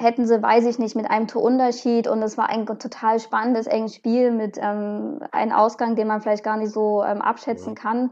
hätten 0.00 0.26
sie, 0.26 0.42
weiß 0.42 0.64
ich 0.64 0.78
nicht, 0.78 0.96
mit 0.96 1.10
einem 1.10 1.28
Torunterschied 1.28 2.08
und 2.08 2.22
es 2.22 2.38
war 2.38 2.48
ein 2.48 2.64
total 2.64 3.20
spannendes, 3.20 3.66
enges 3.66 3.96
Spiel 3.96 4.30
mit 4.30 4.56
ähm, 4.58 5.20
einem 5.30 5.52
Ausgang, 5.52 5.94
den 5.94 6.06
man 6.06 6.22
vielleicht 6.22 6.42
gar 6.42 6.56
nicht 6.56 6.72
so 6.72 7.02
ähm, 7.04 7.20
abschätzen 7.20 7.74
kann. 7.74 8.10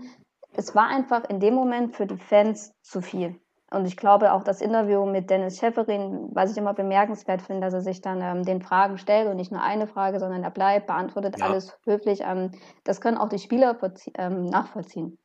Es 0.52 0.74
war 0.74 0.88
einfach 0.88 1.24
in 1.28 1.40
dem 1.40 1.54
Moment 1.54 1.96
für 1.96 2.06
die 2.06 2.18
Fans 2.18 2.74
zu 2.82 3.00
viel. 3.00 3.40
Und 3.70 3.86
ich 3.86 3.96
glaube 3.96 4.32
auch 4.32 4.42
das 4.42 4.60
Interview 4.60 5.06
mit 5.06 5.30
Dennis 5.30 5.58
Schäferin, 5.58 6.28
was 6.32 6.50
ich 6.50 6.56
immer 6.56 6.74
bemerkenswert 6.74 7.40
finde, 7.40 7.60
dass 7.60 7.74
er 7.74 7.82
sich 7.82 8.00
dann 8.00 8.20
ähm, 8.20 8.42
den 8.42 8.62
Fragen 8.62 8.98
stellt 8.98 9.28
und 9.28 9.36
nicht 9.36 9.52
nur 9.52 9.62
eine 9.62 9.86
Frage, 9.86 10.18
sondern 10.18 10.42
er 10.42 10.50
bleibt, 10.50 10.88
beantwortet 10.88 11.38
ja. 11.38 11.46
alles 11.46 11.78
höflich. 11.84 12.22
Ähm, 12.22 12.50
das 12.82 13.00
können 13.00 13.16
auch 13.16 13.28
die 13.28 13.38
Spieler 13.38 13.78
ähm, 14.14 14.46
nachvollziehen. 14.46 15.18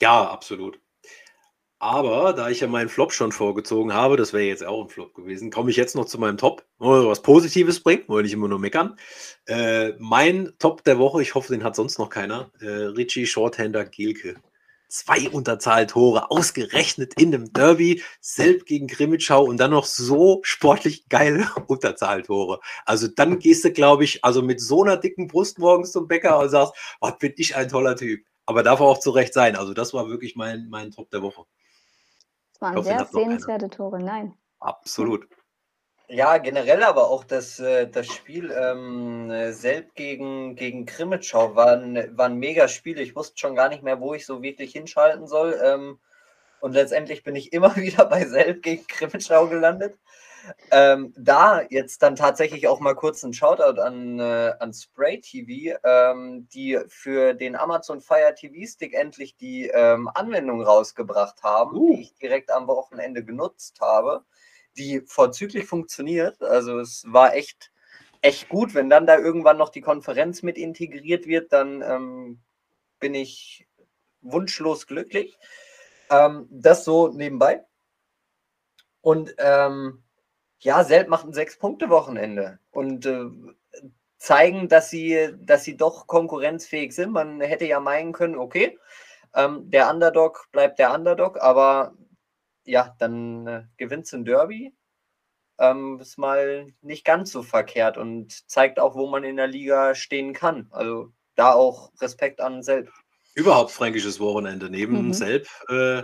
Ja, 0.00 0.30
absolut. 0.30 0.80
Aber 1.82 2.34
da 2.34 2.50
ich 2.50 2.60
ja 2.60 2.66
meinen 2.68 2.90
Flop 2.90 3.10
schon 3.10 3.32
vorgezogen 3.32 3.94
habe, 3.94 4.18
das 4.18 4.34
wäre 4.34 4.44
jetzt 4.44 4.62
auch 4.62 4.82
ein 4.82 4.90
Flop 4.90 5.14
gewesen, 5.14 5.50
komme 5.50 5.70
ich 5.70 5.78
jetzt 5.78 5.96
noch 5.96 6.04
zu 6.04 6.18
meinem 6.18 6.36
Top, 6.36 6.66
was 6.78 7.22
Positives 7.22 7.80
bringt, 7.82 8.06
wollte 8.10 8.26
ich 8.26 8.34
immer 8.34 8.48
nur 8.48 8.58
meckern. 8.58 8.96
Äh, 9.46 9.94
mein 9.98 10.52
Top 10.58 10.84
der 10.84 10.98
Woche, 10.98 11.22
ich 11.22 11.34
hoffe, 11.34 11.54
den 11.54 11.64
hat 11.64 11.74
sonst 11.74 11.98
noch 11.98 12.10
keiner, 12.10 12.52
äh, 12.60 12.66
Richie 12.66 13.24
Shorthander 13.26 13.86
Gielke. 13.86 14.34
Zwei 14.88 15.30
Unterzahltore, 15.30 16.30
ausgerechnet 16.30 17.14
in 17.18 17.34
einem 17.34 17.50
Derby, 17.54 18.02
selbst 18.20 18.66
gegen 18.66 18.86
Grimmitschau 18.86 19.42
und 19.42 19.56
dann 19.58 19.70
noch 19.70 19.86
so 19.86 20.40
sportlich 20.42 21.08
geile 21.08 21.48
Unterzahltore. 21.66 22.60
Also 22.84 23.08
dann 23.08 23.38
gehst 23.38 23.64
du, 23.64 23.72
glaube 23.72 24.04
ich, 24.04 24.22
also 24.22 24.42
mit 24.42 24.60
so 24.60 24.82
einer 24.82 24.98
dicken 24.98 25.28
Brust 25.28 25.58
morgens 25.58 25.92
zum 25.92 26.08
Bäcker 26.08 26.40
und 26.40 26.50
sagst, 26.50 26.74
was 27.00 27.16
bin 27.16 27.32
ich 27.38 27.56
ein 27.56 27.70
toller 27.70 27.96
Typ. 27.96 28.22
Aber 28.44 28.62
darf 28.62 28.80
auch 28.82 28.98
zu 29.00 29.12
Recht 29.12 29.32
sein. 29.32 29.56
Also 29.56 29.72
das 29.72 29.94
war 29.94 30.08
wirklich 30.10 30.36
mein, 30.36 30.68
mein 30.68 30.90
Top 30.90 31.10
der 31.10 31.22
Woche 31.22 31.46
waren 32.60 32.76
hoffe, 32.76 32.88
sehr 32.88 33.04
sehenswerte 33.06 33.70
Tore, 33.70 34.00
nein. 34.00 34.34
Absolut. 34.58 35.26
Ja, 36.08 36.38
generell 36.38 36.82
aber 36.82 37.08
auch 37.08 37.22
das, 37.22 37.60
äh, 37.60 37.86
das 37.88 38.08
Spiel 38.08 38.50
ähm, 38.50 39.30
Selb 39.52 39.94
gegen, 39.94 40.56
gegen 40.56 40.84
Krimitschau 40.84 41.54
war 41.54 41.76
ein, 41.76 42.16
war 42.16 42.26
ein 42.26 42.36
mega 42.36 42.66
Spiel. 42.66 42.98
Ich 42.98 43.14
wusste 43.14 43.38
schon 43.38 43.54
gar 43.54 43.68
nicht 43.68 43.84
mehr, 43.84 44.00
wo 44.00 44.14
ich 44.14 44.26
so 44.26 44.42
wirklich 44.42 44.72
hinschalten 44.72 45.28
soll. 45.28 45.60
Ähm, 45.62 46.00
und 46.60 46.72
letztendlich 46.72 47.22
bin 47.22 47.36
ich 47.36 47.52
immer 47.52 47.76
wieder 47.76 48.06
bei 48.06 48.24
Selb 48.24 48.62
gegen 48.62 48.86
Krimitschau 48.88 49.46
gelandet. 49.46 49.96
Ähm, 50.70 51.12
da 51.16 51.62
jetzt 51.68 52.02
dann 52.02 52.16
tatsächlich 52.16 52.68
auch 52.68 52.80
mal 52.80 52.94
kurz 52.94 53.22
ein 53.22 53.32
Shoutout 53.32 53.80
an, 53.80 54.18
äh, 54.18 54.52
an 54.58 54.72
Spray 54.72 55.20
TV, 55.20 55.78
ähm, 55.84 56.48
die 56.52 56.78
für 56.88 57.34
den 57.34 57.56
Amazon 57.56 58.00
Fire 58.00 58.34
TV 58.34 58.66
Stick 58.66 58.94
endlich 58.94 59.36
die 59.36 59.68
ähm, 59.68 60.08
Anwendung 60.14 60.62
rausgebracht 60.62 61.42
haben, 61.42 61.76
uh. 61.76 61.94
die 61.94 62.02
ich 62.02 62.14
direkt 62.14 62.50
am 62.50 62.66
Wochenende 62.66 63.24
genutzt 63.24 63.80
habe, 63.80 64.24
die 64.76 65.00
vorzüglich 65.06 65.66
funktioniert. 65.66 66.42
Also 66.42 66.78
es 66.78 67.04
war 67.06 67.34
echt, 67.34 67.72
echt 68.22 68.48
gut. 68.48 68.74
Wenn 68.74 68.90
dann 68.90 69.06
da 69.06 69.18
irgendwann 69.18 69.58
noch 69.58 69.70
die 69.70 69.82
Konferenz 69.82 70.42
mit 70.42 70.56
integriert 70.56 71.26
wird, 71.26 71.52
dann 71.52 71.82
ähm, 71.82 72.40
bin 72.98 73.14
ich 73.14 73.66
wunschlos 74.22 74.86
glücklich. 74.86 75.38
Ähm, 76.10 76.46
das 76.50 76.84
so 76.84 77.08
nebenbei. 77.08 77.64
Und 79.00 79.34
ähm, 79.38 80.02
ja, 80.60 80.84
Selb 80.84 81.08
macht 81.08 81.26
ein 81.26 81.32
Sechs-Punkte-Wochenende 81.32 82.58
und 82.70 83.06
äh, 83.06 83.24
zeigen, 84.18 84.68
dass 84.68 84.90
sie, 84.90 85.34
dass 85.38 85.64
sie 85.64 85.76
doch 85.76 86.06
konkurrenzfähig 86.06 86.94
sind. 86.94 87.12
Man 87.12 87.40
hätte 87.40 87.64
ja 87.66 87.80
meinen 87.80 88.12
können, 88.12 88.36
okay, 88.36 88.78
ähm, 89.34 89.70
der 89.70 89.90
Underdog 89.90 90.48
bleibt 90.52 90.78
der 90.78 90.92
Underdog, 90.92 91.40
aber 91.40 91.94
ja, 92.64 92.94
dann 92.98 93.46
äh, 93.46 93.62
gewinnt 93.76 94.12
ein 94.12 94.24
Derby. 94.24 94.72
Ähm, 95.58 95.98
ist 96.00 96.18
mal 96.18 96.66
nicht 96.80 97.04
ganz 97.04 97.32
so 97.32 97.42
verkehrt 97.42 97.98
und 97.98 98.48
zeigt 98.50 98.80
auch, 98.80 98.94
wo 98.94 99.06
man 99.08 99.24
in 99.24 99.36
der 99.36 99.46
Liga 99.46 99.94
stehen 99.94 100.32
kann. 100.32 100.68
Also 100.70 101.12
da 101.34 101.52
auch 101.52 101.92
Respekt 102.00 102.40
an 102.40 102.62
Selb. 102.62 102.90
Überhaupt 103.34 103.70
fränkisches 103.70 104.20
Wochenende. 104.20 104.70
Neben 104.70 105.08
mhm. 105.08 105.12
Selb 105.12 105.48
äh, 105.68 106.02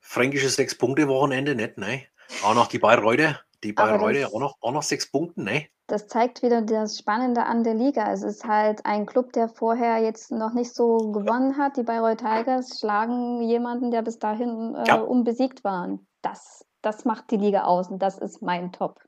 fränkisches 0.00 0.56
Sechs-Punkte-Wochenende, 0.56 1.54
nicht, 1.54 1.78
ne? 1.78 2.02
Auch 2.42 2.54
noch 2.54 2.68
die 2.68 2.78
Bayreuther. 2.78 3.40
Die 3.64 3.72
Bayreuther 3.72 4.28
auch 4.28 4.40
noch, 4.40 4.56
auch 4.60 4.72
noch 4.72 4.82
sechs 4.82 5.10
Punkte, 5.10 5.42
ne? 5.42 5.66
Das 5.86 6.06
zeigt 6.06 6.42
wieder 6.42 6.62
das 6.62 6.98
Spannende 6.98 7.44
an 7.44 7.64
der 7.64 7.74
Liga. 7.74 8.10
Es 8.12 8.22
ist 8.22 8.44
halt 8.44 8.86
ein 8.86 9.04
Club, 9.04 9.32
der 9.32 9.48
vorher 9.48 9.98
jetzt 9.98 10.30
noch 10.30 10.54
nicht 10.54 10.74
so 10.74 11.12
gewonnen 11.12 11.58
hat. 11.58 11.76
Die 11.76 11.82
Bayreuth 11.82 12.18
Tigers 12.18 12.78
schlagen 12.80 13.42
jemanden, 13.42 13.90
der 13.90 14.02
bis 14.02 14.18
dahin 14.18 14.74
äh, 14.74 14.88
ja. 14.88 15.00
unbesiegt 15.00 15.64
war. 15.64 15.98
Das, 16.22 16.64
das 16.80 17.04
macht 17.04 17.30
die 17.30 17.36
Liga 17.36 17.64
aus 17.64 17.88
und 17.88 18.00
das 18.00 18.18
ist 18.18 18.42
mein 18.42 18.72
Top. 18.72 19.00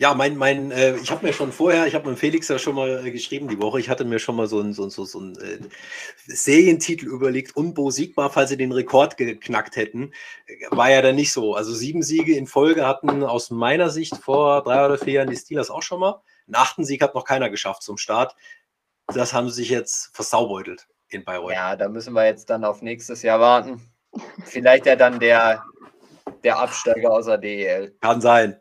Ja, 0.00 0.14
mein, 0.14 0.38
mein, 0.38 0.70
äh, 0.70 0.96
ich 0.96 1.10
habe 1.10 1.26
mir 1.26 1.34
schon 1.34 1.52
vorher, 1.52 1.86
ich 1.86 1.94
habe 1.94 2.08
mit 2.08 2.18
Felix 2.18 2.48
ja 2.48 2.58
schon 2.58 2.74
mal 2.74 3.06
äh, 3.06 3.10
geschrieben 3.10 3.48
die 3.48 3.60
Woche, 3.60 3.80
ich 3.80 3.90
hatte 3.90 4.06
mir 4.06 4.18
schon 4.18 4.34
mal 4.34 4.46
so 4.46 4.58
einen 4.58 4.72
so, 4.72 4.88
so, 4.88 5.04
so 5.04 5.20
ein, 5.20 5.36
äh, 5.36 5.58
Serientitel 6.24 7.06
überlegt, 7.06 7.54
unbesiegbar, 7.54 8.30
falls 8.30 8.48
sie 8.48 8.56
den 8.56 8.72
Rekord 8.72 9.18
geknackt 9.18 9.76
hätten. 9.76 10.14
War 10.70 10.90
ja 10.90 11.02
dann 11.02 11.16
nicht 11.16 11.34
so. 11.34 11.54
Also 11.54 11.74
sieben 11.74 12.02
Siege 12.02 12.34
in 12.34 12.46
Folge 12.46 12.86
hatten 12.86 13.22
aus 13.22 13.50
meiner 13.50 13.90
Sicht 13.90 14.16
vor 14.16 14.62
drei 14.62 14.86
oder 14.86 14.96
vier 14.96 15.12
Jahren 15.12 15.28
die 15.28 15.36
Steelers 15.36 15.68
auch 15.68 15.82
schon 15.82 16.00
mal. 16.00 16.22
Einen 16.46 16.54
achten 16.54 16.86
Sieg 16.86 17.02
hat 17.02 17.14
noch 17.14 17.26
keiner 17.26 17.50
geschafft 17.50 17.82
zum 17.82 17.98
Start. 17.98 18.34
Das 19.08 19.34
haben 19.34 19.50
sie 19.50 19.56
sich 19.56 19.68
jetzt 19.68 20.16
versaubeutelt 20.16 20.88
in 21.10 21.26
Bayreuth. 21.26 21.52
Ja, 21.52 21.76
da 21.76 21.90
müssen 21.90 22.14
wir 22.14 22.24
jetzt 22.24 22.48
dann 22.48 22.64
auf 22.64 22.80
nächstes 22.80 23.20
Jahr 23.20 23.38
warten. 23.38 23.82
Vielleicht 24.46 24.86
ja 24.86 24.96
dann 24.96 25.20
der, 25.20 25.62
der 26.42 26.58
Absteiger 26.58 27.12
aus 27.12 27.26
der 27.26 27.36
DEL. 27.36 27.94
Kann 28.00 28.22
sein. 28.22 28.58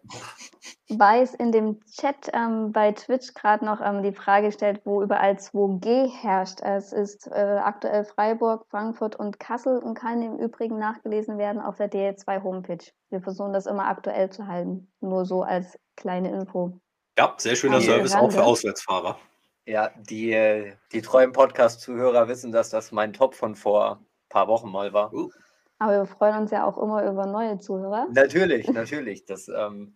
Weiß 0.90 1.36
in 1.36 1.52
dem 1.52 1.80
Chat 1.86 2.32
ähm, 2.34 2.72
bei 2.72 2.92
Twitch 2.94 3.36
gerade 3.36 3.64
noch 3.64 3.80
ähm, 3.80 4.02
die 4.02 4.12
Frage 4.12 4.52
stellt, 4.52 4.82
wo 4.86 5.04
überall 5.04 5.34
2G 5.34 6.10
herrscht. 6.10 6.62
Es 6.62 6.94
ist 6.94 7.28
äh, 7.28 7.60
aktuell 7.64 8.06
Freiburg, 8.06 8.66
Frankfurt 8.70 9.16
und 9.16 9.40
Kassel 9.40 9.78
und 9.78 9.94
kann 9.94 10.24
im 10.24 10.40
Übrigen 10.40 10.80
nachgelesen 10.80 11.38
werden 11.38 11.62
auf 11.62 11.78
der 11.78 11.92
DL2 11.92 12.44
Homepage. 12.44 12.84
Wir 13.12 13.22
versuchen 13.22 13.54
das 13.54 13.68
immer 13.68 13.86
aktuell 13.86 14.32
zu 14.32 14.48
halten. 14.48 14.92
Nur 15.00 15.26
so 15.26 15.44
als 15.44 15.78
kleine 15.96 16.32
Info. 16.32 16.74
Ja, 17.20 17.36
sehr 17.38 17.56
schöner 17.56 17.80
die 17.80 17.86
Service 17.86 18.16
Rande. 18.16 18.28
auch 18.28 18.32
für 18.32 18.44
Auswärtsfahrer. 18.44 19.20
Ja, 19.68 19.92
die, 19.96 20.32
äh, 20.32 20.74
die 20.92 21.04
treuen 21.04 21.32
Podcast-Zuhörer 21.32 22.28
wissen, 22.28 22.52
dass 22.52 22.72
das 22.72 22.92
mein 22.92 23.14
Top 23.14 23.36
von 23.36 23.54
vor 23.56 24.00
ein 24.00 24.06
paar 24.30 24.48
Wochen 24.48 24.72
mal 24.72 24.92
war. 24.94 25.14
Uh. 25.14 25.30
Aber 25.78 25.92
wir 26.00 26.06
freuen 26.06 26.42
uns 26.42 26.52
ja 26.52 26.66
auch 26.66 26.78
immer 26.78 27.06
über 27.06 27.28
neue 27.28 27.60
Zuhörer. 27.60 28.08
Natürlich, 28.12 28.68
natürlich. 28.70 29.26
Das 29.26 29.48
ähm, 29.48 29.94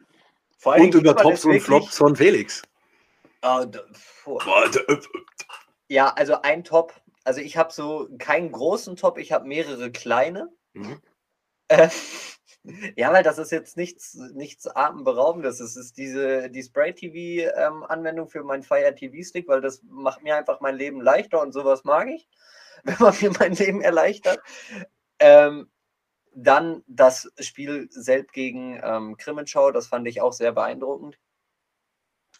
und 0.65 0.95
über 0.95 1.15
Tops 1.15 1.45
und 1.45 1.59
Flops 1.59 1.97
von 1.97 2.15
Felix. 2.15 2.61
Uh, 3.45 3.65
ja, 5.89 6.09
also 6.13 6.41
ein 6.41 6.63
Top. 6.63 6.93
Also 7.25 7.41
ich 7.41 7.57
habe 7.57 7.73
so 7.73 8.09
keinen 8.17 8.51
großen 8.51 8.95
Top, 8.95 9.17
ich 9.17 9.31
habe 9.31 9.47
mehrere 9.47 9.91
kleine. 9.91 10.49
Mhm. 10.73 11.01
Äh, 11.67 11.89
ja, 12.95 13.11
weil 13.11 13.23
das 13.23 13.37
ist 13.37 13.51
jetzt 13.51 13.77
nichts, 13.77 14.15
nichts 14.33 14.67
Atemberaubendes. 14.67 15.59
Es 15.59 15.75
ist 15.75 15.97
diese 15.97 16.49
die 16.49 16.63
Spray 16.63 16.93
TV-Anwendung 16.93 18.27
ähm, 18.27 18.31
für 18.31 18.43
meinen 18.43 18.63
Fire 18.63 18.93
TV-Stick, 18.95 19.47
weil 19.47 19.61
das 19.61 19.81
macht 19.83 20.23
mir 20.23 20.37
einfach 20.37 20.61
mein 20.61 20.75
Leben 20.75 21.01
leichter 21.01 21.41
und 21.41 21.51
sowas 21.51 21.83
mag 21.83 22.07
ich, 22.09 22.27
wenn 22.83 22.97
man 22.99 23.15
mir 23.21 23.31
mein 23.39 23.53
Leben 23.53 23.81
erleichtert. 23.81 24.39
Ähm, 25.19 25.69
dann 26.35 26.83
das 26.87 27.31
Spiel 27.39 27.87
selbst 27.91 28.33
gegen 28.33 28.79
ähm, 28.83 29.17
Krimenschau, 29.17 29.71
das 29.71 29.87
fand 29.87 30.07
ich 30.07 30.21
auch 30.21 30.33
sehr 30.33 30.51
beeindruckend. 30.51 31.17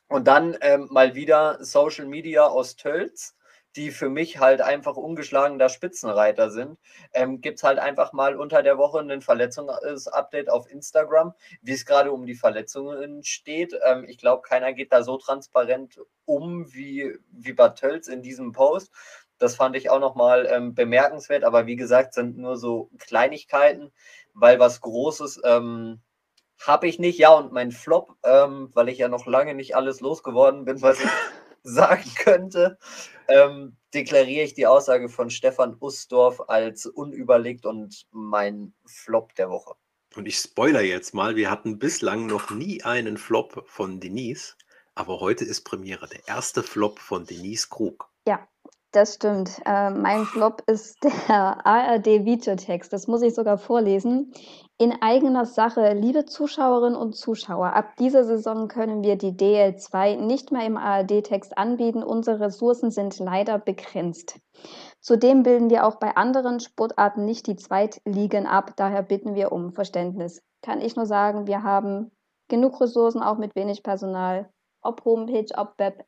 Und 0.08 0.28
dann 0.28 0.58
ähm, 0.62 0.88
mal 0.92 1.16
wieder 1.16 1.64
Social 1.64 2.06
Media 2.06 2.46
aus 2.46 2.76
Tölz, 2.76 3.36
die 3.76 3.92
für 3.92 4.10
mich 4.10 4.40
halt 4.40 4.62
einfach 4.62 4.96
ungeschlagener 4.96 5.70
Spitzenreiter 5.70 6.52
sind. 6.52 6.78
Ähm, 7.14 7.42
Gibt 7.42 7.58
es 7.58 7.64
halt 7.64 7.80
einfach 7.80 8.14
mal 8.14 8.36
unter 8.36 8.62
der 8.62 8.78
Woche 8.78 9.00
ein 9.00 9.22
Verletzungsupdate 9.22 10.50
auf 10.50 10.70
Instagram, 10.70 11.34
wie 11.62 11.72
es 11.72 11.86
gerade 11.86 12.12
um 12.12 12.26
die 12.26 12.36
Verletzungen 12.36 13.24
steht. 13.24 13.74
Ähm, 13.86 14.06
ich 14.08 14.18
glaube, 14.18 14.44
keiner 14.44 14.74
geht 14.74 14.92
da 14.92 15.04
so 15.04 15.18
transparent 15.18 16.00
um 16.26 16.72
wie, 16.74 17.18
wie 17.32 17.54
bei 17.54 17.70
Tölz 17.70 18.08
in 18.08 18.22
diesem 18.22 18.52
Post. 18.52 18.92
Das 19.44 19.58
fand 19.58 19.76
ich 19.76 19.90
auch 19.90 20.00
nochmal 20.00 20.48
ähm, 20.50 20.74
bemerkenswert, 20.74 21.44
aber 21.44 21.66
wie 21.66 21.76
gesagt, 21.76 22.14
sind 22.14 22.38
nur 22.38 22.56
so 22.56 22.90
Kleinigkeiten, 22.98 23.92
weil 24.34 24.58
was 24.58 24.80
Großes 24.80 25.42
ähm, 25.44 26.00
habe 26.62 26.88
ich 26.88 26.98
nicht. 26.98 27.20
Ja, 27.20 27.34
und 27.34 27.52
mein 27.52 27.74
Flop, 27.74 28.16
ähm, 28.24 28.70
weil 28.74 28.88
ich 28.88 29.00
ja 29.00 29.10
noch 29.10 29.26
lange 29.26 29.54
nicht 29.54 29.76
alles 29.76 30.00
losgeworden 30.00 30.64
bin, 30.64 30.82
was 30.82 31.02
ich 31.02 31.10
sagen 31.64 32.10
könnte, 32.16 32.78
ähm, 33.28 33.76
deklariere 33.94 34.46
ich 34.46 34.54
die 34.54 34.66
Aussage 34.66 35.10
von 35.10 35.30
Stefan 35.30 35.76
Usdorf 35.78 36.40
als 36.48 36.86
unüberlegt 36.86 37.66
und 37.66 38.06
mein 38.12 38.74
Flop 38.86 39.36
der 39.36 39.50
Woche. 39.50 39.74
Und 40.16 40.26
ich 40.26 40.38
spoiler 40.38 40.84
jetzt 40.84 41.14
mal, 41.14 41.36
wir 41.36 41.52
hatten 41.52 41.80
bislang 41.80 42.28
noch 42.28 42.50
nie 42.50 42.82
einen 42.84 43.18
Flop 43.18 43.66
von 43.68 44.00
Denise. 44.00 44.56
aber 44.96 45.20
heute 45.20 45.44
ist 45.44 45.66
Premiere, 45.66 46.08
der 46.08 46.30
erste 46.30 46.64
Flop 46.64 47.00
von 47.00 47.26
Denise 47.26 47.68
Krug. 47.68 48.13
Das 48.94 49.16
stimmt. 49.16 49.60
Äh, 49.66 49.90
mein 49.90 50.24
Flop 50.24 50.62
ist 50.68 51.04
der 51.28 51.66
ARD-Videotext. 51.66 52.94
Das 52.94 53.08
muss 53.08 53.24
ich 53.24 53.34
sogar 53.34 53.58
vorlesen. 53.58 54.32
In 54.78 55.02
eigener 55.02 55.46
Sache, 55.46 55.94
liebe 55.94 56.26
Zuschauerinnen 56.26 56.96
und 56.96 57.16
Zuschauer, 57.16 57.74
ab 57.74 57.96
dieser 57.98 58.24
Saison 58.24 58.68
können 58.68 59.04
wir 59.04 59.16
die 59.16 59.32
DL2 59.32 60.18
nicht 60.18 60.52
mehr 60.52 60.68
im 60.68 60.78
ARD-Text 60.78 61.58
anbieten. 61.58 62.04
Unsere 62.04 62.40
Ressourcen 62.40 62.92
sind 62.92 63.18
leider 63.18 63.58
begrenzt. 63.58 64.40
Zudem 65.00 65.42
bilden 65.42 65.72
wir 65.72 65.88
auch 65.88 65.96
bei 65.96 66.16
anderen 66.16 66.60
Sportarten 66.60 67.26
nicht 67.26 67.48
die 67.48 67.56
Zweitligen 67.56 68.46
ab. 68.46 68.74
Daher 68.76 69.02
bitten 69.02 69.34
wir 69.34 69.52
um 69.52 69.74
Verständnis. 69.74 70.44
Kann 70.62 70.82
ich 70.82 70.96
nur 70.96 71.08
sagen, 71.08 71.48
wir 71.48 71.64
haben 71.64 72.12
genug 72.48 72.80
Ressourcen, 72.80 73.24
auch 73.24 73.40
mit 73.40 73.56
wenig 73.56 73.82
Personal, 73.82 74.52
ob 74.84 75.04
Homepage, 75.04 75.52
ob 75.58 75.80
Web, 75.80 76.06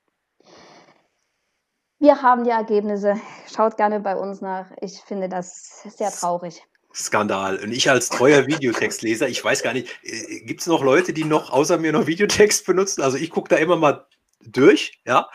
wir 2.06 2.22
haben 2.22 2.43
die 2.43 2.51
Ergebnisse. 2.51 3.16
Schaut 3.53 3.78
gerne 3.78 3.99
bei 3.99 4.16
uns 4.16 4.39
nach. 4.41 4.68
Ich 4.80 5.01
finde 5.06 5.28
das 5.28 5.82
sehr 5.97 6.12
traurig. 6.12 6.62
Skandal. 6.93 7.58
Und 7.58 7.72
ich 7.72 7.89
als 7.89 8.10
treuer 8.10 8.47
Videotextleser, 8.47 9.28
ich 9.28 9.43
weiß 9.43 9.64
gar 9.64 9.74
nicht, 9.74 9.89
äh, 10.03 10.41
gibt 10.41 10.62
es 10.62 10.68
noch 10.68 10.84
Leute, 10.84 11.14
die 11.14 11.26
noch 11.26 11.51
außer 11.51 11.78
mir 11.78 11.91
noch 11.91 12.08
Videotext 12.08 12.66
benutzen? 12.66 13.01
Also 13.01 13.18
ich 13.18 13.32
gucke 13.32 13.49
da 13.49 13.58
immer 13.58 13.76
mal 13.76 14.06
durch, 14.41 15.01
ja. 15.06 15.28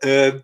Äh, 0.00 0.40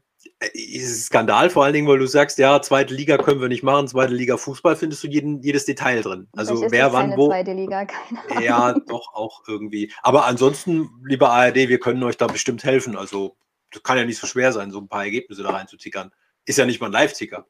ist 0.52 1.06
Skandal, 1.06 1.48
vor 1.48 1.64
allen 1.64 1.74
Dingen, 1.74 1.86
weil 1.86 1.98
du 1.98 2.06
sagst, 2.06 2.38
ja, 2.38 2.60
zweite 2.60 2.92
Liga 2.92 3.18
können 3.18 3.40
wir 3.40 3.48
nicht 3.48 3.62
machen, 3.62 3.86
zweite 3.86 4.14
Liga 4.14 4.36
Fußball 4.36 4.74
findest 4.74 5.04
du 5.04 5.08
jeden, 5.08 5.42
jedes 5.42 5.64
Detail 5.64 6.02
drin. 6.02 6.28
Also 6.32 6.66
wer 6.70 6.92
wann 6.92 7.16
wo. 7.16 7.28
Zweite 7.28 7.52
Liga, 7.52 7.84
keine 7.84 8.44
Ja, 8.44 8.72
doch 8.72 9.14
auch 9.14 9.42
irgendwie. 9.46 9.92
Aber 10.02 10.24
ansonsten, 10.24 10.90
lieber 11.04 11.30
ARD, 11.30 11.68
wir 11.68 11.78
können 11.78 12.02
euch 12.02 12.16
da 12.16 12.26
bestimmt 12.26 12.64
helfen. 12.64 12.96
Also 12.96 13.36
kann 13.82 13.98
ja 13.98 14.04
nicht 14.04 14.18
so 14.18 14.26
schwer 14.26 14.52
sein, 14.52 14.70
so 14.70 14.80
ein 14.80 14.88
paar 14.88 15.04
Ergebnisse 15.04 15.42
da 15.42 15.50
reinzutickern. 15.50 16.12
Ist 16.44 16.58
ja 16.58 16.66
nicht 16.66 16.80
mal 16.80 16.86
ein 16.86 16.92
Live-Ticker. 16.92 17.46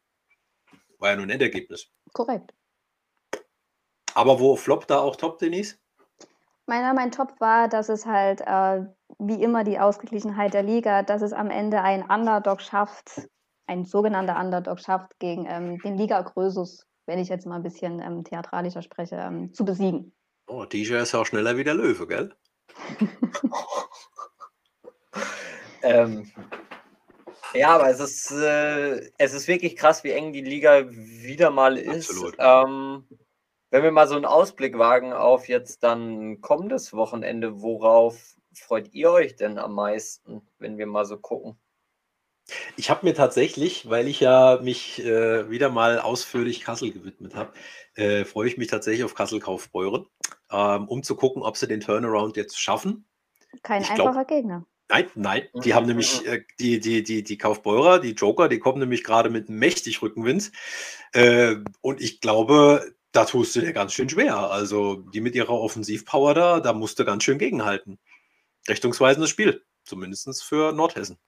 War 0.98 1.10
ja 1.10 1.16
nur 1.16 1.26
ein 1.26 1.30
Endergebnis. 1.30 1.90
Korrekt. 2.12 2.54
Aber 4.14 4.38
wo 4.38 4.56
floppt 4.56 4.90
da 4.90 5.00
auch 5.00 5.16
Top, 5.16 5.38
Denise? 5.38 5.76
Meiner, 6.66 6.94
mein 6.94 7.10
Top 7.10 7.40
war, 7.40 7.68
dass 7.68 7.88
es 7.88 8.06
halt 8.06 8.40
äh, 8.40 8.86
wie 9.18 9.42
immer 9.42 9.64
die 9.64 9.78
Ausgeglichenheit 9.78 10.54
der 10.54 10.62
Liga, 10.62 11.02
dass 11.02 11.20
es 11.20 11.32
am 11.32 11.50
Ende 11.50 11.82
ein 11.82 12.02
Underdog 12.02 12.62
schafft, 12.62 13.28
ein 13.66 13.84
sogenannter 13.84 14.38
Underdog 14.38 14.80
schafft, 14.80 15.18
gegen 15.18 15.46
ähm, 15.46 15.78
den 15.80 15.98
Liga 15.98 16.22
Grösus, 16.22 16.86
wenn 17.06 17.18
ich 17.18 17.28
jetzt 17.28 17.46
mal 17.46 17.56
ein 17.56 17.62
bisschen 17.62 18.00
ähm, 18.00 18.24
theatralischer 18.24 18.82
spreche, 18.82 19.16
ähm, 19.16 19.52
zu 19.52 19.64
besiegen. 19.64 20.14
Oh, 20.46 20.64
DJ 20.64 20.94
ist 20.94 21.14
auch 21.14 21.26
schneller 21.26 21.56
wie 21.56 21.64
der 21.64 21.74
Löwe, 21.74 22.06
gell? 22.06 22.34
Ähm, 25.84 26.30
ja, 27.54 27.68
aber 27.68 27.88
es 27.88 28.00
ist, 28.00 28.30
äh, 28.32 29.10
es 29.18 29.32
ist 29.32 29.46
wirklich 29.46 29.76
krass, 29.76 30.02
wie 30.02 30.10
eng 30.10 30.32
die 30.32 30.40
Liga 30.40 30.90
wieder 30.90 31.50
mal 31.50 31.78
ist. 31.78 32.12
Ähm, 32.38 33.06
wenn 33.70 33.82
wir 33.82 33.92
mal 33.92 34.08
so 34.08 34.16
einen 34.16 34.24
Ausblick 34.24 34.78
wagen 34.78 35.12
auf 35.12 35.48
jetzt 35.48 35.82
dann 35.82 36.40
kommendes 36.40 36.92
Wochenende, 36.92 37.60
worauf 37.60 38.36
freut 38.54 38.92
ihr 38.92 39.10
euch 39.10 39.36
denn 39.36 39.58
am 39.58 39.74
meisten, 39.74 40.42
wenn 40.58 40.78
wir 40.78 40.86
mal 40.86 41.04
so 41.04 41.18
gucken? 41.18 41.58
Ich 42.76 42.90
habe 42.90 43.06
mir 43.06 43.14
tatsächlich, 43.14 43.88
weil 43.88 44.06
ich 44.06 44.20
ja 44.20 44.60
mich 44.62 45.02
äh, 45.04 45.48
wieder 45.48 45.70
mal 45.70 45.98
ausführlich 45.98 46.60
Kassel 46.60 46.92
gewidmet 46.92 47.34
habe, 47.34 47.52
äh, 47.94 48.24
freue 48.24 48.48
ich 48.48 48.58
mich 48.58 48.68
tatsächlich 48.68 49.04
auf 49.04 49.14
Kassel 49.14 49.40
Kaufbeuren, 49.40 50.06
ähm, 50.50 50.88
um 50.88 51.02
zu 51.02 51.16
gucken, 51.16 51.42
ob 51.42 51.56
sie 51.56 51.68
den 51.68 51.80
Turnaround 51.80 52.36
jetzt 52.36 52.60
schaffen. 52.60 53.06
Kein 53.62 53.82
ich 53.82 53.90
einfacher 53.90 54.24
glaub, 54.24 54.28
Gegner. 54.28 54.66
Nein, 54.90 55.10
nein, 55.14 55.48
die 55.54 55.72
haben 55.72 55.86
nämlich 55.86 56.26
äh, 56.26 56.44
die, 56.60 56.78
die, 56.78 57.02
die, 57.02 57.22
die 57.22 57.38
Kaufbeurer, 57.38 58.00
die 58.00 58.12
Joker, 58.12 58.48
die 58.48 58.58
kommen 58.58 58.80
nämlich 58.80 59.02
gerade 59.02 59.30
mit 59.30 59.48
mächtig 59.48 60.02
Rückenwind. 60.02 60.52
Äh, 61.12 61.56
und 61.80 62.02
ich 62.02 62.20
glaube, 62.20 62.94
da 63.12 63.24
tust 63.24 63.56
du 63.56 63.60
dir 63.60 63.72
ganz 63.72 63.94
schön 63.94 64.08
schwer. 64.10 64.50
Also 64.50 64.96
die 64.96 65.20
mit 65.20 65.34
ihrer 65.34 65.52
Offensivpower 65.52 66.34
da, 66.34 66.60
da 66.60 66.72
musst 66.72 66.98
du 66.98 67.04
ganz 67.04 67.24
schön 67.24 67.38
gegenhalten. 67.38 67.98
Richtungsweisendes 68.68 69.30
Spiel, 69.30 69.64
zumindest 69.84 70.42
für 70.42 70.72
Nordhessen. 70.72 71.18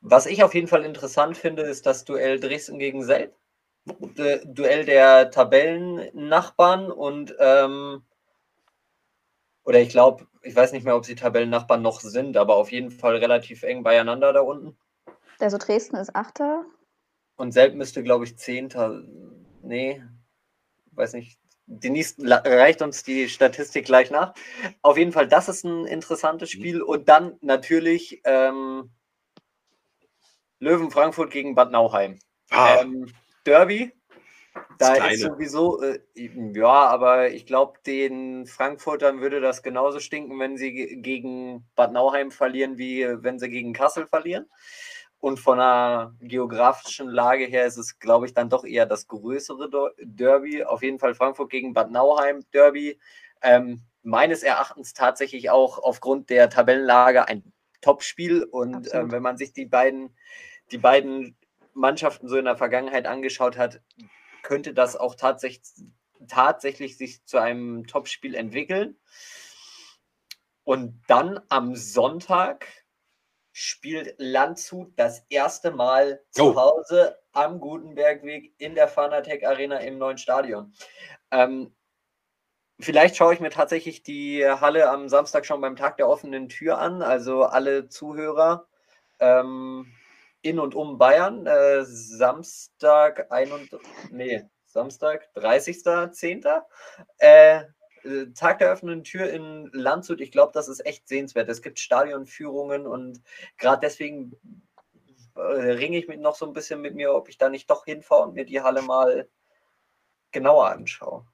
Was 0.00 0.26
ich 0.26 0.42
auf 0.42 0.54
jeden 0.54 0.68
Fall 0.68 0.84
interessant 0.84 1.36
finde, 1.36 1.62
ist 1.62 1.86
das 1.86 2.04
Duell 2.04 2.38
Dresden 2.38 2.78
gegen 2.78 3.04
Selb. 3.04 3.36
Duell 3.84 4.84
der 4.84 5.30
Tabellennachbarn 5.30 6.90
und 6.92 7.34
ähm, 7.38 8.02
oder 9.64 9.80
ich 9.80 9.90
glaube, 9.90 10.26
ich 10.42 10.54
weiß 10.54 10.72
nicht 10.72 10.84
mehr, 10.84 10.96
ob 10.96 11.04
sie 11.04 11.14
Tabellennachbarn 11.14 11.82
noch 11.82 12.00
sind, 12.00 12.36
aber 12.36 12.56
auf 12.56 12.72
jeden 12.72 12.90
Fall 12.90 13.16
relativ 13.16 13.62
eng 13.62 13.82
beieinander 13.82 14.32
da 14.32 14.40
unten. 14.40 14.76
Also 15.38 15.58
Dresden 15.58 15.96
ist 15.96 16.14
Achter. 16.14 16.64
Und 17.36 17.52
Selb 17.52 17.74
müsste, 17.74 18.02
glaube 18.02 18.24
ich, 18.24 18.36
Zehnter. 18.38 19.02
Nee, 19.62 20.02
weiß 20.92 21.14
nicht. 21.14 21.38
Denise 21.66 22.16
reicht 22.18 22.82
uns 22.82 23.02
die 23.02 23.28
Statistik 23.28 23.86
gleich 23.86 24.10
nach. 24.10 24.34
Auf 24.82 24.98
jeden 24.98 25.12
Fall, 25.12 25.28
das 25.28 25.48
ist 25.48 25.64
ein 25.64 25.86
interessantes 25.86 26.52
mhm. 26.54 26.58
Spiel. 26.58 26.82
Und 26.82 27.08
dann 27.08 27.36
natürlich 27.40 28.20
ähm, 28.24 28.90
Löwen 30.58 30.90
Frankfurt 30.90 31.30
gegen 31.30 31.54
Bad 31.54 31.70
Nauheim. 31.70 32.18
Ah. 32.50 32.80
Ähm, 32.80 33.12
Derby, 33.44 33.92
da 34.78 34.94
ist 35.06 35.22
sowieso, 35.22 35.80
äh, 35.82 36.00
ja, 36.14 36.66
aber 36.66 37.30
ich 37.30 37.46
glaube, 37.46 37.78
den 37.86 38.46
Frankfurtern 38.46 39.20
würde 39.20 39.40
das 39.40 39.62
genauso 39.62 40.00
stinken, 40.00 40.38
wenn 40.38 40.56
sie 40.56 41.00
gegen 41.00 41.66
Bad 41.74 41.92
Nauheim 41.92 42.30
verlieren, 42.30 42.78
wie 42.78 43.06
wenn 43.22 43.38
sie 43.38 43.48
gegen 43.48 43.72
Kassel 43.72 44.06
verlieren. 44.06 44.46
Und 45.18 45.38
von 45.38 45.58
der 45.58 46.16
geografischen 46.20 47.08
Lage 47.08 47.44
her 47.44 47.64
ist 47.64 47.76
es, 47.76 48.00
glaube 48.00 48.26
ich, 48.26 48.34
dann 48.34 48.50
doch 48.50 48.64
eher 48.64 48.86
das 48.86 49.06
größere 49.06 49.70
Derby. 50.02 50.64
Auf 50.64 50.82
jeden 50.82 50.98
Fall 50.98 51.14
Frankfurt 51.14 51.50
gegen 51.50 51.74
Bad 51.74 51.92
Nauheim 51.92 52.44
Derby. 52.52 52.98
Ähm, 53.40 53.82
meines 54.02 54.42
Erachtens 54.42 54.94
tatsächlich 54.94 55.48
auch 55.50 55.78
aufgrund 55.78 56.28
der 56.28 56.50
Tabellenlage 56.50 57.28
ein 57.28 57.52
Topspiel. 57.80 58.42
Und 58.42 58.92
äh, 58.92 59.12
wenn 59.12 59.22
man 59.22 59.36
sich 59.36 59.52
die 59.52 59.66
beiden, 59.66 60.16
die 60.72 60.78
beiden 60.78 61.36
Mannschaften 61.72 62.26
so 62.26 62.36
in 62.36 62.44
der 62.44 62.56
Vergangenheit 62.56 63.06
angeschaut 63.06 63.56
hat, 63.56 63.80
könnte 64.42 64.74
das 64.74 64.96
auch 64.96 65.14
tatsächlich, 65.14 65.86
tatsächlich 66.28 66.96
sich 66.96 67.24
zu 67.24 67.38
einem 67.38 67.86
Topspiel 67.86 68.34
entwickeln. 68.34 68.96
Und 70.64 71.02
dann 71.08 71.40
am 71.48 71.74
Sonntag 71.74 72.66
spielt 73.52 74.14
Landshut 74.18 74.92
das 74.96 75.26
erste 75.28 75.70
Mal 75.70 76.22
zu 76.30 76.52
oh. 76.52 76.56
Hause 76.56 77.18
am 77.32 77.60
Gutenbergweg 77.60 78.54
in 78.58 78.74
der 78.74 78.88
Fanatec 78.88 79.44
Arena 79.44 79.78
im 79.78 79.98
neuen 79.98 80.18
Stadion. 80.18 80.72
Ähm, 81.30 81.74
vielleicht 82.80 83.16
schaue 83.16 83.34
ich 83.34 83.40
mir 83.40 83.50
tatsächlich 83.50 84.02
die 84.02 84.46
Halle 84.46 84.88
am 84.88 85.08
Samstag 85.08 85.44
schon 85.44 85.60
beim 85.60 85.76
Tag 85.76 85.96
der 85.96 86.08
offenen 86.08 86.48
Tür 86.48 86.78
an. 86.78 87.02
Also 87.02 87.44
alle 87.44 87.88
Zuhörer. 87.88 88.66
Ähm, 89.18 89.92
in 90.42 90.58
und 90.58 90.74
um 90.74 90.98
Bayern. 90.98 91.46
Äh, 91.46 91.84
Samstag, 91.84 93.30
ein 93.30 93.50
und, 93.52 93.70
nee, 94.10 94.44
Samstag, 94.66 95.28
30.10. 95.36 96.62
Äh, 97.18 97.64
Tag 98.34 98.58
der 98.58 98.72
öffnenden 98.72 99.04
Tür 99.04 99.30
in 99.30 99.70
Landshut. 99.72 100.20
Ich 100.20 100.32
glaube, 100.32 100.50
das 100.52 100.68
ist 100.68 100.84
echt 100.84 101.06
sehenswert. 101.08 101.48
Es 101.48 101.62
gibt 101.62 101.78
Stadionführungen 101.78 102.86
und 102.86 103.22
gerade 103.58 103.80
deswegen 103.80 104.32
äh, 105.36 105.40
ringe 105.40 105.98
ich 105.98 106.08
mich 106.08 106.18
noch 106.18 106.34
so 106.34 106.44
ein 106.44 106.52
bisschen 106.52 106.80
mit 106.80 106.96
mir, 106.96 107.14
ob 107.14 107.28
ich 107.28 107.38
da 107.38 107.48
nicht 107.48 107.70
doch 107.70 107.84
hinfahre 107.84 108.22
und 108.22 108.34
mir 108.34 108.44
die 108.44 108.60
Halle 108.60 108.82
mal 108.82 109.28
genauer 110.32 110.70
anschaue. 110.70 111.24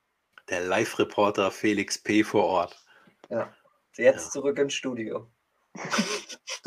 Der 0.50 0.60
Live-Reporter 0.60 1.50
Felix 1.50 1.98
P. 1.98 2.22
vor 2.22 2.44
Ort. 2.44 2.84
Ja, 3.30 3.52
jetzt 3.96 4.26
ja. 4.26 4.30
zurück 4.30 4.58
ins 4.58 4.74
Studio. 4.74 5.26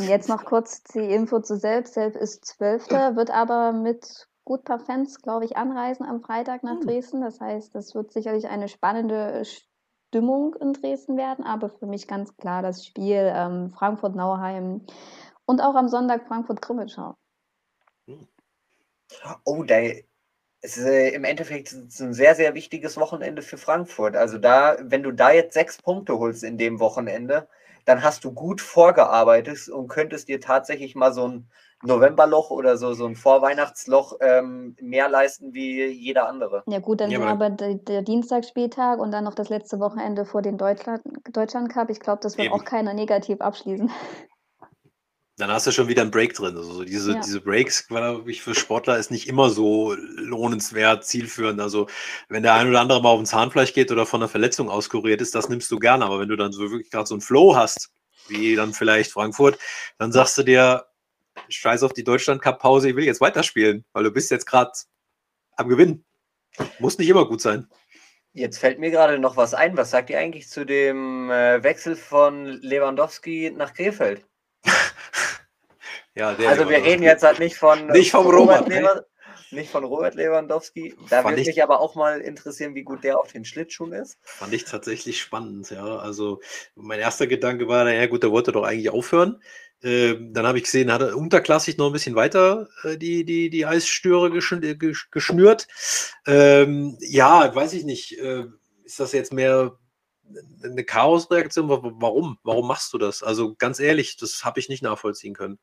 Und 0.02 0.08
jetzt 0.08 0.30
noch 0.30 0.46
kurz 0.46 0.82
die 0.82 1.14
Info 1.14 1.42
zu 1.42 1.58
Selbst. 1.58 1.94
Selbst 1.94 2.18
ist 2.18 2.44
Zwölfter, 2.44 3.16
wird 3.16 3.30
aber 3.30 3.72
mit 3.72 4.28
gut 4.46 4.64
paar 4.64 4.80
Fans, 4.80 5.22
glaube 5.22 5.46
ich, 5.46 5.58
anreisen 5.58 6.06
am 6.06 6.22
Freitag 6.22 6.64
nach 6.64 6.80
hm. 6.80 6.88
Dresden. 6.88 7.22
Das 7.22 7.40
heißt, 7.40 7.76
das 7.76 7.94
wird 7.94 8.12
sicherlich 8.12 8.48
eine 8.48 8.68
spannende 8.68 9.44
Stimmung 9.46 10.56
in 10.56 10.74
Dresden 10.74 11.18
werden, 11.18 11.46
aber 11.46 11.70
für 11.70 11.86
mich 11.86 12.08
ganz 12.08 12.36
klar 12.36 12.64
das 12.64 12.84
Spiel 12.84 13.32
ähm, 13.32 13.70
Frankfurt-Nauheim 13.70 14.88
und 15.46 15.62
auch 15.62 15.76
am 15.76 15.88
Sonntag 15.88 16.26
Frankfurt-Grimmitschau. 16.28 17.16
Hm. 18.08 18.28
Oh, 19.46 19.64
da 19.64 19.76
ist 20.62 20.80
äh, 20.80 21.10
im 21.10 21.26
Endeffekt 21.26 21.74
ein 21.74 22.14
sehr, 22.14 22.34
sehr 22.34 22.56
wichtiges 22.56 22.98
Wochenende 22.98 23.44
für 23.44 23.60
Frankfurt. 23.60 24.16
Also 24.16 24.40
da, 24.40 24.78
wenn 24.82 25.04
du 25.04 25.12
da 25.12 25.32
jetzt 25.32 25.54
sechs 25.54 25.78
Punkte 25.78 26.18
holst 26.18 26.44
in 26.44 26.58
dem 26.58 26.80
Wochenende, 26.80 27.48
dann 27.86 28.04
hast 28.04 28.24
du 28.24 28.32
gut 28.32 28.62
vorgearbeitet 28.62 29.70
und 29.70 29.88
könntest 29.88 30.28
dir 30.28 30.40
tatsächlich 30.40 30.96
mal 30.96 31.14
so 31.14 31.28
ein 31.28 31.50
Novemberloch 31.84 32.52
oder 32.52 32.78
so, 32.78 32.94
so 32.94 33.06
ein 33.06 33.16
Vorweihnachtsloch 33.16 34.18
ähm, 34.22 34.76
mehr 34.80 35.10
leisten 35.10 35.54
wie 35.54 35.86
jeder 35.86 36.28
andere. 36.28 36.64
Ja 36.68 36.80
gut, 36.80 37.02
dann 37.02 37.10
ja, 37.10 37.22
aber 37.22 37.50
der, 37.50 37.76
der 37.76 38.02
Dienstagsspieltag 38.02 39.00
und 39.00 39.12
dann 39.12 39.24
noch 39.24 39.34
das 39.34 39.50
letzte 39.50 39.80
Wochenende 39.80 40.26
vor 40.26 40.42
dem 40.42 40.58
Deutschland, 40.58 41.02
Deutschland 41.32 41.72
Cup. 41.72 41.90
Ich 41.90 42.00
glaube, 42.00 42.20
das 42.22 42.38
wird 42.38 42.48
eben. 42.48 42.56
auch 42.56 42.66
keiner 42.66 42.94
negativ 42.94 43.42
abschließen. 43.42 43.90
Dann 45.42 45.52
hast 45.52 45.68
du 45.68 45.72
schon 45.72 45.88
wieder 45.88 46.02
einen 46.04 46.12
Break 46.12 46.34
drin. 46.34 46.56
Also 46.56 46.84
diese, 46.84 47.14
Ja. 47.14 47.20
diese 47.20 47.42
Breaks, 47.42 47.88
glaube 47.88 48.30
ich, 48.32 48.42
für 48.42 48.56
Sportler 48.56 48.98
ist 48.98 49.12
nicht 49.12 49.28
immer 49.28 49.50
so 49.50 49.96
lohnenswert, 50.16 51.06
zielführend. 51.06 51.60
Also 51.60 51.88
wenn 52.30 52.44
der 52.44 52.54
ein 52.54 52.70
oder 52.70 52.82
andere 52.82 53.02
mal 53.02 53.10
auf 53.10 53.20
den 53.20 53.26
Zahnfleisch 53.26 53.74
geht 53.74 53.92
oder 53.92 54.06
von 54.06 54.22
einer 54.22 54.30
Verletzung 54.30 54.70
auskuriert 54.70 55.22
ist, 55.22 55.36
das 55.36 55.50
nimmst 55.50 55.72
du 55.72 55.80
gerne. 55.80 56.06
Aber 56.06 56.20
wenn 56.20 56.30
du 56.30 56.36
dann 56.36 56.52
so 56.52 56.70
wirklich 56.72 56.92
gerade 56.92 57.08
so 57.08 57.16
einen 57.16 57.22
Flow 57.22 57.56
hast, 57.56 57.90
wie 58.28 58.56
dann 58.56 58.74
vielleicht 58.74 59.12
Frankfurt, 59.12 59.58
dann 59.98 60.12
sagst 60.12 60.38
du 60.38 60.44
dir, 60.44 60.86
scheiß 61.50 61.84
auf 61.84 61.94
die 61.94 62.04
Deutschland-Cup-Pause, 62.04 62.90
ich 62.90 62.96
will 62.96 63.06
jetzt 63.06 63.22
weiterspielen, 63.22 63.86
weil 63.94 64.04
du 64.04 64.12
bist 64.12 64.32
jetzt 64.32 64.46
gerade 64.46 64.72
am 65.56 65.70
Gewinnen. 65.70 66.06
Muss 66.80 66.98
nicht 66.98 67.10
immer 67.10 67.26
gut 67.28 67.42
sein. 67.42 67.68
Jetzt 68.34 68.60
fällt 68.60 68.80
mir 68.80 68.92
gerade 68.92 69.20
noch 69.20 69.38
was 69.38 69.54
ein. 69.54 69.76
Was 69.76 69.92
sagt 69.92 70.10
ihr 70.10 70.20
eigentlich 70.20 70.48
zu 70.50 70.66
dem 70.66 71.30
äh, 71.30 71.64
Wechsel 71.64 71.96
von 71.96 72.46
Lewandowski 72.46 73.52
nach 73.56 73.74
Krefeld? 73.74 74.26
Ja, 76.16 76.30
Also 76.30 76.70
wir 76.70 76.84
reden 76.84 77.04
jetzt 77.04 77.24
halt 77.24 77.40
nicht 77.40 77.56
von 77.56 77.88
Nicht 77.88 78.12
vom 78.12 78.26
Robert 78.28 78.62
Robert? 78.66 78.72
Lewa- 78.72 79.06
nicht 79.52 79.70
von 79.72 79.84
Robert 79.84 80.16
Lewandowski. 80.16 80.96
Da 81.10 81.24
würde 81.26 81.42
ich- 81.42 81.48
mich 81.48 81.62
aber 81.64 81.80
auch 81.82 81.96
mal 81.96 82.22
interessieren, 82.22 82.74
wie 82.76 82.84
gut 82.84 83.04
der 83.04 83.20
auf 83.20 83.32
den 83.32 83.44
Schlittschuhen 83.46 83.92
ist. 83.94 84.18
Fand 84.24 84.54
ich 84.54 84.64
tatsächlich 84.66 85.22
spannend, 85.22 85.70
ja. 85.72 85.98
Also 85.98 86.42
mein 86.76 87.00
erster 87.00 87.28
Gedanke 87.28 87.68
war, 87.68 87.90
ja 87.92 88.06
gut, 88.08 88.24
der 88.24 88.32
wollte 88.32 88.52
doch 88.52 88.64
eigentlich 88.64 88.90
aufhören. 88.90 89.42
Ähm, 89.84 90.34
dann 90.34 90.46
habe 90.46 90.58
ich 90.60 90.66
gesehen, 90.66 90.92
hat 90.94 91.02
er 91.02 91.18
unterklassig 91.18 91.78
noch 91.78 91.88
ein 91.88 91.94
bisschen 91.94 92.16
weiter 92.16 92.68
äh, 92.84 92.98
die, 92.98 93.26
die, 93.26 93.50
die 93.50 93.66
Eisstöre 93.66 94.28
äh, 94.28 94.76
gesch 94.76 95.10
geschnürt. 95.12 95.68
Ähm, 96.28 96.98
ja, 97.02 97.54
weiß 97.54 97.74
ich 97.74 97.84
nicht. 97.84 98.18
Äh, 98.20 98.46
ist 98.84 99.00
das 99.00 99.12
jetzt 99.12 99.34
mehr 99.34 99.78
eine 100.64 100.84
Chaosreaktion? 100.84 101.68
Wa- 101.68 101.82
Warum? 101.84 102.38
Warum 102.44 102.68
machst 102.68 102.94
du 102.94 102.98
das? 103.00 103.24
Also 103.24 103.56
ganz 103.56 103.80
ehrlich, 103.80 104.18
das 104.18 104.46
habe 104.46 104.60
ich 104.60 104.70
nicht 104.70 104.84
nachvollziehen 104.84 105.34
können. 105.34 105.58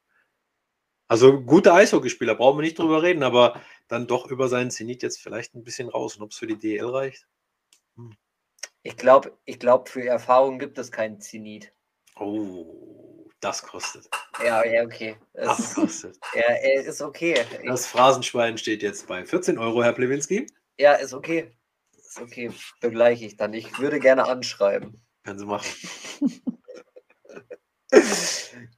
Also 1.09 1.41
guter 1.41 1.75
Eishockeyspieler, 1.75 2.35
brauchen 2.35 2.59
wir 2.59 2.63
nicht 2.63 2.79
drüber 2.79 3.03
reden, 3.03 3.23
aber 3.23 3.61
dann 3.89 4.07
doch 4.07 4.27
über 4.31 4.49
seinen 4.49 4.71
Zenit 4.71 5.03
jetzt 5.03 5.21
vielleicht 5.21 5.55
ein 5.55 5.65
bisschen 5.65 5.89
raus. 5.89 6.17
Und 6.17 6.23
ob 6.23 6.31
es 6.33 6.39
für 6.39 6.47
die 6.47 6.59
DL 6.59 6.87
reicht? 6.87 7.27
Ich 8.83 8.97
glaube, 8.97 9.37
ich 9.45 9.59
glaub, 9.59 9.89
für 9.89 10.05
Erfahrung 10.05 10.59
gibt 10.59 10.79
es 10.79 10.93
keinen 10.93 11.21
Zenit. 11.21 11.73
Oh, 12.17 13.27
das 13.41 13.63
kostet. 13.63 14.09
Ja, 14.45 14.65
ja, 14.65 14.83
okay. 14.83 15.17
Das 15.33 15.59
Es, 15.59 15.75
kostet. 15.75 16.19
ja, 16.35 16.43
er 16.43 16.85
ist 16.85 17.01
okay. 17.01 17.43
Das 17.65 17.87
Phrasenschwein 17.87 18.59
steht 18.59 18.83
jetzt 18.83 19.07
bei 19.07 19.25
14 19.25 19.59
Euro, 19.59 19.83
Herr 19.83 19.93
Plewinski. 19.93 20.47
ja, 20.79 20.93
ist 20.95 21.15
okay. 21.15 21.51
Ist 21.97 22.21
okay. 22.21 22.51
Begleiche 22.81 23.25
ich 23.25 23.37
dann. 23.37 23.53
Ich 23.55 23.79
würde 23.79 23.99
gerne 24.01 24.27
anschreiben. 24.27 25.01
Können 25.25 25.39
Sie 25.39 25.47
machen. 25.47 25.67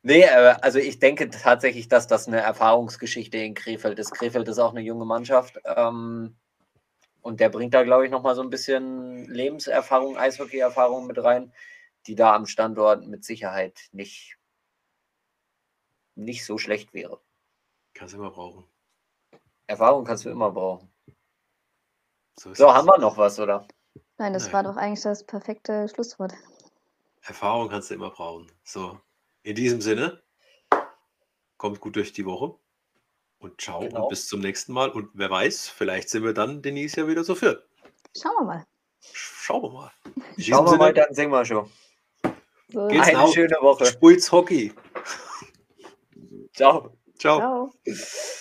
Nee, 0.03 0.23
äh, 0.23 0.55
also 0.63 0.79
ich 0.79 0.99
denke 0.99 1.29
tatsächlich, 1.31 1.89
dass 1.89 2.07
das 2.07 2.27
eine 2.27 2.41
Erfahrungsgeschichte 2.41 3.39
in 3.39 3.55
Krefeld 3.55 3.99
ist. 3.99 4.13
Krefeld 4.13 4.49
ist 4.49 4.59
auch 4.59 4.71
eine 4.71 4.81
junge 4.81 5.05
Mannschaft. 5.05 5.59
Ähm, 5.65 6.37
und 7.23 7.41
der 7.41 7.51
bringt 7.51 7.75
da, 7.75 7.83
glaube 7.83 8.07
ich, 8.07 8.11
nochmal 8.11 8.35
so 8.35 8.43
ein 8.43 8.51
bisschen 8.51 9.27
Lebenserfahrung, 9.27 10.17
Eishockey-Erfahrung 10.17 11.07
mit 11.07 11.23
rein, 11.23 11.53
die 12.07 12.15
da 12.15 12.35
am 12.35 12.47
Standort 12.47 13.07
mit 13.07 13.25
Sicherheit 13.25 13.79
nicht, 13.93 14.39
nicht 16.15 16.45
so 16.47 16.57
schlecht 16.57 16.95
wäre. 16.95 17.21
Kannst 17.93 18.15
du 18.15 18.19
immer 18.19 18.31
brauchen. 18.31 18.65
Erfahrung 19.67 20.05
kannst 20.05 20.25
du 20.25 20.31
immer 20.31 20.51
brauchen. 20.51 20.91
So, 22.39 22.55
So, 22.55 22.73
haben 22.73 22.87
wir 22.87 22.99
noch 22.99 23.19
was, 23.19 23.39
oder? 23.39 23.67
Nein, 24.17 24.33
das 24.33 24.45
Nein. 24.45 24.53
war 24.53 24.63
doch 24.63 24.77
eigentlich 24.77 25.03
das 25.03 25.25
perfekte 25.25 25.89
Schlusswort. 25.89 26.33
Erfahrung 27.31 27.69
kannst 27.69 27.91
du 27.91 27.95
immer 27.95 28.11
brauchen. 28.11 28.51
So, 28.65 29.01
in 29.43 29.55
diesem 29.55 29.81
Sinne, 29.81 30.23
kommt 31.57 31.81
gut 31.81 31.95
durch 31.97 32.13
die 32.13 32.27
Woche 32.27 32.57
und 33.39 33.61
ciao 33.61 33.81
Genau. 33.81 34.03
und 34.05 34.09
bis 34.09 34.27
zum 34.29 34.41
nächsten 34.41 34.73
Mal. 34.73 34.91
Und 34.91 35.11
wer 35.15 35.31
weiß, 35.31 35.69
vielleicht 35.69 36.09
sind 36.11 36.25
wir 36.25 36.35
dann 36.35 36.61
Denise 36.63 36.97
ja 37.01 37.07
wieder 37.09 37.23
so 37.25 37.35
fit. 37.35 37.59
Schauen 38.21 38.35
wir 38.41 38.45
mal. 38.45 38.67
Schauen 39.13 39.63
wir 39.63 39.71
mal. 39.71 39.93
Schauen 40.39 40.67
wir 40.67 40.77
mal, 40.77 40.87
Sinne, 40.89 40.93
dann 41.07 41.15
singen 41.15 41.33
wir 41.33 41.45
schon. 41.45 41.71
So, 42.69 42.87
Geht's 42.89 43.09
Eine 43.09 43.19
nach- 43.19 43.33
schöne 43.33 43.57
Woche. 43.61 43.87
Spulz 43.87 44.31
Hockey. 44.33 44.73
Ciao. 46.55 46.97
Ciao. 47.19 47.39
ciao. 47.85 48.41